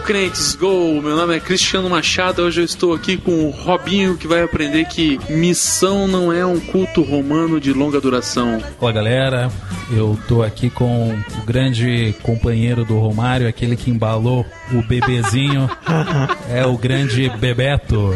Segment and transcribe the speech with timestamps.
[0.00, 1.00] Crentes, go!
[1.00, 2.42] Meu nome é Cristiano Machado.
[2.42, 6.58] Hoje eu estou aqui com o Robinho que vai aprender que missão não é um
[6.60, 8.62] culto romano de longa duração.
[8.78, 9.50] Olá, galera.
[9.90, 15.68] Eu tô aqui com o grande companheiro do Romário, aquele que embalou o bebezinho.
[16.48, 18.10] é o grande Bebeto.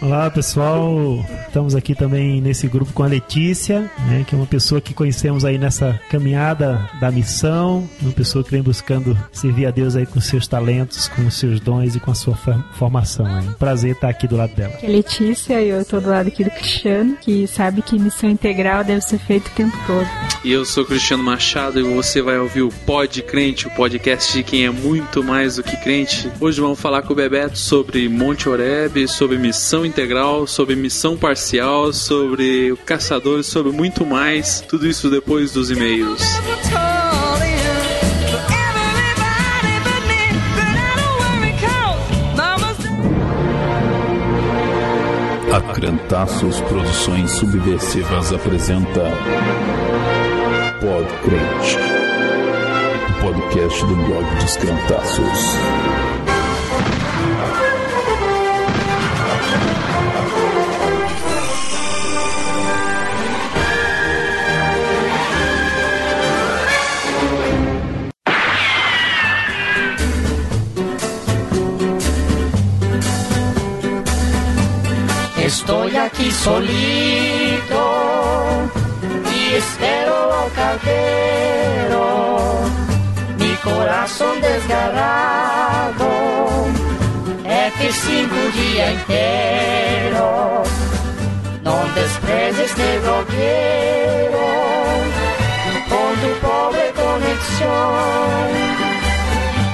[0.00, 1.24] Olá, pessoal.
[1.46, 5.44] Estamos aqui também nesse grupo com a Letícia, né, que é uma pessoa que conhecemos
[5.44, 10.20] aí nessa caminhada da missão, uma pessoa que vem buscando servir a Deus aí com
[10.20, 12.36] seus talentos, com os seus dons e com a sua
[12.74, 13.26] formação.
[13.26, 14.74] É um prazer estar aqui do lado dela.
[14.74, 18.28] Aqui é Letícia e eu estou do lado aqui do Cristiano, que sabe que missão
[18.28, 20.06] integral deve ser feita o tempo todo.
[20.44, 24.42] E eu sou Cristiano Machado e você vai ouvir o Pod Crente, o podcast de
[24.42, 26.30] quem é muito mais do que crente.
[26.38, 31.94] Hoje vamos falar com o Bebeto sobre Monte Oreb, sobre missão integral, sobre missão parcial,
[31.94, 34.60] sobre o caçador, sobre muito mais.
[34.60, 36.20] Tudo isso depois dos e-mails.
[45.54, 49.04] A Crentaços Produções Subversivas apresenta
[50.84, 51.78] Pod Crente,
[53.08, 55.56] o podcast do blog dos.
[75.46, 77.74] Estou aqui solito
[78.80, 78.83] e
[79.56, 82.04] espero ao caldeiro,
[83.38, 86.04] mi coração desgarrado,
[87.44, 90.62] F5 o dia inteiro.
[91.62, 94.38] Não desprezes este blogueiro,
[95.88, 97.94] com tu pobre conexão.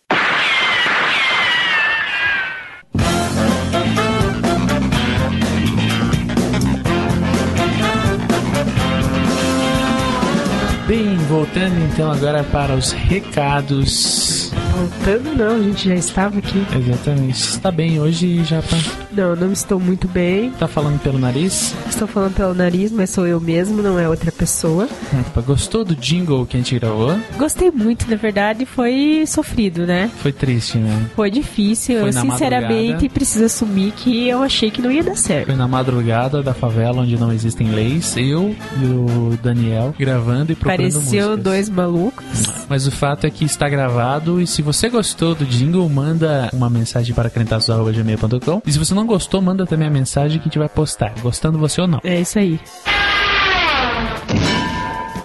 [10.86, 14.50] Bem, voltando então agora para os recados.
[14.74, 16.66] Voltando não, a gente já estava aqui.
[16.74, 17.38] Exatamente.
[17.38, 18.76] Está bem hoje, Japa?
[19.18, 20.52] Não, não estou muito bem.
[20.52, 21.74] Tá falando pelo nariz?
[21.88, 24.88] Estou falando pelo nariz, mas sou eu mesmo, não é outra pessoa.
[25.26, 27.18] Opa, gostou do jingle que a gente gravou?
[27.36, 30.08] Gostei muito, na verdade, foi sofrido, né?
[30.18, 31.10] Foi triste, né?
[31.16, 31.98] Foi difícil.
[31.98, 33.08] Foi eu, sinceramente, madrugada.
[33.12, 35.46] preciso assumir que eu achei que não ia dar certo.
[35.46, 38.16] Foi na madrugada da favela onde não existem leis.
[38.16, 41.42] Eu e o Daniel gravando e procurando Pareceu músicas.
[41.42, 42.24] dois malucos.
[42.68, 46.70] Mas o fato é que está gravado e se você gostou do jingle, manda uma
[46.70, 50.58] mensagem para crentaços.gmail.com e se você não gostou, manda também a mensagem que a gente
[50.58, 52.00] vai postar, gostando você ou não.
[52.04, 52.60] É isso aí.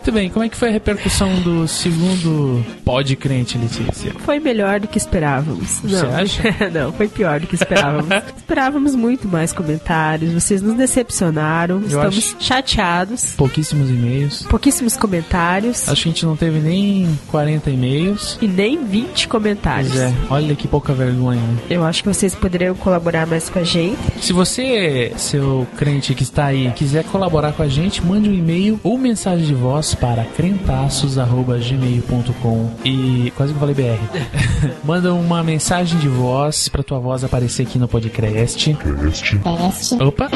[0.03, 4.11] Muito bem, como é que foi a repercussão do segundo pod crente, Letícia?
[4.25, 5.79] Foi melhor do que esperávamos.
[5.79, 6.43] Você não, acha?
[6.73, 8.09] não, foi pior do que esperávamos.
[8.35, 10.33] esperávamos muito mais comentários.
[10.33, 11.81] Vocês nos decepcionaram.
[11.83, 13.33] estamos acho- chateados.
[13.37, 14.43] Pouquíssimos e-mails.
[14.43, 15.87] Pouquíssimos comentários.
[15.87, 18.37] Acho que a gente não teve nem 40 e-mails.
[18.41, 19.93] E nem 20 comentários.
[19.93, 21.59] Pois é, olha que pouca vergonha, né?
[21.69, 23.97] Eu acho que vocês poderiam colaborar mais com a gente.
[24.19, 28.77] Se você, seu crente que está aí, quiser colaborar com a gente, mande um e-mail
[28.83, 33.99] ou mensagem de voz para crentaços.gmail.com e quase que eu falei BR.
[34.83, 38.75] Manda uma mensagem de voz para tua voz aparecer aqui no podcast.
[39.99, 40.29] Opa!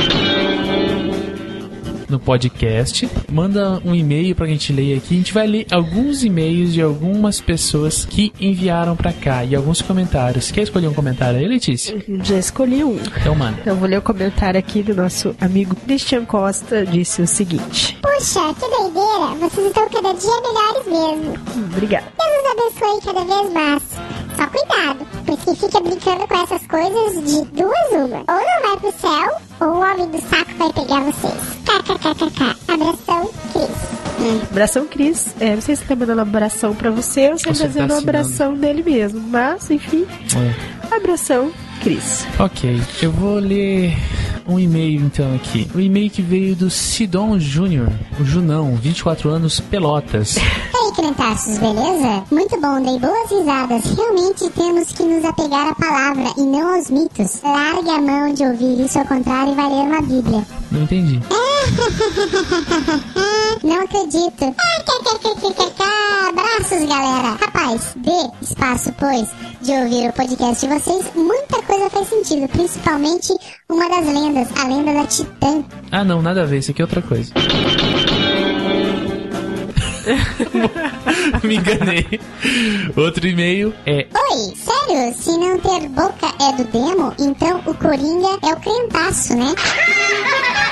[2.10, 5.16] No podcast, manda um e-mail pra gente ler aqui.
[5.16, 9.82] A gente vai ler alguns e-mails de algumas pessoas que enviaram pra cá e alguns
[9.82, 10.50] comentários.
[10.50, 12.02] Quer escolher um comentário aí, Letícia?
[12.24, 12.98] Já escolhi um.
[13.20, 13.58] Então, manda.
[13.66, 16.86] Eu vou ler o comentário aqui do nosso amigo Christian Costa.
[16.86, 19.36] Disse o seguinte: Puxa, que doideira!
[19.40, 21.66] Vocês estão cada dia melhores mesmo.
[21.74, 22.06] Obrigada.
[22.18, 24.27] Deus os abençoe cada vez mais.
[24.38, 28.18] Só cuidado, porque fica brincando com essas coisas de duas uma.
[28.20, 31.34] Ou não vai pro céu, ou o homem do saco vai pegar vocês.
[31.66, 32.58] KKKKK.
[32.72, 34.48] Abração, Cris.
[34.52, 35.36] Abração, Cris.
[35.40, 37.62] É, não sei se ele tá mandando um abração pra você ou se ele tá
[37.64, 38.10] tá dizendo um assinando.
[38.10, 39.20] abração dele mesmo.
[39.22, 40.96] Mas, enfim, É.
[40.96, 41.52] abração,
[41.82, 42.26] Cris.
[42.40, 43.96] Ok, eu vou ler
[44.48, 45.70] um e-mail então aqui.
[45.76, 47.90] O e-mail que veio do Sidon Júnior,
[48.20, 50.38] o Junão, 24 anos, Pelotas.
[50.38, 52.24] E aí, crentaços, beleza?
[52.32, 53.84] Muito bom, dei boas risadas.
[53.96, 57.42] Realmente temos que nos apegar à palavra e não aos mitos.
[57.44, 60.46] Largue a mão de ouvir isso ao contrário e vai ler uma bíblia.
[60.72, 61.20] Não entendi.
[63.64, 64.56] Não acredito.
[66.58, 66.70] Abraço.
[66.70, 67.38] Crentaços, galera.
[67.40, 69.30] Rapaz, dê espaço, pois,
[69.62, 71.06] de ouvir o podcast de vocês.
[71.16, 73.34] Muita coisa faz sentido, principalmente
[73.70, 75.64] uma das lendas, a lenda da Titã.
[75.92, 76.60] Ah, não, nada a ver.
[76.60, 77.32] Isso aqui é outra coisa.
[81.44, 82.20] Me enganei.
[82.96, 85.14] Outro e-mail é Oi, sério?
[85.16, 89.54] Se não ter boca é do demo, então o Coringa é o crentaço, né?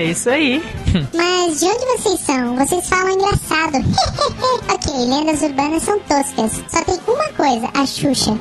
[0.00, 0.62] É isso aí.
[1.12, 2.56] Mas de onde vocês são?
[2.56, 3.76] Vocês falam engraçado.
[4.72, 6.52] ok, lendas urbanas são toscas.
[6.68, 8.38] Só tem uma coisa, a Xuxa.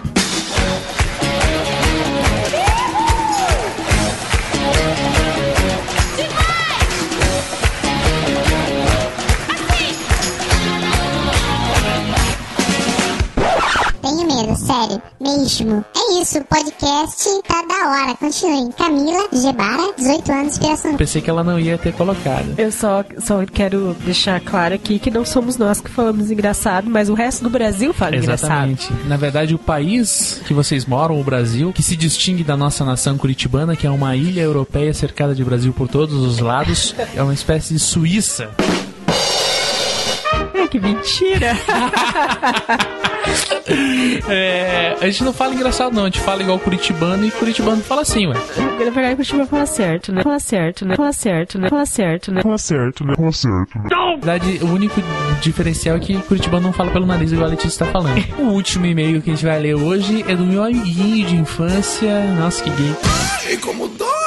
[14.80, 15.84] Sério, mesmo.
[15.96, 18.16] É isso, o podcast tá da hora.
[18.16, 18.72] Continuem.
[18.72, 20.98] Camila Gebara, 18 anos, inspiração.
[20.98, 22.48] Pensei que ela não ia ter colocado.
[22.58, 27.10] Eu só, só quero deixar claro aqui que não somos nós que falamos engraçado, mas
[27.10, 28.72] o resto do Brasil fala engraçado.
[28.72, 29.08] Exatamente.
[29.08, 33.18] Na verdade, o país que vocês moram, o Brasil, que se distingue da nossa nação
[33.18, 37.34] curitibana, que é uma ilha europeia cercada de Brasil por todos os lados, é uma
[37.34, 38.50] espécie de Suíça.
[40.70, 41.58] Que mentira!
[44.28, 46.04] É, a gente não fala engraçado, não.
[46.04, 48.34] A gente fala igual curitibano e curitibano fala assim, ué.
[48.34, 50.24] Na verdade, o Curitiba fala certo, né?
[50.24, 50.96] Fala certo, né?
[50.96, 51.70] Fala certo, né?
[51.70, 52.42] Fala certo, né?
[52.42, 53.14] Fala certo, né?
[53.16, 53.84] Fala certo, né?
[53.92, 55.02] Na verdade, o único
[55.42, 58.20] diferencial é que curitibano não fala pelo nariz, igual a Letícia está falando.
[58.40, 62.24] O último e-mail que a gente vai ler hoje é do meu amiguinho de infância.
[62.34, 62.96] Nossa, que gay.
[63.48, 64.19] Ai, como dói!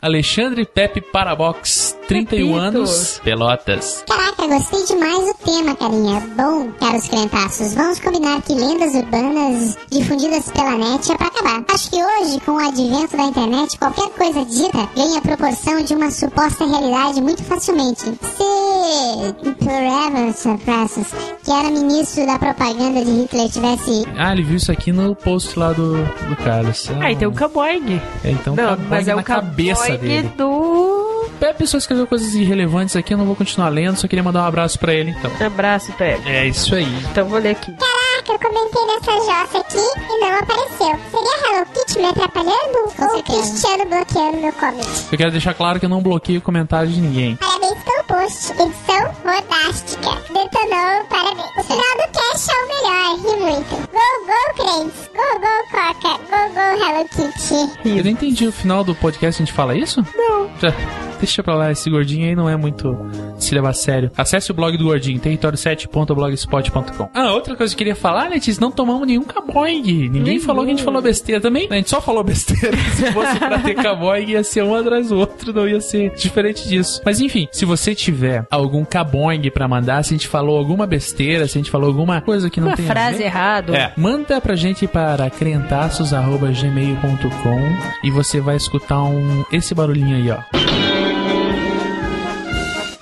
[0.00, 2.58] Alexandre Pepe Parabox, 31 Pepito.
[2.58, 4.04] anos, Pelotas.
[4.08, 6.20] Caraca, gostei demais do tema, carinha.
[6.36, 11.64] Bom, caros crentaços, vamos combinar que lendas urbanas difundidas pela net é pra acabar.
[11.72, 16.10] Acho que hoje, com o advento da internet, qualquer coisa dita ganha proporção de uma
[16.10, 18.00] suposta realidade muito facilmente.
[18.00, 21.06] Se Forever Surprises,
[21.44, 25.58] que era ministro da propaganda de Hitler, tivesse Ah, ele viu isso aqui no post
[25.58, 25.96] lá do,
[26.28, 26.88] do Carlos.
[27.00, 28.00] Ah, e tem o Caboing.
[28.24, 30.28] É, então Não, tá mas é o cabeça dele.
[30.36, 31.28] do...
[31.40, 34.46] A pessoa escreveu coisas irrelevantes aqui, eu não vou continuar lendo, só queria mandar um
[34.46, 35.30] abraço pra ele, então.
[35.46, 36.28] Abraço, Pepe.
[36.28, 36.88] É isso aí.
[37.10, 37.72] Então vou ler aqui.
[37.72, 40.98] Caraca, eu comentei nessa jossa aqui e não apareceu.
[41.10, 42.78] Seria Hello Kitty me atrapalhando?
[42.98, 45.06] Ou o Cristiano bloqueando meu comment?
[45.12, 47.36] Eu quero deixar claro que eu não bloqueio comentários de ninguém.
[47.36, 48.52] Parabéns pelo post.
[48.52, 50.10] Edição fodástica.
[50.28, 51.50] Detonou, parabéns.
[51.58, 53.08] O final do cast é o melhor.
[53.18, 53.74] Ri muito.
[53.76, 55.10] Go, go, crentes.
[55.14, 56.12] Go, go, Coca.
[56.18, 57.88] Go, go, Hello Kitty.
[57.98, 60.04] Eu não entendi o final do podcast, a gente fala isso?
[60.16, 60.48] Não.
[60.60, 60.72] Já,
[61.18, 62.96] deixa pra lá, esse gordinho aí não é muito
[63.38, 64.10] se levar a sério.
[64.16, 67.10] Acesse o blog do gordinho, território7.blogspot.com.
[67.14, 69.82] Ah, outra coisa que eu queria falar, Letícia, não tomamos nenhum caboing.
[69.82, 70.40] Ninguém Nenhum.
[70.40, 71.68] falou que a gente falou besteira também.
[71.70, 72.76] A gente só falou besteira.
[72.94, 76.68] Se fosse pra ter caboing, ia ser um atrás do outro, não ia ser diferente
[76.68, 77.00] disso.
[77.04, 81.48] Mas enfim, se você tiver algum caboing pra mandar, se a gente falou alguma besteira,
[81.48, 83.76] se a gente falou alguma coisa que não Uma tem frase errada.
[83.76, 87.60] é, manda pra gente para crentaços.gmail.com
[88.04, 90.38] e você vai escutar um esse barulhinho aí, ó.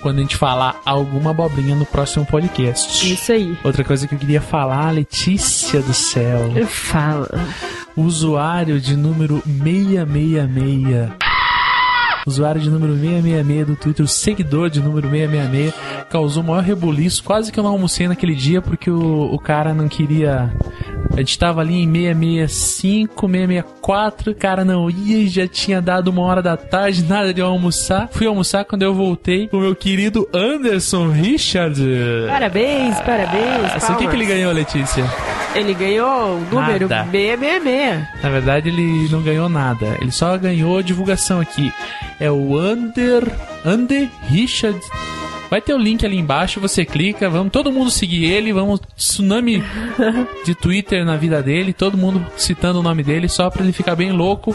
[0.01, 3.13] Quando a gente falar alguma abobrinha no próximo podcast.
[3.13, 3.59] Isso aí.
[3.63, 6.51] Outra coisa que eu queria falar, Letícia do céu.
[6.67, 7.29] Fala.
[7.95, 11.26] Usuário de número 666.
[12.27, 17.23] Usuário de número 666 do Twitter, o seguidor de número 666, causou o maior rebuliço.
[17.23, 20.53] Quase que eu não almocei naquele dia porque o, o cara não queria.
[21.13, 26.09] A gente tava ali em 665, 664, o cara não ia e já tinha dado
[26.09, 28.09] uma hora da tarde, nada de eu almoçar.
[28.11, 31.81] Fui almoçar quando eu voltei, o meu querido Anderson Richard.
[32.29, 33.75] Parabéns, parabéns.
[33.75, 35.05] Assim, o que, que ele ganhou, Letícia?
[35.55, 37.11] Ele ganhou o número Nada.
[37.11, 38.23] 666.
[38.23, 39.97] Na verdade, ele não ganhou nada.
[40.01, 41.73] Ele só ganhou a divulgação aqui.
[42.21, 43.25] É o Under.
[43.65, 44.79] Under Richard.
[45.49, 49.63] Vai ter o link ali embaixo, você clica, vamos todo mundo seguir ele, vamos tsunami
[50.45, 53.95] de Twitter na vida dele, todo mundo citando o nome dele só pra ele ficar
[53.95, 54.55] bem louco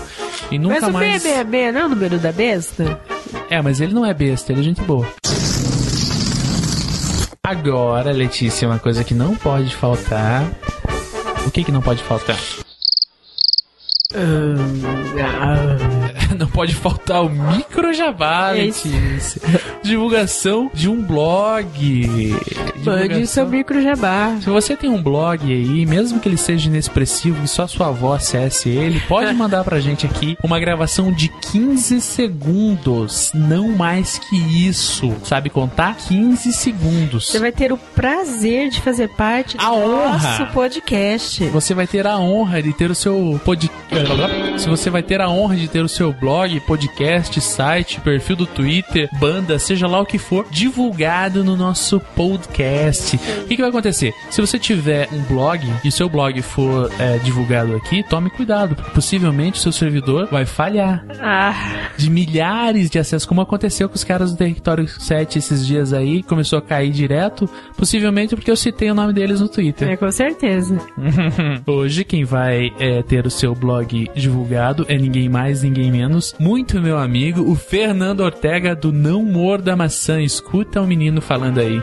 [0.52, 1.22] e nunca Mas o mais.
[1.22, 3.02] 666 não é o número da besta?
[3.50, 5.08] É, mas ele não é besta, ele é gente boa.
[7.44, 10.46] Agora, Letícia, uma coisa que não pode faltar.
[11.46, 12.38] O que que não pode faltar?
[16.38, 18.70] Não pode faltar o micro jabá, É.
[19.84, 22.36] Divulgação de um blog.
[22.78, 24.36] Divulgação- seu micro jabá.
[24.42, 28.14] Se você tem um blog aí, mesmo que ele seja inexpressivo e só sua avó
[28.14, 33.32] acesse ele, pode mandar pra gente aqui uma gravação de 15 segundos.
[33.34, 34.36] Não mais que
[34.68, 35.14] isso.
[35.24, 35.96] Sabe contar?
[36.08, 37.28] 15 segundos.
[37.28, 40.12] Você vai ter o prazer de fazer parte do A honra.
[40.14, 41.44] nosso podcast.
[41.50, 44.62] Você vai ter a honra de ter o seu podcast.
[44.62, 48.46] Se você vai ter a honra de ter o seu blog, podcast, site, perfil do
[48.46, 53.16] Twitter, banda, seja lá o que for, divulgado no nosso podcast.
[53.16, 54.13] O que, que vai acontecer?
[54.30, 58.92] Se você tiver um blog e seu blog for é, divulgado aqui, tome cuidado, porque
[58.92, 61.04] possivelmente o seu servidor vai falhar.
[61.20, 65.92] Ah, De milhares de acessos, como aconteceu com os caras do Território 7 esses dias
[65.92, 69.90] aí, começou a cair direto, possivelmente porque eu citei o nome deles no Twitter.
[69.90, 70.78] é com certeza.
[71.66, 76.82] Hoje quem vai é, ter o seu blog divulgado é ninguém mais, ninguém menos, muito
[76.82, 80.22] meu amigo, o Fernando Ortega do Não Morda Maçã.
[80.22, 81.82] Escuta o menino falando aí.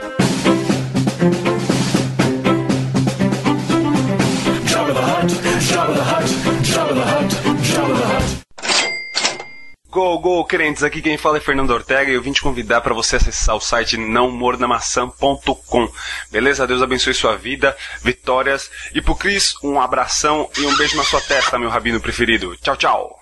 [9.90, 10.82] Go, go, crentes!
[10.82, 13.60] Aqui quem fala é Fernando Ortega e eu vim te convidar para você acessar o
[13.60, 15.92] site nãomordamaçã.com.
[16.30, 16.66] Beleza?
[16.66, 18.70] Deus abençoe sua vida, vitórias.
[18.94, 22.56] E pro Cris, um abração e um beijo na sua testa, meu rabino preferido.
[22.58, 23.17] Tchau, tchau!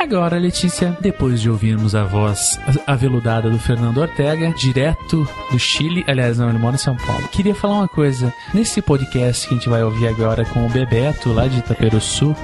[0.00, 6.38] Agora, Letícia, depois de ouvirmos a voz aveludada do Fernando Ortega, direto do Chile, aliás,
[6.38, 7.28] não, ele mora em São Paulo.
[7.28, 8.32] Queria falar uma coisa.
[8.54, 12.34] Nesse podcast que a gente vai ouvir agora com o Bebeto, lá de Itaperuçu,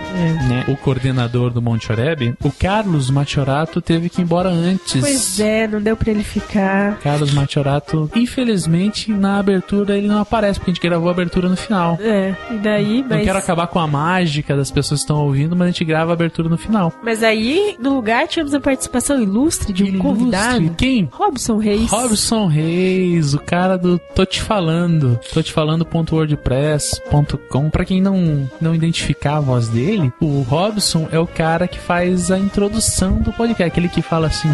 [0.48, 5.00] né, o coordenador do Monte Oreb, o Carlos Machorato teve que ir embora antes.
[5.00, 6.98] Pois é, não deu pra ele ficar.
[6.98, 11.56] Carlos Machorato, infelizmente, na abertura ele não aparece, porque a gente gravou a abertura no
[11.56, 11.98] final.
[12.02, 13.24] É, e daí, Não mas.
[13.24, 16.14] quero acabar com a mágica das pessoas que estão ouvindo, mas a gente grava a
[16.14, 16.92] abertura no final.
[17.02, 17.45] Mas aí,
[17.78, 20.08] no lugar, tivemos a participação ilustre de um Ilustre.
[20.08, 20.70] convidado.
[20.76, 21.08] Quem?
[21.12, 21.90] Robson Reis.
[21.90, 27.70] Robson Reis, o cara do Tô Te Falando, tô te falando.wordpress.com.
[27.70, 32.30] Pra quem não, não identificar a voz dele, o Robson é o cara que faz
[32.30, 34.48] a introdução do podcast, aquele que fala assim: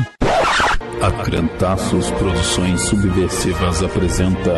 [1.01, 4.53] A Crentaços Produções Subversivas apresenta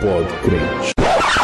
[0.00, 1.01] Pod Crente.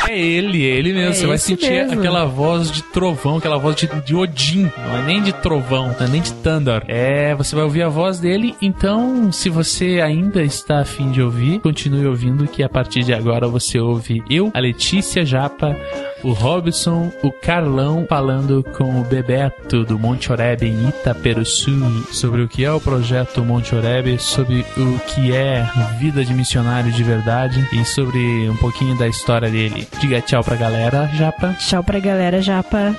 [0.08, 1.10] É ele, é ele mesmo.
[1.10, 1.98] É Você vai sentir mesmo.
[1.98, 4.70] aquela voz de trovão, aquela voz de, de Odin.
[4.76, 6.82] Não é nem de trovão, não é nem de Thunder.
[6.88, 8.56] É, você vai ouvir a voz dele.
[8.60, 13.46] Então, se você ainda está afim de ouvir, continue ouvindo, que a partir de agora
[13.46, 15.76] você ouve eu, a Letícia Japa,
[16.22, 21.70] o Robson, o Carlão falando com o Bebeto do Monte Oreb em Itaperuçu
[22.12, 26.90] sobre o que é o projeto Monte Oreb, sobre o que é vida de missionário
[26.92, 29.86] de verdade e sobre um pouquinho da história dele.
[30.00, 31.54] Diga tchau pra galera, Japa.
[31.54, 32.96] Tchau pra galera, Japa.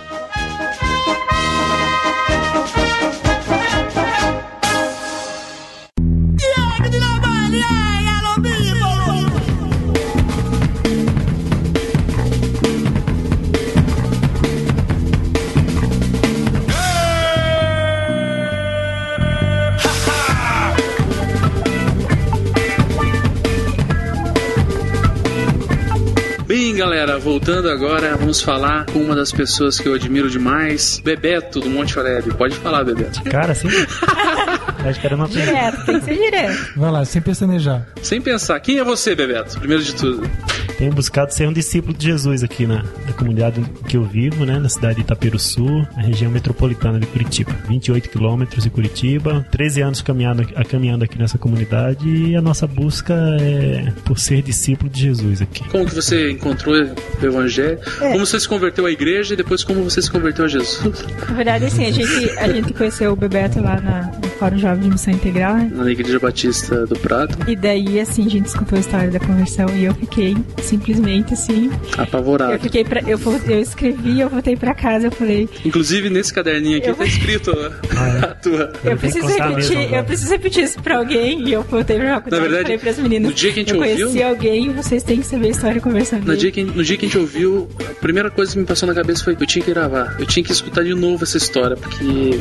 [26.99, 31.69] Galera, voltando agora, vamos falar com uma das pessoas que eu admiro demais, Bebeto do
[31.69, 32.33] Monte Oreb.
[32.33, 33.23] Pode falar, Bebeto.
[33.23, 33.69] Cara, assim.
[34.85, 36.73] Acho que era uma Direto, tem que ser direto.
[36.75, 37.85] Vai lá, sem pestanejar.
[38.01, 39.59] Sem pensar, quem é você, Bebeto?
[39.59, 40.29] Primeiro de tudo.
[40.77, 44.57] Tenho buscado ser um discípulo de Jesus aqui na, na comunidade que eu vivo, né?
[44.57, 47.53] Na cidade de Itaperuçu, na região metropolitana de Curitiba.
[47.67, 53.13] 28 quilômetros de Curitiba, 13 anos caminhando, caminhando aqui nessa comunidade e a nossa busca
[53.41, 55.67] é por ser discípulo de Jesus aqui.
[55.67, 57.79] Como que você encontrou o Evangelho?
[57.99, 61.05] Como você se converteu à igreja e depois como você se converteu a Jesus?
[61.27, 64.89] Na verdade, assim, a gente, a gente conheceu o Bebeto lá na, Fórum Jovem de
[64.89, 65.69] Missão Integral, né?
[65.73, 69.67] Na Igreja Batista do Prato, E daí, assim, a gente escutou a história da conversão
[69.75, 71.69] e eu fiquei simplesmente assim.
[71.97, 72.59] Eu apavorado.
[72.59, 73.01] fiquei pra.
[73.01, 77.03] Eu, eu escrevi, eu voltei pra casa, eu falei, Inclusive nesse caderninho aqui Eu- tá
[77.05, 78.73] escrito a tua.
[78.83, 82.15] eu que preciso repetir, mesmo eu preciso repetir isso pra alguém e eu voltei pra
[82.15, 83.29] faculdade Na verdade, falei pras meninas.
[83.29, 85.51] no dia que a gente eu ouviu- conheci alguém e vocês têm que saber a
[85.51, 86.25] história conversando.
[86.25, 88.87] No dia, que, no dia que a gente ouviu, a primeira coisa que me passou
[88.87, 90.15] na cabeça foi que eu tinha que gravar.
[90.19, 92.31] Eu tinha que escutar de novo essa história, porque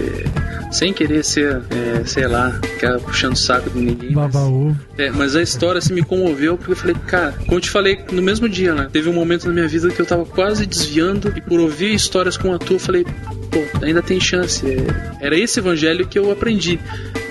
[0.70, 4.12] sem querer ser, é, sei lá, ficar puxando o saco de ninguém.
[4.12, 4.76] mas- Baba ovo.
[4.96, 7.98] É, mas a história assim, me comoveu porque eu falei, cara, como eu te falei
[8.12, 8.88] no mesmo dia, né?
[8.92, 12.36] Teve um momento na minha vida que eu tava quase desviando e por ouvir histórias
[12.36, 13.04] como a tua, eu falei,
[13.50, 14.64] pô, ainda tem chance.
[14.66, 16.78] É, Era esse evangelho que eu aprendi.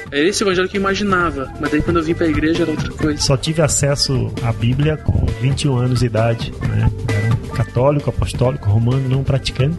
[0.09, 1.51] Era esse evangelho que eu imaginava.
[1.59, 3.21] Mas daí quando eu vim pra igreja era outra coisa.
[3.21, 6.89] Só tive acesso à Bíblia com 21 anos de idade, né?
[7.09, 9.77] Era um católico, apostólico, romano, não praticante.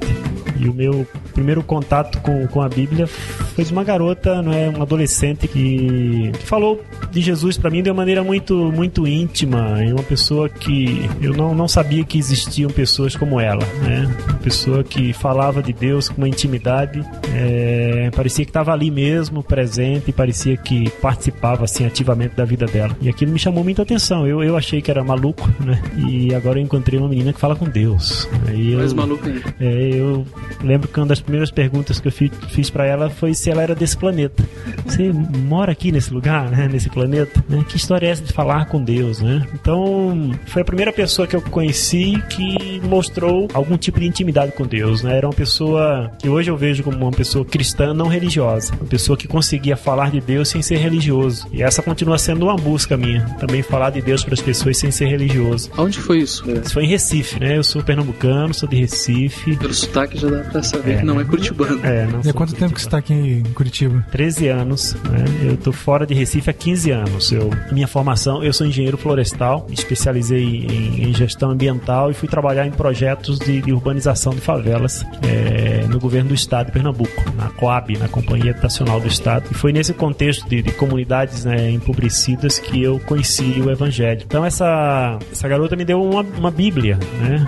[0.60, 4.68] E o meu primeiro contato com, com a Bíblia foi de uma garota, não é,
[4.68, 9.84] uma adolescente que, que falou de Jesus para mim de uma maneira muito muito íntima
[9.84, 14.08] e uma pessoa que eu não, não sabia que existiam pessoas como ela, né?
[14.28, 19.42] Uma pessoa que falava de Deus com uma intimidade, é, parecia que estava ali mesmo,
[19.42, 22.96] presente, parecia que participava assim ativamente da vida dela.
[23.00, 24.26] E aquilo me chamou muita atenção.
[24.26, 25.80] Eu, eu achei que era maluco, né?
[26.08, 28.28] E agora eu encontrei uma menina que fala com Deus.
[28.46, 29.42] Aí eu, Mais maluco ainda.
[29.60, 30.26] é, eu
[30.62, 33.62] lembro que uma das primeiras perguntas que eu fi- fiz para ela foi se ela
[33.62, 34.42] era desse planeta.
[34.86, 36.68] Você mora aqui nesse lugar, né?
[36.70, 37.44] Nesse planeta?
[37.48, 37.64] Né?
[37.68, 39.46] Que história é essa de falar com Deus, né?
[39.54, 44.64] Então, foi a primeira pessoa que eu conheci que mostrou algum tipo de intimidade com
[44.66, 45.16] Deus, né?
[45.16, 49.16] Era uma pessoa que hoje eu vejo como uma pessoa cristã não religiosa, uma pessoa
[49.16, 51.46] que conseguia falar de Deus sem ser religioso.
[51.52, 54.90] E essa continua sendo uma busca minha, também falar de Deus para as pessoas sem
[54.90, 55.70] ser religioso.
[55.76, 56.44] Aonde foi isso?
[56.50, 57.56] Isso foi em Recife, né?
[57.56, 59.56] Eu sou pernambucano, sou de Recife.
[59.56, 60.98] Pelo sotaque já dá pra saber É.
[60.98, 61.80] que não é curitibano.
[61.84, 64.04] É, não E há quanto tempo que você tá aqui em Curitiba?
[64.10, 65.24] 13 anos, né?
[65.42, 67.32] Eu tô fora de Recife há 15 anos.
[67.32, 72.28] Eu, minha formação, eu sou engenheiro florestal, me especializei em, em gestão ambiental e fui
[72.28, 77.24] trabalhar em projetos de, de urbanização de favelas é, no governo do estado de Pernambuco,
[77.36, 79.44] na Coab, na Companhia Habitacional do Estado.
[79.50, 84.22] E foi nesse contexto de, de comunidades né, empobrecidas que eu conheci o Evangelho.
[84.26, 87.46] Então essa, essa garota me deu uma, uma Bíblia, né?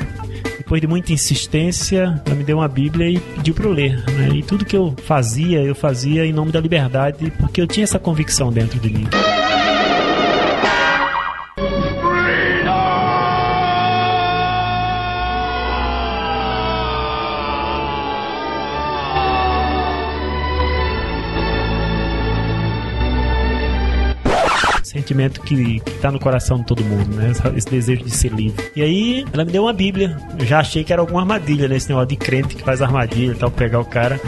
[0.58, 4.04] Depois de muita insistência, ela me deu uma Bíblia e pediu para eu ler.
[4.10, 4.28] Né?
[4.36, 7.98] E tudo que eu fazia, eu fazia em nome da liberdade, porque eu tinha essa
[7.98, 9.06] convicção dentro de mim.
[25.10, 27.32] Sentimento que, que tá no coração de todo mundo, né?
[27.56, 28.64] Esse desejo de ser livre.
[28.76, 30.16] E aí, ela me deu uma Bíblia.
[30.38, 31.76] Eu já achei que era alguma armadilha, né?
[31.76, 34.20] Esse negócio de crente que faz armadilha e tal, pegar o cara.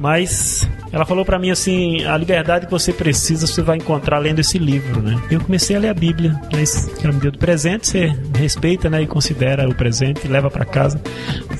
[0.00, 4.40] Mas ela falou pra mim assim: a liberdade que você precisa, você vai encontrar lendo
[4.40, 5.22] esse livro, né?
[5.30, 8.90] Eu comecei a ler a Bíblia, mas que ela me deu de presente, você respeita,
[8.90, 9.02] né?
[9.02, 11.00] E considera o presente, leva pra casa.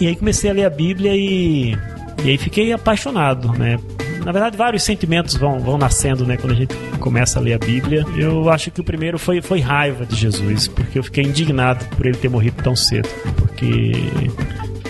[0.01, 1.79] E aí comecei a ler a Bíblia e.
[2.25, 3.79] E aí fiquei apaixonado, né?
[4.25, 6.37] Na verdade, vários sentimentos vão, vão nascendo, né?
[6.37, 8.05] Quando a gente começa a ler a Bíblia.
[8.17, 12.07] Eu acho que o primeiro foi, foi raiva de Jesus, porque eu fiquei indignado por
[12.07, 13.09] ele ter morrido tão cedo.
[13.37, 13.93] Porque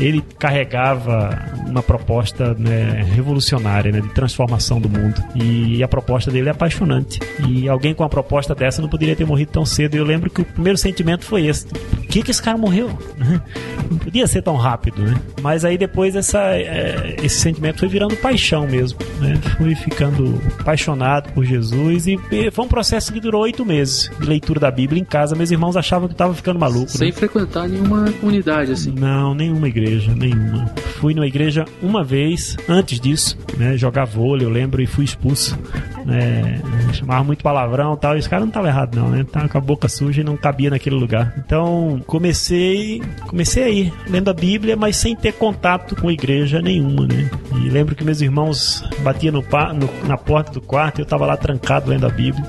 [0.00, 5.22] ele carregava uma proposta né, revolucionária, né, de transformação do mundo.
[5.34, 7.20] E a proposta dele é apaixonante.
[7.46, 9.94] E alguém com uma proposta dessa não poderia ter morrido tão cedo.
[9.94, 12.90] E eu lembro que o primeiro sentimento foi esse: por que, que esse cara morreu?
[13.90, 15.14] Não podia ser tão rápido, né?
[15.42, 19.34] Mas aí depois essa, é, esse sentimento foi virando paixão mesmo, né?
[19.58, 24.26] Fui ficando apaixonado por Jesus e e foi um processo que durou oito meses de
[24.26, 25.34] leitura da Bíblia em casa.
[25.34, 26.90] Meus irmãos achavam que eu tava ficando maluco.
[26.90, 27.12] Sem né?
[27.12, 28.92] frequentar nenhuma comunidade, assim.
[28.92, 29.83] Não, nenhuma igreja,
[30.16, 30.66] nenhuma.
[31.00, 33.76] Fui numa igreja uma vez, antes disso, né?
[33.76, 35.58] Jogar vôlei, eu lembro, e fui expulso.
[36.04, 36.60] Né,
[36.92, 38.14] chamava muito palavrão e tal.
[38.14, 39.24] E esse cara não tava errado, não, né?
[39.24, 41.32] Tava com a boca suja e não cabia naquele lugar.
[41.38, 47.30] Então, comecei, comecei aí, lendo a Bíblia, mas sem ter contato com igreja nenhuma, né?
[47.64, 51.24] E lembro que meus irmãos batiam no, no- na porta do quarto e eu tava
[51.24, 52.44] lá trancado lendo a Bíblia.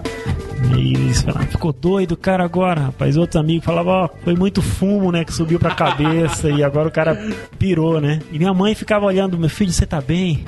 [0.77, 3.15] E eles falavam, ficou doido o cara agora, rapaz.
[3.17, 6.91] Outros amigos falavam, ó, foi muito fumo, né, que subiu pra cabeça e agora o
[6.91, 7.13] cara
[7.57, 8.19] pirou, né?
[8.31, 10.45] E minha mãe ficava olhando, meu filho, você tá bem?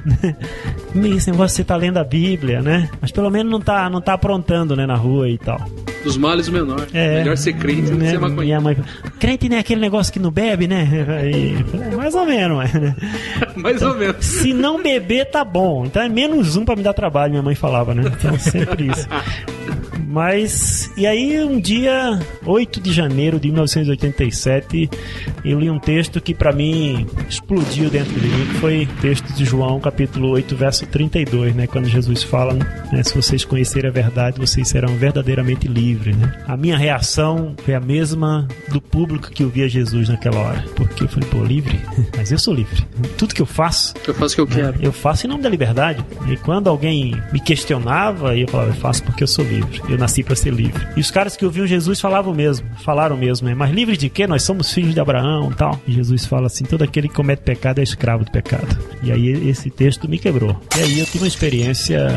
[1.15, 2.89] Esse negócio, você tá lendo a Bíblia, né?
[2.99, 5.59] Mas pelo menos não tá, não tá aprontando, né, na rua e tal.
[6.07, 6.87] Dos males o menor.
[6.93, 7.19] É.
[7.19, 8.45] Melhor ser crente do que ser maconheiro.
[8.45, 8.77] Minha mãe
[9.19, 10.87] crente não é aquele negócio que não bebe, né?
[11.19, 11.55] Aí,
[11.95, 12.95] mais ou menos, né?
[13.57, 14.25] Mais ou menos.
[14.25, 15.85] Se não beber, tá bom.
[15.85, 18.03] Então é menos um pra me dar trabalho, minha mãe falava, né?
[18.05, 19.07] Então sempre isso.
[20.07, 24.89] Mas, e aí um dia, 8 de janeiro de 1987,
[25.43, 29.33] eu li um texto que pra mim explodiu dentro de mim, que foi o texto
[29.33, 31.67] de João, capítulo 8, verso 32, né?
[31.67, 32.53] Quando Jesus fala,
[32.91, 36.33] né, se vocês conhecerem a verdade, vocês serão verdadeiramente livres, né?
[36.47, 40.65] A minha reação foi a mesma do público que ouvia Jesus naquela hora.
[40.75, 41.79] Porque eu falei, pô, livre?
[42.15, 42.85] Mas eu sou livre.
[43.17, 44.77] Tudo que eu faço, Eu faço o que eu quero.
[44.81, 46.03] eu faço em nome da liberdade.
[46.29, 49.81] E quando alguém me questionava, eu falava, eu faço porque eu sou livre.
[49.89, 50.85] Eu nasci para ser livre.
[50.95, 53.53] E os caras que ouviam Jesus falavam mesmo, falaram mesmo, né?
[53.55, 54.25] mas livre de quê?
[54.27, 55.79] Nós somos filhos de Abraão e tal.
[55.87, 58.77] E Jesus fala assim: todo aquele que comete pecado é escravo do pecado.
[59.03, 60.59] E aí esse texto me quebrou.
[60.77, 62.07] E aí eu tive uma experiência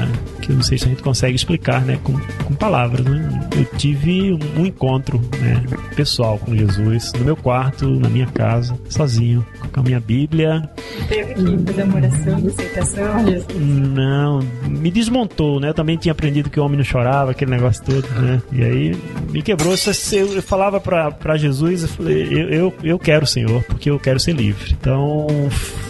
[0.41, 1.99] que eu não sei se a gente consegue explicar, né?
[2.03, 2.13] Com,
[2.45, 3.49] com palavras, né?
[3.57, 5.63] Eu tive um encontro, né?
[5.95, 10.69] Pessoal com Jesus, no meu quarto, na minha casa, sozinho, com a minha Bíblia,
[11.09, 13.55] Teve que fazer uma oração de aceitação, Jesus.
[13.59, 15.69] não, me desmontou, né?
[15.69, 18.43] Eu também tinha aprendido que o homem não chorava, aquele negócio todo, né?
[18.53, 18.97] E aí
[19.31, 19.75] me quebrou.
[20.13, 23.91] Eu, eu falava pra, pra Jesus, eu falei, eu, eu, eu quero o Senhor, porque
[23.91, 24.77] eu quero ser livre.
[24.79, 25.27] Então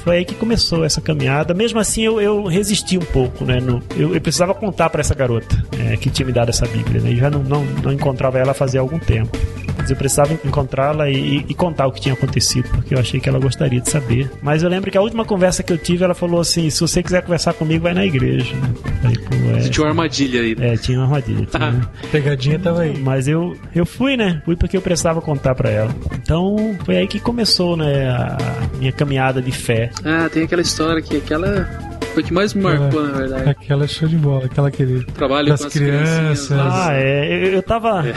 [0.05, 1.55] foi aí que começou essa caminhada.
[1.55, 3.61] Mesmo assim, eu, eu resisti um pouco, né?
[3.61, 7.01] No, eu, eu precisava contar para essa garota é, que tinha me dado essa Bíblia,
[7.01, 7.13] né?
[7.13, 9.37] E já não, não, não encontrava ela fazia algum tempo.
[9.81, 13.29] Mas eu precisava encontrá-la e, e, contar o que tinha acontecido, porque eu achei que
[13.29, 14.31] ela gostaria de saber.
[14.43, 17.03] Mas eu lembro que a última conversa que eu tive, ela falou assim: se você
[17.03, 18.55] quiser conversar comigo, vai na igreja.
[18.57, 18.73] Né?
[19.01, 19.69] Falei, é...
[19.71, 20.55] Tinha uma armadilha aí.
[20.55, 20.75] Né?
[20.75, 21.47] É, tinha uma armadilha.
[21.47, 21.71] Tinha...
[21.71, 21.81] Né?
[22.13, 22.99] Pegadinha tava aí.
[22.99, 24.43] Mas eu, eu fui, né?
[24.45, 25.95] Fui porque eu precisava contar para ela.
[26.15, 28.09] Então foi aí que começou, né?
[28.11, 28.37] A
[28.79, 29.91] minha caminhada de fé.
[30.05, 33.51] Ah, tem aquela história que aquela foi que mais me marcou, é, na verdade.
[33.51, 36.53] Aquela show de bola, aquela que trabalho das com as crianças.
[36.53, 37.33] Ah, é.
[37.33, 38.07] Eu, eu tava.
[38.07, 38.15] É.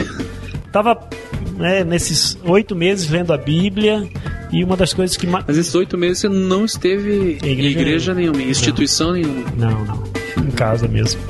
[0.70, 0.98] Tava
[1.56, 4.06] né, nesses oito meses lendo a Bíblia.
[4.52, 5.44] E uma das coisas que mais.
[5.46, 9.14] Mas esses oito meses você não esteve em igreja, em igreja nenhuma, em instituição não.
[9.14, 9.44] nenhuma.
[9.56, 10.04] Não, não.
[10.38, 11.20] Em casa mesmo.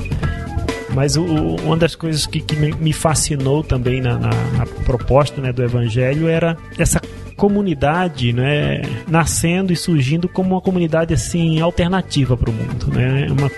[0.93, 5.51] Mas o, uma das coisas que, que me fascinou também na, na, na, proposta né,
[5.51, 7.01] do Evangelho era essa
[7.35, 12.87] comunidade né, nascendo e surgindo como uma comunidade assim alternativa para o mundo.
[12.93, 13.27] Né?
[13.29, 13.49] Uma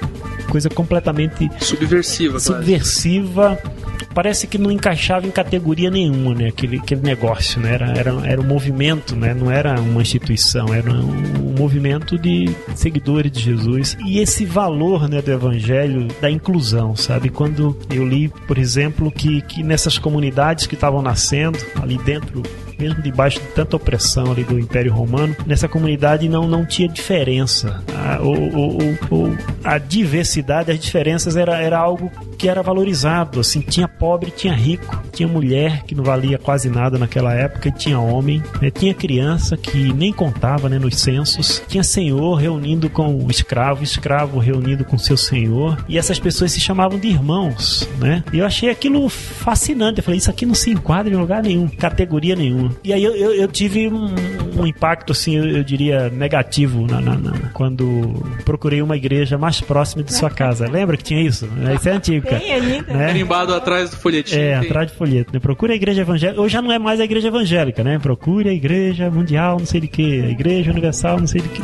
[0.50, 2.40] coisa completamente subversiva.
[2.40, 3.56] Subversiva.
[3.62, 3.88] Quase
[4.18, 6.48] parece que não encaixava em categoria nenhuma, né?
[6.48, 7.76] Aquele, aquele negócio, né?
[7.76, 9.32] Era, era, era um movimento, né?
[9.32, 13.96] Não era uma instituição, era um, um movimento de seguidores de Jesus.
[14.04, 17.30] E esse valor, né, do evangelho, da inclusão, sabe?
[17.30, 22.42] Quando eu li, por exemplo, que, que nessas comunidades que estavam nascendo, ali dentro
[22.80, 27.84] mesmo debaixo de tanta opressão ali do Império Romano, nessa comunidade não, não tinha diferença.
[27.96, 33.40] A, o, o, a diversidade, as diferenças era, era algo que era valorizado.
[33.40, 38.00] Assim, tinha pobre, tinha rico, tinha mulher que não valia quase nada naquela época, tinha
[38.00, 38.70] homem, né?
[38.70, 44.40] tinha criança que nem contava né, nos censos, tinha senhor reunindo com o escravo, escravo
[44.40, 48.24] reunido com seu senhor, e essas pessoas se chamavam de irmãos, né?
[48.32, 50.00] E eu achei aquilo fascinante.
[50.00, 52.67] Eu falei, isso aqui não se enquadra em lugar nenhum, categoria nenhuma.
[52.84, 54.14] E aí eu, eu, eu tive um,
[54.58, 58.14] um, impacto, assim, eu, eu diria, negativo na, na, na, quando
[58.46, 60.70] procurei uma igreja mais próxima de sua casa.
[60.70, 61.48] Lembra que tinha isso?
[61.76, 62.40] Isso é antigo, cara.
[62.48, 63.08] Tem Né?
[63.08, 64.42] Carimbado atrás do folhetinho.
[64.42, 64.70] É, tem.
[64.70, 65.32] atrás do folheto.
[65.34, 65.40] Né?
[65.40, 66.42] Procura a igreja evangélica.
[66.42, 68.00] Hoje já não é mais a igreja evangélica, né?
[68.00, 70.22] Procure a igreja mundial, não sei de que.
[70.22, 71.62] A igreja universal, não sei de que.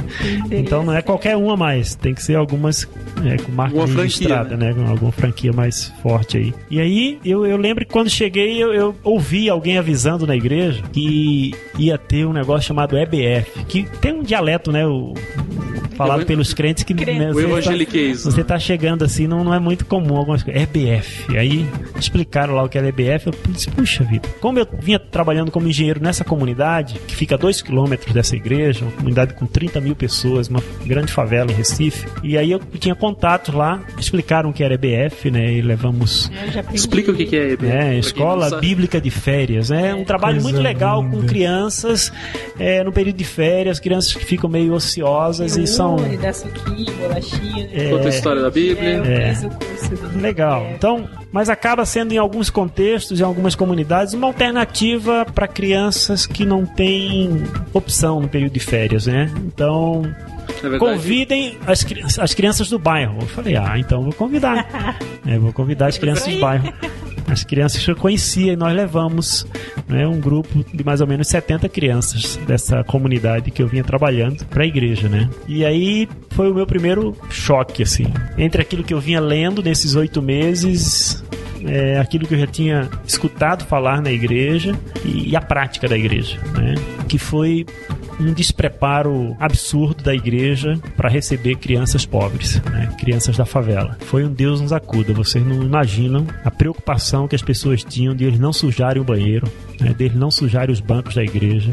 [0.51, 1.95] Então não é qualquer uma mais.
[1.95, 2.87] Tem que ser algumas
[3.25, 4.67] é, com marca Alguma registrada, né?
[4.67, 4.73] né?
[4.73, 6.53] Com alguma franquia mais forte aí.
[6.69, 10.83] E aí eu, eu lembro que quando cheguei eu, eu ouvi alguém avisando na igreja
[10.93, 14.85] que ia ter um negócio chamado EBF, que tem um dialeto, né?
[14.85, 15.13] O,
[15.95, 17.61] falado pelos crentes que né, o.
[17.61, 20.63] Tá, você está chegando assim, não, não é muito comum algumas coisas.
[20.63, 21.37] EBF.
[21.37, 21.65] Aí
[21.99, 23.27] explicaram lá o que era EBF.
[23.27, 24.27] Eu disse, puxa vida.
[24.39, 28.85] Como eu vinha trabalhando como engenheiro nessa comunidade, que fica a dois quilômetros dessa igreja,
[28.85, 32.95] uma comunidade com 30 mil pessoas, uma grande favela em Recife, e aí eu tinha
[32.95, 35.53] contatos lá, explicaram o que era EBF, né?
[35.53, 36.31] E levamos.
[36.73, 37.71] Explica o que é EBF.
[37.71, 39.71] É, Escola Bíblica de Férias.
[39.71, 41.17] É um trabalho muito legal linda.
[41.17, 42.11] com crianças
[42.59, 46.17] é, no período de férias, crianças que ficam meio ociosas e são são.
[46.21, 47.69] Dá suquinho, bolachinha.
[47.71, 49.01] É, Conta a história da Bíblia.
[49.05, 50.19] É, é.
[50.19, 50.67] Legal.
[50.75, 56.45] Então, mas acaba sendo em alguns contextos, em algumas comunidades, uma alternativa para crianças que
[56.45, 57.43] não têm
[57.73, 59.31] opção no período de férias, né?
[59.45, 60.03] Então,
[60.63, 61.85] é convidem as,
[62.19, 63.17] as crianças do bairro.
[63.21, 64.97] Eu falei, ah, então vou convidar.
[65.25, 66.71] é, vou convidar as crianças do bairro.
[67.33, 69.45] As crianças que eu conhecia e nós levamos
[69.87, 74.45] né, um grupo de mais ou menos 70 crianças dessa comunidade que eu vinha trabalhando
[74.45, 75.27] para a igreja, né?
[75.47, 78.05] E aí foi o meu primeiro choque, assim,
[78.37, 81.23] entre aquilo que eu vinha lendo nesses oito meses
[81.65, 85.97] é, aquilo que eu já tinha escutado falar na igreja e, e a prática da
[85.97, 86.75] igreja, né?
[87.07, 87.65] Que foi
[88.19, 92.89] um despreparo absurdo da igreja para receber crianças pobres, né?
[92.99, 93.97] crianças da favela.
[94.01, 95.13] Foi um Deus nos acuda.
[95.13, 99.51] Vocês não imaginam a preocupação que as pessoas tinham de eles não sujarem o banheiro,
[99.79, 99.93] né?
[99.93, 101.71] de eles não sujarem os bancos da igreja,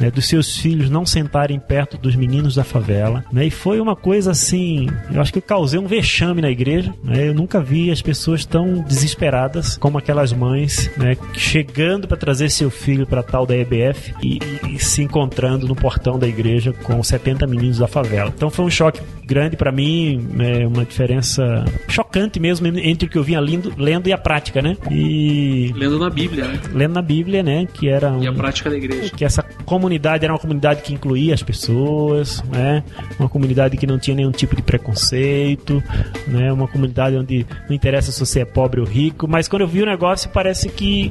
[0.00, 0.10] né?
[0.10, 3.24] dos seus filhos não sentarem perto dos meninos da favela.
[3.32, 3.46] Né?
[3.46, 6.92] E foi uma coisa assim, eu acho que eu causei um vexame na igreja.
[7.02, 7.28] Né?
[7.28, 11.16] Eu nunca vi as pessoas tão desesperadas como aquelas mães né?
[11.32, 14.38] chegando para trazer seu filho para tal da EBF e,
[14.70, 18.32] e se encontrando no portão da igreja com 70 meninos da favela.
[18.34, 23.18] Então foi um choque grande para mim, é uma diferença chocante mesmo entre o que
[23.18, 24.76] eu vinha lendo, lendo e a prática, né?
[24.90, 26.60] E lendo na Bíblia, né?
[26.72, 27.66] Lendo na Bíblia, né?
[27.72, 29.10] Que era um, e a prática da igreja.
[29.10, 32.84] Que essa comunidade era uma comunidade que incluía as pessoas, né?
[33.18, 35.82] Uma comunidade que não tinha nenhum tipo de preconceito,
[36.28, 36.52] né?
[36.52, 39.82] Uma comunidade onde não interessa se você é pobre ou rico, mas quando eu vi
[39.82, 41.10] o negócio parece que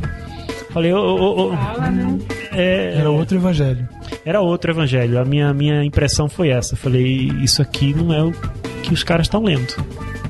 [0.76, 2.20] Falei, ô, ô, ô, Fala, né?
[2.52, 3.88] É, era outro evangelho.
[4.26, 5.18] Era outro evangelho.
[5.18, 6.76] A minha, minha impressão foi essa.
[6.76, 8.34] Falei, isso aqui não é o
[8.84, 9.74] que os caras estão lendo.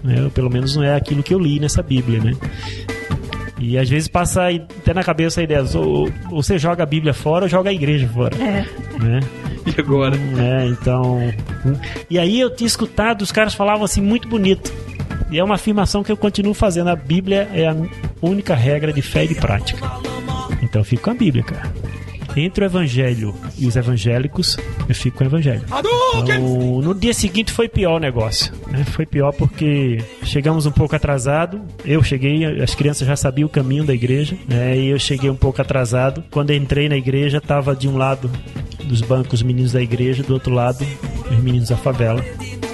[0.03, 0.29] Né?
[0.35, 2.33] Pelo menos não é aquilo que eu li nessa Bíblia, né?
[3.57, 7.15] E às vezes passa até na cabeça a ideia, ou, ou você joga a Bíblia
[7.15, 8.35] fora ou joga a igreja fora.
[8.35, 8.67] É.
[9.03, 9.19] Né?
[9.65, 10.15] E agora?
[10.15, 11.21] É, então.
[12.07, 14.71] E aí eu tinha escutado, os caras falavam assim muito bonito.
[15.31, 16.91] E é uma afirmação que eu continuo fazendo.
[16.91, 17.75] A Bíblia é a
[18.21, 20.14] única regra de fé e de prática.
[20.75, 21.73] Então eu fico com a Bíblia, cara.
[22.35, 24.57] Entre o Evangelho e os evangélicos,
[24.89, 25.63] eu fico com o Evangelho.
[26.17, 28.51] Então, no dia seguinte foi pior o negócio.
[28.67, 28.83] Né?
[28.83, 31.61] Foi pior porque chegamos um pouco atrasado.
[31.85, 34.77] Eu cheguei, as crianças já sabiam o caminho da igreja, né?
[34.77, 36.25] e eu cheguei um pouco atrasado.
[36.29, 38.29] Quando entrei na igreja, estava de um lado
[38.85, 40.85] dos bancos os meninos da igreja, do outro lado
[41.29, 42.23] os meninos da favela.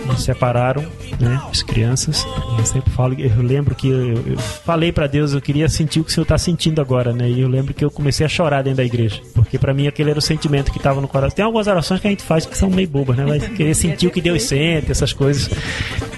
[0.04, 0.84] Eles separaram,
[1.20, 2.26] né, as crianças.
[2.58, 6.04] Eu sempre falo, eu lembro que eu, eu falei para Deus, eu queria sentir o
[6.04, 7.30] que o Senhor tá sentindo agora, né?
[7.30, 10.10] E eu lembro que eu comecei a chorar dentro da igreja, porque para mim aquele
[10.10, 11.36] era o sentimento que tava no coração.
[11.36, 13.26] Tem algumas orações que a gente faz que são meio bobas, né?
[13.26, 15.50] Mas querer sentir o que Deus sente, essas coisas.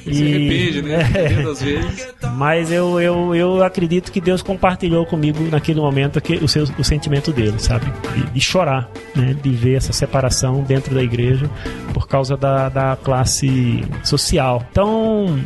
[0.08, 1.04] E, Se arrepende, né?
[1.14, 2.08] É, Às vezes.
[2.36, 6.84] mas eu, eu, eu acredito que Deus compartilhou comigo naquele momento aquele, o, seu, o
[6.84, 7.86] sentimento dele, sabe?
[8.16, 9.36] De, de chorar, né?
[9.42, 11.50] De ver essa separação dentro da igreja
[11.94, 14.64] por causa da, da classe social.
[14.72, 15.40] Então,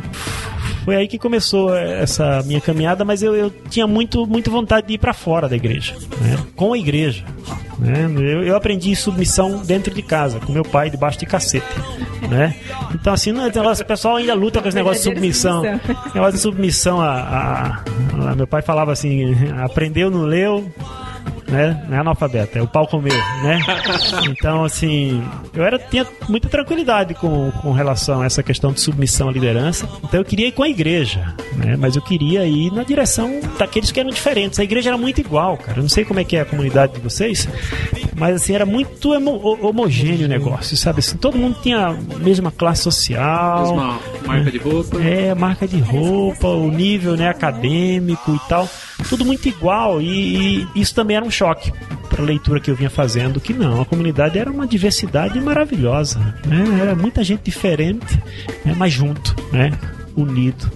[0.84, 4.94] foi aí que começou essa minha caminhada, mas eu, eu tinha muito, muito vontade de
[4.94, 6.38] ir para fora da igreja, né?
[6.56, 7.24] com a igreja.
[7.78, 8.06] Né?
[8.16, 11.66] Eu, eu aprendi submissão dentro de casa, com meu pai debaixo de cacete.
[12.28, 12.54] Né?
[12.94, 15.62] Então, assim, não, o pessoal ainda luta com esse negócio de submissão.
[16.14, 20.68] Negócio de submissão a, a, a- Meu pai falava assim: aprendeu, não leu,
[21.48, 21.84] né?
[21.88, 23.58] Não é analfabeto, é o pau comeu, né?
[24.28, 25.22] Então, assim,
[25.54, 29.88] eu era, tinha muita tranquilidade com, com relação a essa questão de submissão à liderança.
[30.04, 31.76] Então eu queria ir com a igreja, né?
[31.78, 34.58] Mas eu queria ir na direção daqueles que eram diferentes.
[34.58, 35.78] A igreja era muito igual, cara.
[35.78, 37.48] Eu não sei como é que é a comunidade de vocês,
[38.16, 41.00] mas assim, era muito homo- ho- homogêneo o negócio, sabe?
[41.00, 43.62] Assim, todo mundo tinha a mesma classe social.
[43.76, 45.02] Mesma marca de roupa.
[45.02, 48.68] É, marca de roupa, o nível né, acadêmico e tal,
[49.08, 50.00] tudo muito igual.
[50.00, 51.72] E, e isso também era um choque
[52.08, 56.18] para a leitura que eu vinha fazendo, que não, a comunidade era uma diversidade maravilhosa,
[56.46, 56.64] né?
[56.80, 58.18] Era muita gente diferente,
[58.64, 59.70] né, mas junto, né?
[60.16, 60.70] Unido.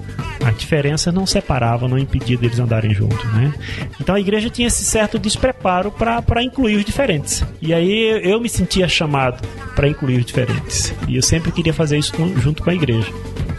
[0.45, 3.53] A diferença não separava, não impedia deles andarem juntos, né?
[4.01, 7.45] Então a igreja tinha esse certo despreparo para incluir os diferentes.
[7.61, 10.93] E aí eu me sentia chamado para incluir os diferentes.
[11.09, 13.09] E eu sempre queria fazer isso com- junto com a igreja.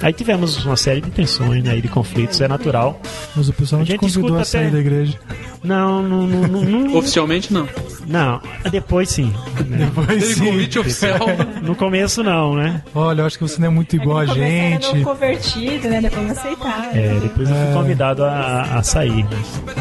[0.04, 3.02] Aí tivemos uma série de tensões, né, e de conflitos, é natural.
[3.36, 5.18] Mas o pessoal A não te gente convidou a sair até- da igreja.
[5.64, 7.68] Não, não, não, não, não, Oficialmente não.
[8.08, 8.42] Não.
[8.72, 9.34] Depois sim.
[9.68, 9.90] né?
[9.94, 10.46] Pois Teve sim.
[10.46, 11.20] convite oficial.
[11.62, 12.82] No começo não, né?
[12.94, 14.88] Olha, eu acho que você não é muito igual a No era gente.
[14.88, 16.02] novo convertido, né?
[16.02, 16.92] Depois aceitaram.
[16.94, 17.74] É, depois eu fui É.
[17.74, 19.26] convidado a, a sair.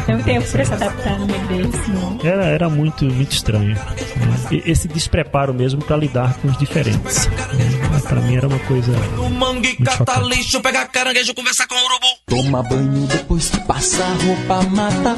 [0.05, 2.19] Tem um tempo pra se adaptar numa igreja, senão...
[2.23, 3.77] Era, era muito, muito estranho.
[4.51, 7.27] Esse despreparo mesmo para lidar com os diferentes.
[7.27, 8.01] né?
[8.07, 8.91] Pra mim era uma coisa.
[9.15, 10.35] No mangue, Muito cata chocante.
[10.35, 12.07] lixo, pega caranguejo, conversa com o urubu.
[12.27, 15.17] Toma banho, depois passa roupa, mata.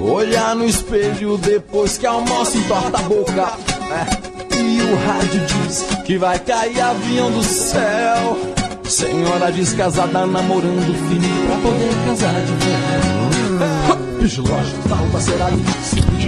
[0.00, 3.52] Olhar no espelho depois que almoça, entorta a boca.
[3.90, 4.58] É.
[4.58, 8.36] E o rádio diz que vai cair avião do céu.
[8.84, 14.20] Senhora descasada namorando filho pra poder casar de velho.
[14.20, 14.88] Bicho, lógico,
[15.20, 15.85] será É,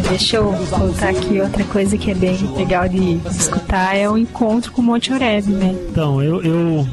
[0.08, 4.72] Deixa eu contar aqui outra coisa que é bem legal de escutar, é o encontro
[4.72, 5.74] com o Monte Oreb, né?
[5.90, 6.88] Então, eu, eu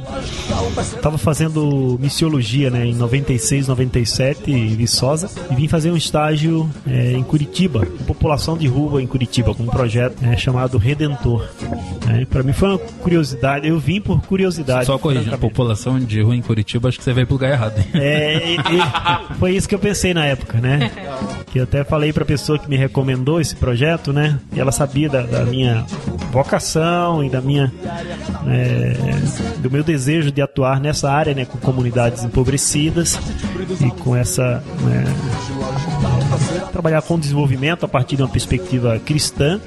[1.01, 7.13] tava fazendo missiologia, né, em 96, 97, em Viçosa, e vim fazer um estágio é,
[7.13, 11.47] em Curitiba, com população de rua em Curitiba, com um projeto né, chamado Redentor.
[12.05, 14.85] Né, para mim foi uma curiosidade, eu vim por curiosidade.
[14.85, 17.77] Só corrigindo, população de rua em Curitiba, acho que você veio pro lugar errado.
[17.79, 17.85] hein?
[17.93, 20.91] É, e- e foi isso que eu pensei na época, né?
[21.55, 24.39] Que eu até falei pra pessoa que me recomendou esse projeto, né?
[24.53, 25.85] E ela sabia da, da minha
[26.31, 27.71] vocação e da minha
[28.47, 28.95] é,
[29.59, 31.45] do meu desejo de atuar nessa área, né?
[31.45, 33.19] Com comunidades empobrecidas
[33.81, 35.03] e com essa né,
[36.71, 39.59] trabalhar com desenvolvimento a partir de uma perspectiva cristã.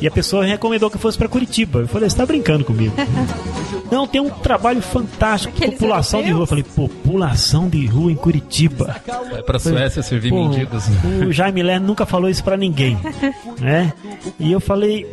[0.00, 1.80] E a pessoa recomendou que eu fosse para Curitiba.
[1.80, 2.94] Eu falei, você tá brincando comigo?
[3.90, 6.42] Não, tem um trabalho fantástico, Aqueles população de rua.
[6.42, 8.96] Eu falei, população de rua em Curitiba.
[9.30, 10.84] Vai pra Suécia servir Pô, mendigos.
[11.26, 12.98] O Jaime Lerner nunca falou isso pra ninguém,
[13.60, 13.92] né?
[14.38, 15.06] E eu falei,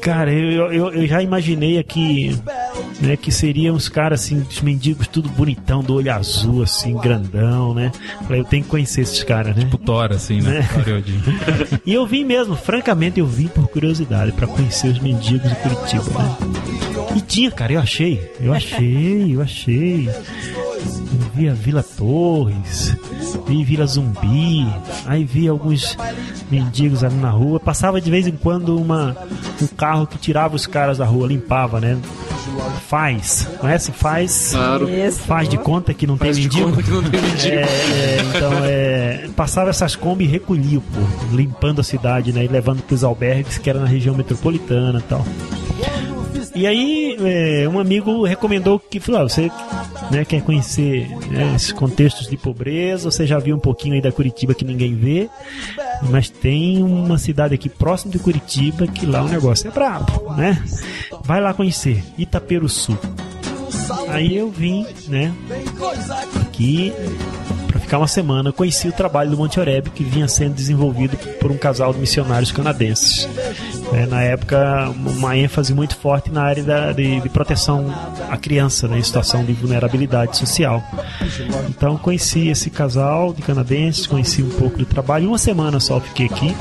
[0.00, 2.38] cara, eu, eu, eu já imaginei aqui,
[3.00, 7.74] né, que seriam os caras assim, os mendigos tudo bonitão, do olho azul, assim, grandão,
[7.74, 7.90] né?
[8.22, 9.64] Falei, eu tenho que conhecer esses caras, né?
[9.64, 10.52] Tipo Thor, assim, né?
[10.52, 10.68] Né?
[11.86, 11.92] E.
[11.92, 16.22] E eu vim mesmo, francamente, eu vim por curiosidade, pra conhecer os mendigos de Curitiba,
[16.22, 16.91] né?
[17.14, 20.08] E tinha, cara, eu achei, eu achei, eu achei.
[20.08, 22.96] Eu vi a Vila Torres,
[23.46, 24.66] vi Vila Zumbi,
[25.06, 25.96] aí vi alguns
[26.50, 27.60] mendigos ali na rua.
[27.60, 29.16] Passava de vez em quando uma,
[29.60, 31.98] um carro que tirava os caras da rua, limpava, né?
[32.88, 33.48] Faz.
[33.58, 33.92] Conhece?
[33.92, 34.50] Faz.
[34.52, 34.88] Claro.
[35.26, 36.70] Faz de conta que não Faz tem de mendigo.
[36.70, 37.54] conta que não tem mendigo.
[37.54, 42.44] É, é, então, é, passava essas Kombi e recolhia povo, limpando a cidade, né?
[42.44, 45.24] E levando para os albergues que era na região metropolitana e tal.
[46.54, 49.50] E aí, é, um amigo recomendou que falou: ah, você
[50.10, 54.12] né, quer conhecer né, esses contextos de pobreza, você já viu um pouquinho aí da
[54.12, 55.28] Curitiba que ninguém vê,
[56.10, 60.62] mas tem uma cidade aqui próximo de Curitiba que lá o negócio é brabo, né?
[61.24, 62.98] Vai lá conhecer, Itaperuçu.
[64.08, 65.32] Aí eu vim, né,
[66.40, 66.92] aqui
[67.66, 71.50] para ficar uma semana, conheci o trabalho do Monte Oreb que vinha sendo desenvolvido por
[71.50, 73.26] um casal de missionários canadenses.
[73.94, 77.86] É, na época, uma ênfase muito forte na área da, de, de proteção
[78.30, 80.82] à criança né, em situação de vulnerabilidade social.
[81.68, 85.28] Então, conheci esse casal de canadenses, conheci um pouco do trabalho.
[85.28, 86.56] Uma semana só fiquei aqui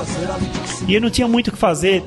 [0.87, 2.03] e eu não tinha muito o que fazer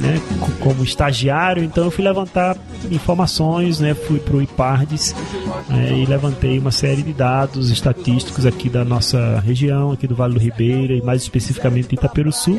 [0.00, 2.56] né, co- como estagiário, então eu fui levantar
[2.90, 5.14] informações, né, fui para o IPARDES
[5.68, 10.34] né, e levantei uma série de dados estatísticos aqui da nossa região, aqui do Vale
[10.34, 12.58] do Ribeira e mais especificamente de Itaperuçu.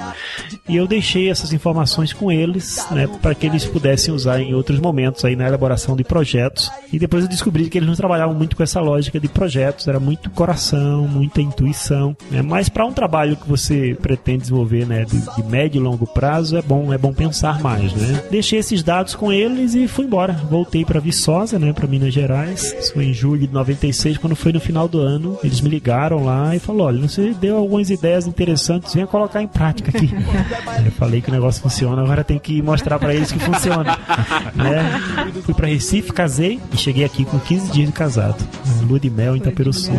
[0.67, 4.79] E eu deixei essas informações com eles, né, para que eles pudessem usar em outros
[4.79, 6.71] momentos aí na elaboração de projetos.
[6.91, 9.99] E depois eu descobri que eles não trabalhavam muito com essa lógica de projetos, era
[9.99, 12.15] muito coração, muita intuição.
[12.31, 16.07] Né, mas para um trabalho que você pretende desenvolver, né, de, de médio e longo
[16.07, 18.23] prazo, é bom, é bom pensar mais, né?
[18.29, 20.33] Deixei esses dados com eles e fui embora.
[20.49, 22.75] Voltei para Viçosa, né, para Minas Gerais.
[22.79, 25.37] Isso foi em julho de 96, quando foi no final do ano.
[25.43, 29.47] Eles me ligaram lá e falaram: olha, você deu algumas ideias interessantes, venha colocar em
[29.47, 30.09] prática aqui.
[30.85, 33.97] Eu falei que o negócio funciona, agora tem que mostrar para eles que funciona.
[34.53, 35.01] né?
[35.43, 38.43] Fui para Recife, casei e cheguei aqui com 15 dias de casado.
[38.85, 39.91] Lua de mel em Itaperuçu.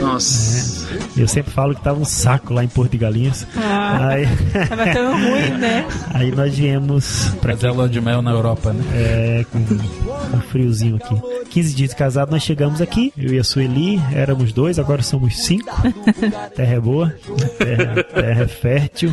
[0.00, 0.88] Nossa.
[1.16, 1.22] É.
[1.22, 3.46] Eu sempre falo que tava um saco lá em Porto de Galinhas.
[3.56, 4.26] Ah, Aí,
[4.68, 5.86] tava tão ruim, né?
[6.14, 8.84] aí nós viemos pra Fazer a lua de mel na Europa, né?
[8.94, 11.14] é, com um friozinho aqui.
[11.50, 13.12] 15 dias de casado, nós chegamos aqui.
[13.16, 15.70] Eu e a Sueli éramos dois, agora somos cinco.
[16.54, 17.14] Terra é boa,
[17.58, 19.12] terra, terra é fértil.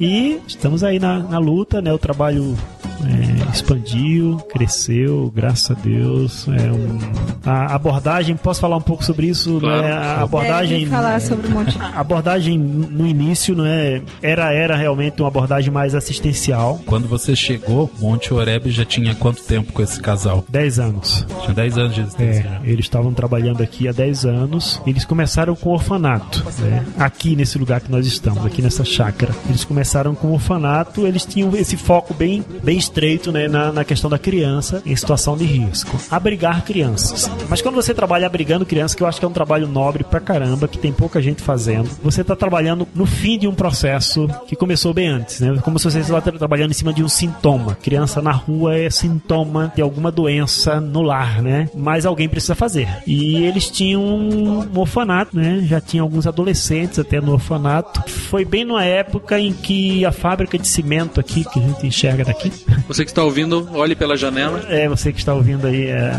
[0.00, 1.92] E estamos aí na, na luta, né?
[1.92, 2.56] O trabalho
[3.04, 6.46] é, expandiu, cresceu, graças a Deus.
[6.48, 6.98] É um-
[7.44, 9.58] a abordagem, posso falar um pouco sobre isso?
[9.60, 9.82] Claro.
[9.82, 9.92] né?
[9.92, 10.84] A abordagem.
[10.84, 11.76] É, falar sobre um monte.
[11.96, 16.80] A abordagem no início, não é, era era realmente uma abordagem mais assistencial.
[16.86, 20.44] Quando você chegou, Monte Oreb já tinha quanto tempo com esse casal?
[20.48, 21.26] 10 anos.
[21.42, 22.40] Tinha 10 anos de existência.
[22.40, 22.60] É, já.
[22.64, 24.80] eles estavam trabalhando aqui há 10 anos.
[24.86, 26.84] Eles começaram com orfanato, né?
[26.98, 29.32] Aqui nesse lugar que nós estamos, aqui nessa chácara.
[29.48, 34.08] Eles começaram com orfanato, eles tinham esse foco bem, bem estreito né, na, na questão
[34.08, 35.98] da criança em situação de risco.
[36.10, 37.30] Abrigar crianças.
[37.48, 40.20] Mas quando você trabalha abrigando crianças, que eu acho que é um trabalho nobre pra
[40.20, 44.56] caramba, que tem pouca gente fazendo, você está trabalhando no fim de um processo que
[44.56, 45.58] começou bem antes, né?
[45.62, 47.76] Como se você estivesse trabalhando em cima de um sintoma.
[47.82, 51.68] Criança na rua é sintoma de alguma doença no lar, né?
[51.74, 52.88] Mas alguém precisa fazer.
[53.06, 55.64] E eles tinham um orfanato, né?
[55.66, 58.08] Já tinha alguns adolescentes até no orfanato.
[58.10, 62.24] Foi bem numa época em que a fábrica de cimento aqui, que a gente enxerga
[62.24, 62.52] daqui,
[62.88, 64.64] Você que está ouvindo, olhe pela janela.
[64.68, 66.12] é, você que está ouvindo aí é,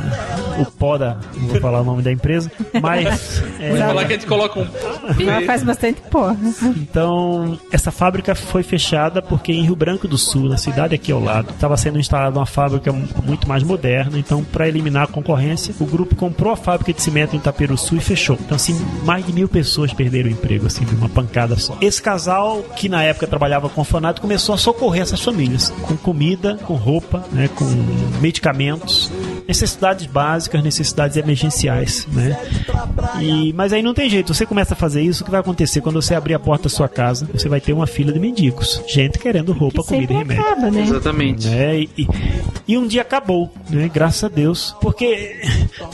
[0.60, 1.18] o pó da.
[1.36, 3.42] Não vou falar o nome da empresa, mas.
[3.60, 4.68] é, Vou falar que a gente coloca um.
[5.20, 6.36] Ela faz bastante pó.
[6.76, 11.22] Então, essa fábrica foi fechada porque em Rio Branco do Sul, na cidade aqui ao
[11.24, 14.18] lado, estava sendo instalada uma fábrica muito mais moderna.
[14.18, 18.00] Então, para eliminar a concorrência, o grupo comprou a fábrica de cimento em Itaperuçu e
[18.00, 18.38] fechou.
[18.40, 21.78] Então, assim, mais de mil pessoas perderam o emprego, assim, de uma pancada só.
[21.82, 26.47] Esse casal, que na época trabalhava com orfanato, começou a socorrer essas famílias com comida,
[26.56, 27.66] com roupa, né, com
[28.22, 29.12] medicamentos,
[29.48, 32.38] necessidades básicas, necessidades emergenciais, né?
[33.22, 35.82] E, mas aí não tem jeito, você começa a fazer isso, o que vai acontecer
[35.82, 37.28] quando você abrir a porta da sua casa?
[37.34, 40.44] Você vai ter uma fila de mendigos, gente querendo roupa, Que comida e remédio.
[40.46, 40.82] acaba, né?
[40.84, 41.48] Exatamente.
[41.48, 41.80] Né?
[41.80, 42.08] E, e-
[42.70, 43.90] e um dia acabou, né?
[43.94, 44.76] Graças a Deus.
[44.82, 45.42] Porque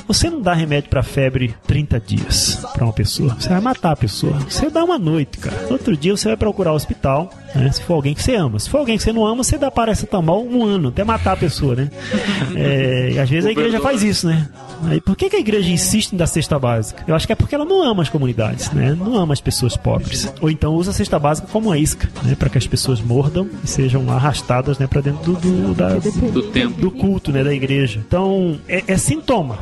[0.07, 3.35] você não dá remédio pra febre 30 dias pra uma pessoa.
[3.39, 4.33] Você vai matar a pessoa.
[4.49, 5.67] Você dá uma noite, cara.
[5.69, 7.71] Outro dia você vai procurar o hospital, né?
[7.71, 8.59] Se for alguém que você ama.
[8.59, 11.37] Se for alguém que você não ama, você dá paracetamol um ano, até matar a
[11.37, 11.89] pessoa, né?
[12.55, 14.47] É, e às vezes a igreja faz isso, né?
[14.85, 17.03] Aí, por que, que a igreja insiste em dar cesta básica?
[17.07, 18.95] Eu acho que é porque ela não ama as comunidades, né?
[18.99, 20.31] Não ama as pessoas pobres.
[20.41, 22.35] Ou então usa a cesta básica como uma isca, né?
[22.35, 24.87] Para que as pessoas mordam e sejam arrastadas, né?
[24.87, 26.81] Para dentro do, do, da- Do tempo.
[26.81, 27.43] do culto, né?
[27.43, 28.01] Da igreja.
[28.05, 29.57] Então, é, é sintoma.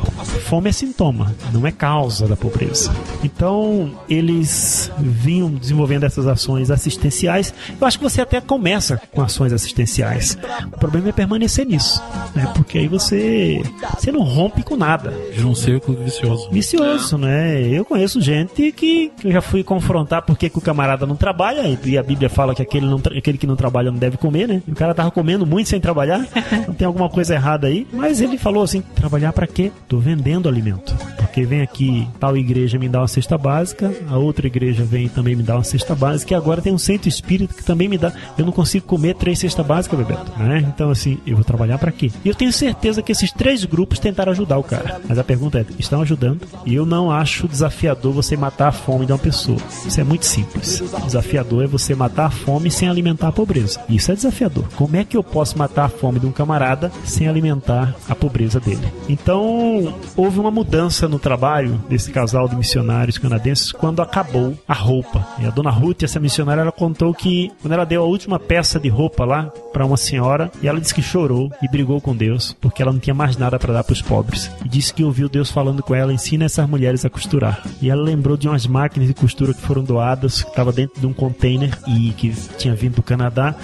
[0.46, 2.92] Fome é sintoma, não é causa da pobreza.
[3.24, 7.54] Então, eles vinham desenvolvendo essas ações assistenciais.
[7.82, 10.38] Eu acho que você até começa com ações assistenciais.
[10.68, 12.00] O problema é permanecer nisso,
[12.36, 12.48] né?
[12.54, 13.60] Porque aí você,
[13.98, 15.12] você não rompe com nada.
[15.34, 16.52] Vira um círculo vicioso.
[16.52, 17.60] Vicioso, né?
[17.68, 21.64] Eu conheço gente que, que eu já fui confrontar porque que o camarada não trabalha,
[21.84, 24.62] e a Bíblia fala que aquele, não, aquele que não trabalha não deve comer, né?
[24.68, 27.88] E o cara tava comendo muito sem trabalhar, então tem alguma coisa errada aí.
[27.92, 29.72] Mas ele falou assim: trabalhar pra quê?
[29.88, 30.96] Tô vendendo alimento.
[31.18, 35.36] Porque vem aqui, tal igreja me dá uma cesta básica, a outra igreja vem também
[35.36, 38.12] me dá uma cesta básica, e agora tem um centro espírita que também me dá.
[38.38, 40.32] Eu não consigo comer três cestas básicas, Bebeto.
[40.38, 40.66] Né?
[40.68, 42.12] Então, assim, eu vou trabalhar pra quê?
[42.24, 45.00] E eu tenho certeza que esses três grupos tentaram ajudar o cara.
[45.08, 46.42] Mas a pergunta é: estão ajudando?
[46.66, 49.58] E eu não acho desafiador você matar a fome de uma pessoa.
[49.86, 50.84] Isso é muito simples.
[51.06, 53.80] Desafiador é você matar a fome sem alimentar a pobreza.
[53.88, 54.66] Isso é desafiador.
[54.76, 58.60] Como é que eu posso matar a fome de um camarada sem alimentar a pobreza
[58.60, 58.86] dele?
[59.08, 65.26] Então, houve uma mudança no trabalho desse casal de missionários canadenses quando acabou a roupa.
[65.40, 68.80] E a dona Ruth, essa missionária, ela contou que quando ela deu a última peça
[68.80, 72.56] de roupa lá para uma senhora, e ela disse que chorou e brigou com Deus
[72.60, 74.52] porque ela não tinha mais nada para dar para os pobres.
[74.66, 77.64] E disse que ouviu Deus falando com ela: ensina essas mulheres a costurar.
[77.82, 81.08] E ela lembrou de umas máquinas de costura que foram doadas, que estava dentro de
[81.08, 83.56] um container e que tinha vindo do Canadá.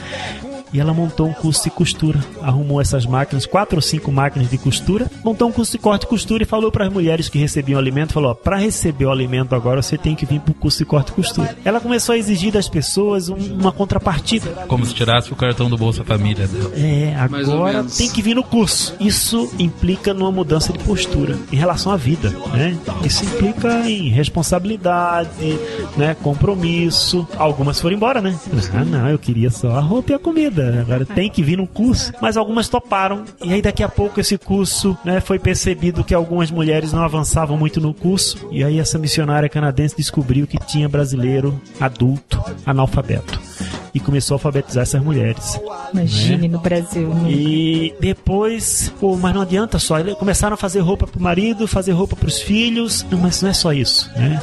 [0.74, 2.20] E ela montou um curso de costura.
[2.42, 6.08] Arrumou essas máquinas, quatro ou cinco máquinas de costura, montou um curso de corte e
[6.08, 9.56] costura e falou para as mulheres que recebiam o alimento, falou: para receber o alimento
[9.56, 11.56] agora você tem que vir para o curso de corte e costura.
[11.64, 14.50] Ela começou a exigir das pessoas um- uma contrapartida.
[14.68, 16.72] Como se tirasse o cartão do Bolsa Família dela.
[16.76, 18.96] É, agora tem que vir no curso.
[19.00, 22.78] Isso implica numa mudança de postura em relação à vida, né?
[23.04, 25.28] Isso implica em responsabilidade,
[25.96, 26.16] né?
[26.22, 27.28] Compromisso.
[27.38, 28.38] Algumas foram embora, né?
[28.74, 30.57] Ah, não, eu queria só a roupa e a comida.
[30.82, 32.12] Agora tem que vir no curso.
[32.22, 33.24] Mas algumas toparam.
[33.44, 35.20] E aí daqui a pouco esse curso, né?
[35.20, 38.48] Foi percebido que algumas mulheres não avançavam muito no curso.
[38.52, 43.40] E aí essa missionária canadense descobriu que tinha brasileiro adulto analfabeto.
[43.94, 45.60] E começou a alfabetizar essas mulheres.
[45.92, 47.08] Imagine no Brasil.
[47.10, 47.32] né?
[47.32, 50.04] E depois, pô, mas não adianta só.
[50.16, 53.06] Começaram a fazer roupa pro marido, fazer roupa pros filhos.
[53.10, 54.40] Não, mas não é só isso, né?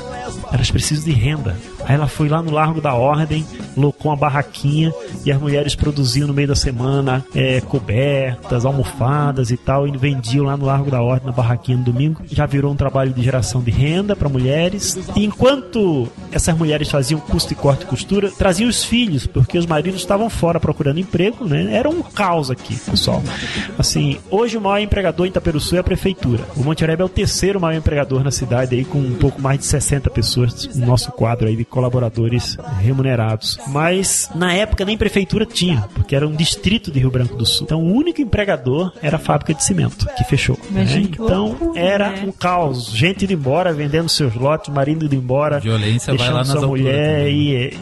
[0.53, 1.57] Elas precisam de renda.
[1.87, 3.45] Aí ela foi lá no Largo da Ordem,
[3.77, 4.93] locou uma barraquinha
[5.25, 10.47] e as mulheres produziam no meio da semana é, cobertas, almofadas e tal, e vendiam
[10.47, 12.23] lá no Largo da Ordem, na barraquinha no domingo.
[12.31, 14.99] Já virou um trabalho de geração de renda para mulheres.
[15.15, 19.67] E enquanto essas mulheres faziam curso de corte e costura, traziam os filhos, porque os
[19.67, 21.75] maridos estavam fora procurando emprego, né?
[21.75, 23.23] Era um caos aqui, pessoal.
[23.79, 26.45] Assim, hoje o maior empregador em Itaperuçu é a prefeitura.
[26.57, 29.59] O Monte Oreb é o terceiro maior empregador na cidade aí, com um pouco mais
[29.59, 33.59] de 60 pessoas no nosso quadro aí de colaboradores remunerados.
[33.67, 37.65] Mas na época nem prefeitura tinha, porque era um distrito de Rio Branco do Sul.
[37.65, 40.57] Então o único empregador era a fábrica de cimento, que fechou.
[40.71, 40.85] Né?
[40.87, 42.25] que Então loucura, era né?
[42.29, 42.93] um caos.
[42.95, 46.69] Gente indo embora, vendendo seus lotes, marido indo embora, Violência vai deixando lá nas sua
[46.69, 47.37] mulher também.
[47.37, 47.75] e é.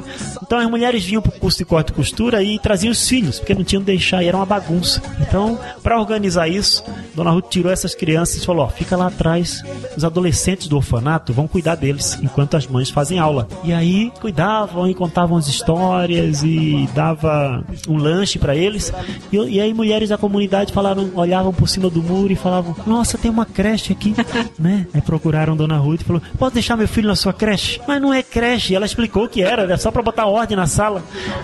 [0.42, 3.54] então as mulheres vinham pro curso de corte e costura e traziam os filhos, porque
[3.54, 5.02] não tinham de deixar, e era uma bagunça.
[5.20, 6.82] Então, para organizar isso,
[7.14, 9.62] Dona Ruth tirou essas crianças e falou: ó, fica lá atrás,
[9.94, 13.46] os adolescentes do orfanato vão cuidar deles, enquanto as mães fazem aula.
[13.62, 13.81] E aí
[14.20, 18.92] cuidavam e contavam as histórias e dava um lanche para eles.
[19.32, 23.18] E, e aí mulheres da comunidade falaram, olhavam por cima do muro e falavam: Nossa,
[23.18, 24.14] tem uma creche aqui,
[24.58, 24.86] né?
[24.92, 27.80] Aí procuraram Dona Ruth e falou: Posso deixar meu filho na sua creche?
[27.86, 28.74] Mas não é creche.
[28.74, 31.02] Ela explicou que era, era só para botar ordem na sala.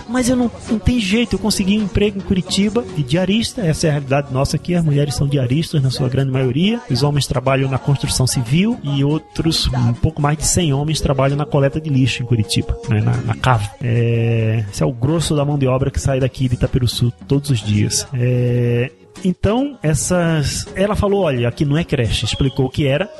[0.08, 1.34] Mas eu não, não tem jeito.
[1.34, 3.62] Eu consegui um emprego em Curitiba de diarista.
[3.62, 4.74] Essa é a realidade nossa aqui.
[4.74, 6.80] As mulheres são diaristas na sua grande maioria.
[6.90, 11.36] Os homens trabalham na construção civil e outros, um pouco mais de 100 homens, trabalham
[11.36, 13.00] na coleta de lixo Curitiba, né?
[13.00, 13.68] na, na cava.
[13.82, 17.50] É, esse é o grosso da mão de obra que sai daqui de Itaperuçu todos
[17.50, 18.06] os dias.
[18.14, 18.90] É,
[19.24, 20.66] então, essas.
[20.74, 23.10] Ela falou: olha, aqui não é creche, explicou o que era.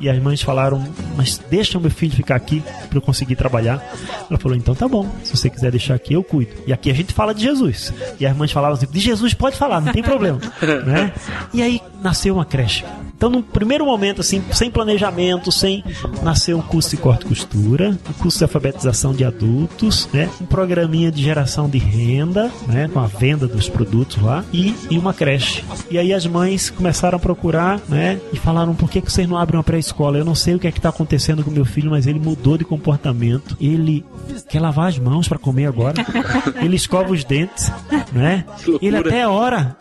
[0.00, 0.82] E as mães falaram:
[1.16, 3.82] mas deixa o meu filho ficar aqui para eu conseguir trabalhar.
[4.28, 6.52] Ela falou: então tá bom, se você quiser deixar aqui, eu cuido.
[6.66, 7.92] E aqui a gente fala de Jesus.
[8.18, 10.38] E as mães falavam assim: de Jesus pode falar, não tem problema.
[10.86, 11.12] né?
[11.52, 12.84] E aí nasceu uma creche.
[13.18, 15.82] Então, no primeiro momento, assim, sem planejamento, sem
[16.22, 20.30] nasceu um curso de corte e costura, um curso de alfabetização de adultos, né?
[20.40, 22.88] Um programinha de geração de renda, né?
[22.92, 25.37] Com a venda dos produtos lá e, e uma creche.
[25.90, 28.20] E aí as mães começaram a procurar, né?
[28.32, 30.18] E falaram: por que, que vocês não abrem uma pré-escola?
[30.18, 32.56] Eu não sei o que é que está acontecendo com meu filho, mas ele mudou
[32.58, 33.56] de comportamento.
[33.60, 34.04] Ele
[34.48, 35.94] quer lavar as mãos para comer agora.
[36.62, 37.70] ele escova os dentes,
[38.12, 38.44] né?
[38.80, 39.76] Ele até ora.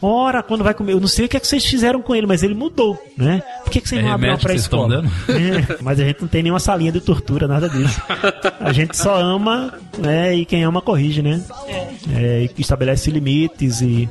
[0.00, 0.92] Ora quando vai comer.
[0.92, 3.42] Eu não sei o que é que vocês fizeram com ele, mas ele mudou, né?
[3.62, 5.04] Por que, que vocês É não abrem uma pré-escola?
[5.28, 8.00] É, mas a gente não tem nenhuma salinha de tortura, nada disso.
[8.60, 10.34] A gente só ama, né?
[10.34, 11.42] E quem ama corrige, né?
[12.14, 14.08] É, e estabelece limites e.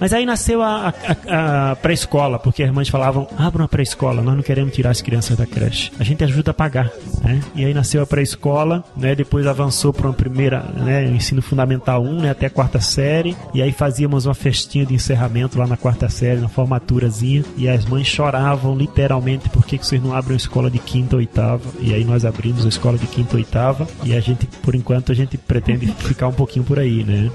[0.00, 0.92] Mas aí nasceu a,
[1.28, 5.00] a- a pré-escola, porque as mães falavam: abra uma pré-escola, nós não queremos tirar as
[5.00, 5.90] crianças da creche.
[5.98, 6.90] A gente ajuda a pagar.
[7.22, 7.40] né?
[7.54, 9.14] E aí nasceu a pré-escola, né?
[9.14, 11.04] Depois avançou para uma primeira, né?
[11.06, 12.30] Ensino fundamental 1, né?
[12.30, 13.36] Até a quarta série.
[13.52, 17.44] E aí fazíamos uma festinha de encerramento lá na quarta série, na formaturazinha.
[17.56, 21.20] E as mães choravam literalmente porque que vocês não abrem a escola de quinta ou
[21.20, 21.62] oitava.
[21.80, 23.86] E aí nós abrimos a escola de quinta ou oitava.
[24.04, 27.30] E a gente, por enquanto, a gente pretende ficar um pouquinho por aí, né?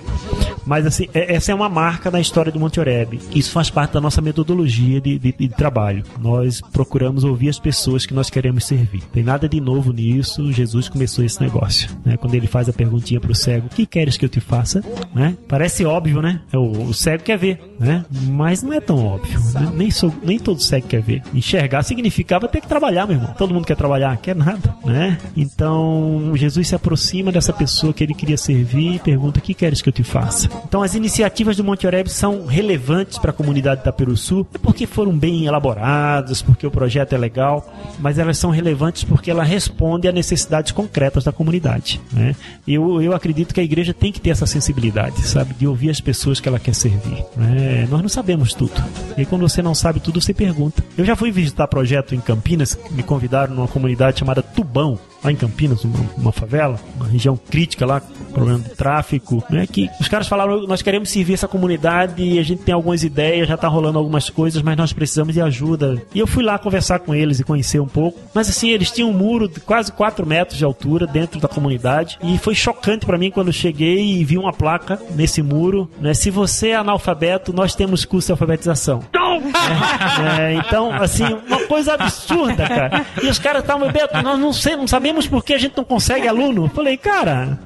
[0.65, 3.19] Mas assim, é- essa é uma marca na história do Monte Oreb.
[3.33, 6.03] Isso faz parte da nossa metodologia de, de- de trabalho.
[6.21, 9.01] Nós procuramos ouvir as pessoas que nós queremos servir.
[9.11, 10.51] Tem nada de novo nisso.
[10.51, 11.89] Jesus começou esse negócio.
[12.05, 12.15] Né?
[12.17, 14.83] Quando ele faz a perguntinha pro cego: O que queres que eu te faça?
[15.15, 15.35] Né?
[15.47, 16.41] Parece óbvio, né?
[16.53, 18.05] O, o cego quer ver, né?
[18.27, 19.39] Mas não é tão óbvio.
[19.55, 19.71] né?
[19.73, 21.23] Nem, sou, nem todo cego quer ver.
[21.33, 23.33] Enxergar significava ter que trabalhar, meu irmão.
[23.35, 25.17] Todo mundo quer trabalhar, quer nada, né?
[25.35, 29.81] Então Jesus se aproxima dessa pessoa que ele queria servir e pergunta: O que queres
[29.81, 30.47] que eu te faça?
[30.67, 34.85] Então as iniciativas do Monte Oreb são relevantes para a comunidade de Itaperuçu, é porque
[34.85, 40.07] foram bem elaboradas, porque o projeto é legal, mas elas são relevantes porque ela responde
[40.07, 42.01] a necessidades concretas da comunidade.
[42.11, 42.35] Né?
[42.67, 46.01] Eu, eu acredito que a igreja tem que ter essa sensibilidade, sabe, de ouvir as
[46.01, 47.23] pessoas que ela quer servir.
[47.37, 47.87] né?
[47.89, 48.73] Nós não sabemos tudo.
[49.17, 50.83] E quando você não sabe tudo, você pergunta.
[50.97, 55.35] Eu já fui visitar projeto em Campinas, me convidaram numa comunidade chamada Tubão, lá em
[55.35, 58.01] Campinas, uma, uma favela, uma região crítica lá,
[58.33, 59.67] problema de tráfico, né?
[59.67, 63.47] Que os caras falaram, nós queremos servir essa comunidade e a gente tem algumas ideias,
[63.47, 66.01] já tá rolando algumas coisas, mas nós precisamos de ajuda.
[66.13, 68.19] E eu fui lá conversar com eles e conhecer um pouco.
[68.33, 72.17] Mas assim, eles tinham um muro de quase 4 metros de altura dentro da comunidade
[72.23, 76.13] e foi chocante para mim quando cheguei e vi uma placa nesse muro, né?
[76.13, 79.03] Se você é analfabeto, nós temos curso de alfabetização.
[79.13, 79.28] É,
[80.39, 83.05] é, então, assim, uma coisa absurda, cara.
[83.21, 85.83] E os caras estavam, Beto, nós não, sei, não sabemos por que a gente não
[85.83, 86.65] consegue aluno.
[86.65, 87.57] Eu falei, cara,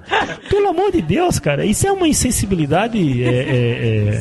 [0.49, 3.33] pelo amor de Deus, cara, isso é uma insensibilidade é, é,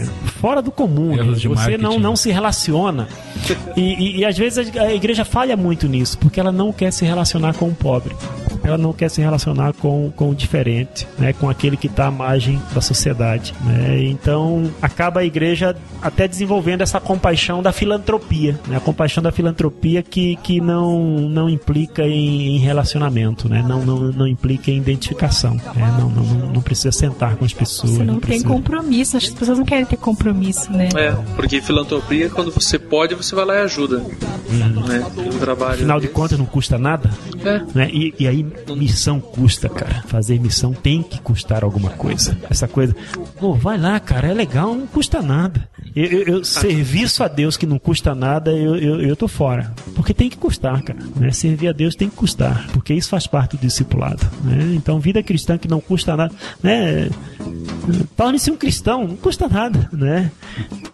[0.02, 0.04] é,
[0.40, 1.14] fora do comum.
[1.16, 1.22] né?
[1.48, 3.08] Você não, não se relaciona.
[3.76, 6.92] E, e- e às vezes a, a igreja falha muito nisso, porque ela não quer
[6.92, 8.14] se relacionar com o pobre.
[8.64, 11.32] Ela não quer se relacionar com, com o diferente, né?
[11.32, 13.54] com aquele que está à margem da sociedade.
[13.64, 14.04] Né?
[14.04, 18.76] Então acaba a igreja até desenvolvendo essa compaixão da filantropia, né?
[18.76, 23.64] a compaixão da filantropia que, que não, não implica em, em relacionamento, né?
[23.66, 25.54] não, não, não implica em identificação.
[25.54, 25.94] né?
[25.98, 27.92] Não, não, não, não precisa sentar com as pessoas.
[27.92, 28.48] Você não tem precisa...
[28.48, 29.16] compromisso.
[29.16, 30.88] As pessoas não querem ter compromisso, né?
[30.96, 33.98] É, porque filantropia, quando você pode, você vai lá e ajuda.
[33.98, 35.04] Né?
[35.18, 35.74] Um trabalho.
[35.74, 37.10] Afinal de contas, não custa nada.
[37.44, 37.62] É.
[37.74, 37.90] Né?
[37.92, 38.46] E, e aí,
[38.76, 40.02] missão custa, cara.
[40.06, 42.36] Fazer missão tem que custar alguma coisa.
[42.48, 42.94] Essa coisa,
[43.38, 45.68] pô, vai lá, cara, é legal, não custa nada.
[45.94, 49.72] Eu, eu- eu- serviço a Deus que não custa nada, eu, eu, eu tô fora.
[49.94, 50.98] Porque tem que custar, cara.
[51.16, 51.30] Né?
[51.32, 52.66] Servir a Deus tem que custar.
[52.72, 54.26] Porque isso faz parte do discipulado.
[54.44, 54.72] Né?
[54.74, 56.34] Então, vida cristã que não custa nada.
[56.62, 57.10] Né?
[58.16, 59.88] Torne-se um cristão, não custa nada.
[59.92, 60.30] Né?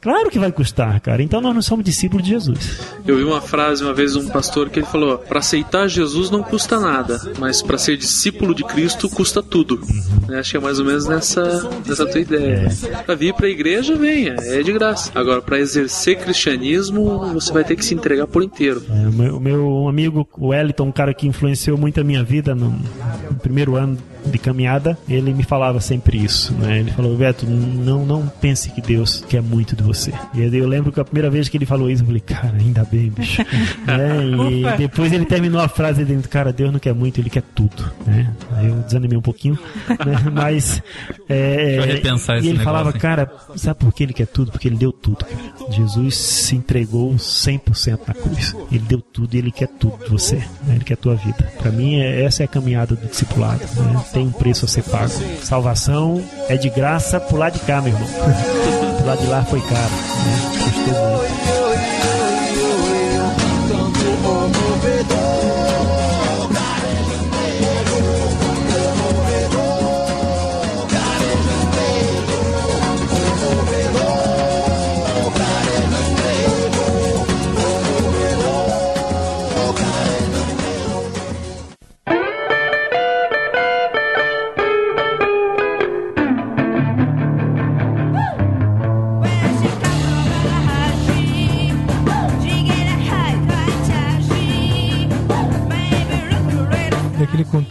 [0.00, 1.22] Claro que vai custar, cara.
[1.22, 2.80] Então, nós não somos discípulos de Jesus.
[3.06, 6.30] Eu vi uma frase uma vez de um pastor que ele falou: para aceitar Jesus
[6.30, 9.80] não custa nada, mas para ser discípulo de Cristo custa tudo.
[10.28, 12.68] Eu Acho que é mais ou menos nessa, nessa tua ideia.
[13.04, 15.10] Pra vir pra igreja, venha, é de graça.
[15.14, 18.82] Agora, para exercer cristianismo, você vai ter que se entregar por inteiro.
[18.88, 22.70] É, o meu, meu amigo Wellington, um cara que influenciou muito a minha vida no,
[22.70, 23.98] no primeiro ano
[24.30, 26.80] de caminhada, ele me falava sempre isso, né?
[26.80, 30.12] Ele falou, Beto, não, não pense que Deus quer muito de você.
[30.34, 32.54] E eu, eu lembro que a primeira vez que ele falou isso, eu falei, cara,
[32.58, 33.42] ainda bem, bicho.
[33.86, 34.24] né?
[34.50, 34.76] E Ufa.
[34.76, 38.32] depois ele terminou a frase dentro, cara, Deus não quer muito, ele quer tudo, né?
[38.52, 39.58] Aí eu desanimei um pouquinho,
[39.88, 40.16] né?
[40.32, 40.82] Mas
[41.28, 42.98] é, Deixa eu repensar e ele negócio, falava, hein?
[42.98, 44.50] cara, sabe por que ele quer tudo?
[44.52, 45.38] Porque ele deu tudo, cara.
[45.70, 48.54] Jesus se entregou 100% na cruz.
[48.70, 50.36] Ele deu tudo e ele quer tudo de você.
[50.36, 50.74] né?
[50.76, 51.52] Ele quer a tua vida.
[51.58, 53.60] Pra mim, é- essa é a caminhada do discipulado.
[53.76, 54.02] né?
[54.18, 55.12] Tem um preço a ser pago.
[55.44, 58.08] Salvação é de graça lado de cá, meu irmão.
[59.06, 59.92] lado de lá foi caro.
[59.92, 60.58] Né?
[60.58, 61.67] Muito.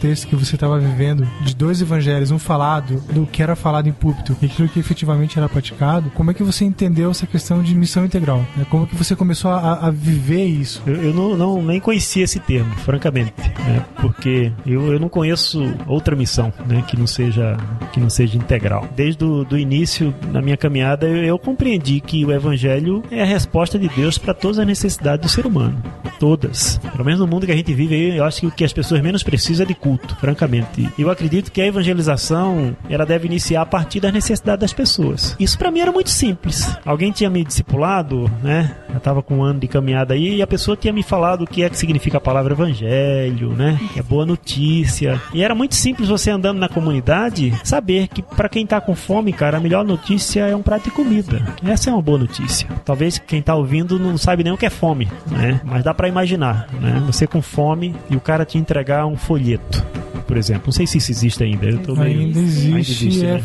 [0.08, 3.91] Contexto que você estava vivendo, de dois evangelhos, um falado do que era falado em
[3.91, 7.76] púlpito e aquilo que efetivamente era praticado, como é que você entendeu essa questão de
[7.76, 8.45] missão integral?
[8.55, 8.66] né?
[8.70, 10.82] Como é que você começou a, a viver isso?
[10.88, 13.34] Eu, eu não, não- nem conhecia esse termo, francamente,
[13.66, 13.84] né?
[13.99, 16.82] porque eu, eu não conheço outra missão né?
[16.88, 17.58] que, não seja,
[17.91, 18.88] que não seja integral.
[18.95, 23.26] Desde o do início da minha caminhada, eu, eu compreendi que o Evangelho é a
[23.26, 25.78] resposta de Deus para todas as necessidades do ser humano.
[26.20, 26.80] Todas.
[26.91, 29.01] Pelo menos no mundo que a gente vive, eu acho que o que as pessoas
[29.01, 30.89] menos precisam é de culto, francamente.
[30.97, 35.36] Eu acredito que a evangelização ela deve iniciar a partir das necessidades das pessoas.
[35.39, 36.76] Isso para mim era muito simples.
[36.86, 38.76] Alguém tinha me discipulado, né?
[38.93, 41.47] Eu tava com um ano de caminhada aí e a pessoa tinha me falado o
[41.47, 43.80] que é que significa a palavra evangelho, né?
[43.93, 45.22] Que é boa notícia.
[45.34, 49.34] E era muito simples você andando na comunidade saber que para quem tá com fome,
[49.34, 51.45] cara, a melhor notícia é um prato de comida.
[51.63, 52.68] Essa é uma boa notícia.
[52.84, 55.61] Talvez quem tá ouvindo não sabe nem o que é fome, né?
[55.63, 57.01] Mas dá para imaginar, né?
[57.05, 59.86] Você com fome e o cara te entregar um folheto.
[60.28, 61.65] Por exemplo, não sei se isso existe ainda.
[61.67, 63.43] Eu tô meio- Ainda existe, Ainda e, é, né?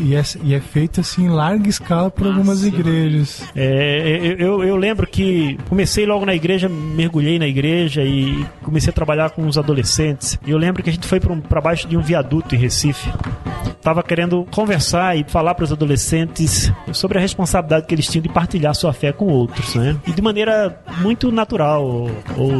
[0.00, 3.42] e, é, e é feito assim em larga escala por algumas igrejas.
[3.54, 8.90] É, eu, eu- eu lembro que comecei logo na igreja, mergulhei na igreja e comecei
[8.90, 10.38] a trabalhar com os adolescentes.
[10.46, 13.10] E eu lembro que a gente foi para baixo de um viaduto em Recife.
[13.82, 18.28] Tava querendo conversar e falar para os adolescentes sobre a responsabilidade que eles tinham de
[18.28, 19.96] partilhar sua fé com outros, né?
[20.06, 22.52] E de maneira muito natural ou, ou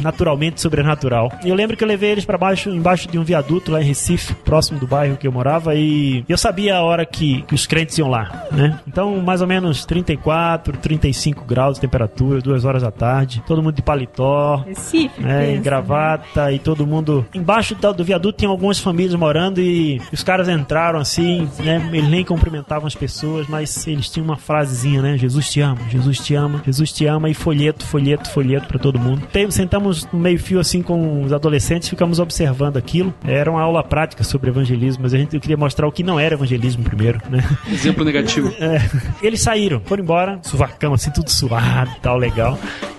[0.00, 1.32] naturalmente sobrenatural.
[1.44, 3.84] E eu lembro que eu levei eles para baixo, embaixo de um viaduto lá em
[3.84, 7.66] Recife, próximo do bairro que eu morava, e eu sabia a hora que, que os
[7.66, 8.78] crentes iam lá, né?
[8.86, 13.74] Então, mais ou menos 34, 35 graus de temperatura, duas horas da tarde, todo mundo
[13.74, 17.24] de paletó, Recife, né, em gravata e todo mundo.
[17.34, 21.88] Embaixo do, do viaduto tinha algumas famílias morando e os caras entraram assim, né?
[21.92, 25.16] Eles nem cumprimentavam as pessoas, mas eles tinham uma frasezinha, né?
[25.18, 28.98] Jesus te ama, Jesus te ama, Jesus te ama e folheto, folheto, folheto pra todo
[28.98, 29.22] mundo.
[29.32, 33.14] Tem- Sentamos no meio-fio assim com os adolescentes, ficamos observando aquilo.
[33.24, 36.20] Era uma aula prática sobre evangelismo, mas a gente eu queria mostrar o que não
[36.20, 37.42] era evangelismo primeiro, né?
[37.70, 38.52] Exemplo negativo.
[38.62, 38.80] É,
[39.22, 42.58] eles saíram, foram embora, suvacão assim, tudo suado e tal, legal.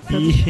[0.10, 0.44] E,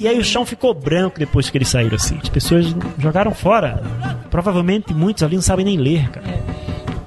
[0.00, 2.18] e aí o chão ficou branco depois que eles saíram assim.
[2.22, 3.82] As pessoas jogaram fora.
[4.30, 6.26] Provavelmente muitos ali não sabem nem ler, cara.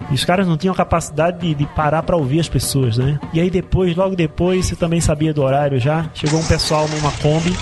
[0.10, 3.20] E os caras não tinham capacidade de, de parar pra ouvir as pessoas, né?
[3.34, 6.10] E aí depois, logo depois, você também sabia do horário já.
[6.14, 7.54] Chegou um pessoal numa Kombi,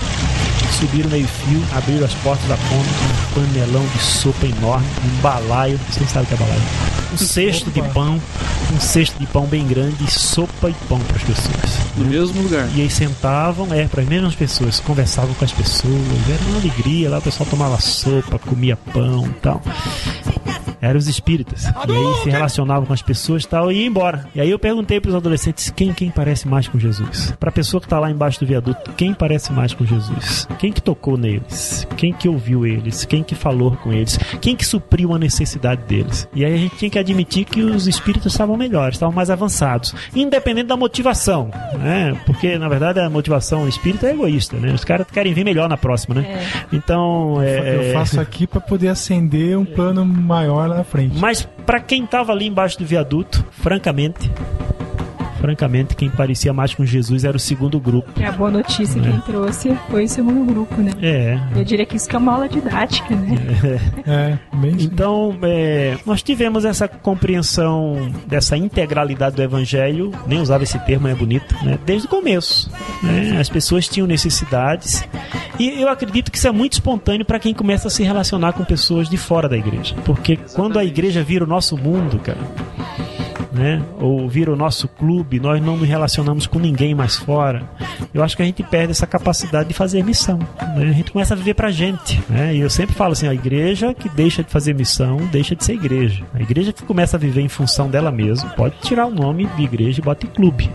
[0.72, 5.78] subiram meio fio, abriram as portas da Kombi, um panelão de sopa enorme, um balaio,
[5.90, 6.62] vocês sabem o que é balaio?
[7.12, 8.20] Um cesto de pão,
[8.74, 11.78] um cesto de pão bem grande, sopa e pão para as pessoas.
[11.96, 12.68] No mesmo lugar.
[12.74, 17.10] E aí sentavam, é, para as mesmas pessoas, conversavam com as pessoas, era uma alegria,
[17.10, 19.62] lá o pessoal tomava sopa, comia pão e tal.
[20.82, 21.64] Eram os espíritas.
[21.64, 24.26] E aí se relacionavam com as pessoas e tal, e ia embora.
[24.34, 27.32] E aí eu perguntei para os adolescentes quem quem parece mais com Jesus.
[27.38, 30.48] Para a pessoa que tá lá embaixo do viaduto, quem parece mais com Jesus?
[30.58, 31.86] Quem que tocou neles?
[31.96, 33.04] Quem que ouviu eles?
[33.04, 34.18] Quem que falou com eles?
[34.40, 36.26] Quem que supriu a necessidade deles?
[36.34, 39.94] E aí a gente tinha que admitir que os espíritos estavam melhores, estavam mais avançados,
[40.14, 42.18] independente da motivação, né?
[42.26, 44.72] Porque na verdade a motivação espírita é egoísta, né?
[44.72, 46.44] Os caras querem vir melhor na próxima, né?
[46.72, 51.18] Então, é, Eu faço aqui pra poder acender um plano maior lá na frente.
[51.18, 54.30] mas pra quem tava ali embaixo do viaduto, francamente,
[55.42, 58.08] francamente, quem parecia mais com Jesus era o segundo grupo.
[58.20, 60.92] É a boa notícia que quem trouxe foi o segundo grupo, né?
[61.02, 61.36] É.
[61.56, 63.36] Eu diria que isso que é uma aula didática, né?
[64.06, 70.78] É, bem Então, é, nós tivemos essa compreensão dessa integralidade do evangelho, nem usava esse
[70.78, 71.76] termo, é bonito, né?
[71.84, 72.70] desde o começo.
[73.02, 73.36] né?
[73.40, 75.04] As pessoas tinham necessidades
[75.58, 78.64] e eu acredito que isso é muito espontâneo para quem começa a se relacionar com
[78.64, 79.96] pessoas de fora da igreja.
[80.04, 82.38] Porque quando a igreja vira o nosso mundo, cara,
[83.52, 83.82] né?
[84.00, 87.62] Ou vira o nosso clube, nós não nos relacionamos com ninguém mais fora.
[88.12, 90.38] Eu acho que a gente perde essa capacidade de fazer missão.
[90.76, 90.88] Né?
[90.90, 92.22] A gente começa a viver pra gente.
[92.28, 92.54] Né?
[92.56, 95.74] E eu sempre falo assim: a igreja que deixa de fazer missão deixa de ser
[95.74, 96.24] igreja.
[96.34, 99.62] A igreja que começa a viver em função dela mesma pode tirar o nome de
[99.62, 100.70] igreja e bota em clube.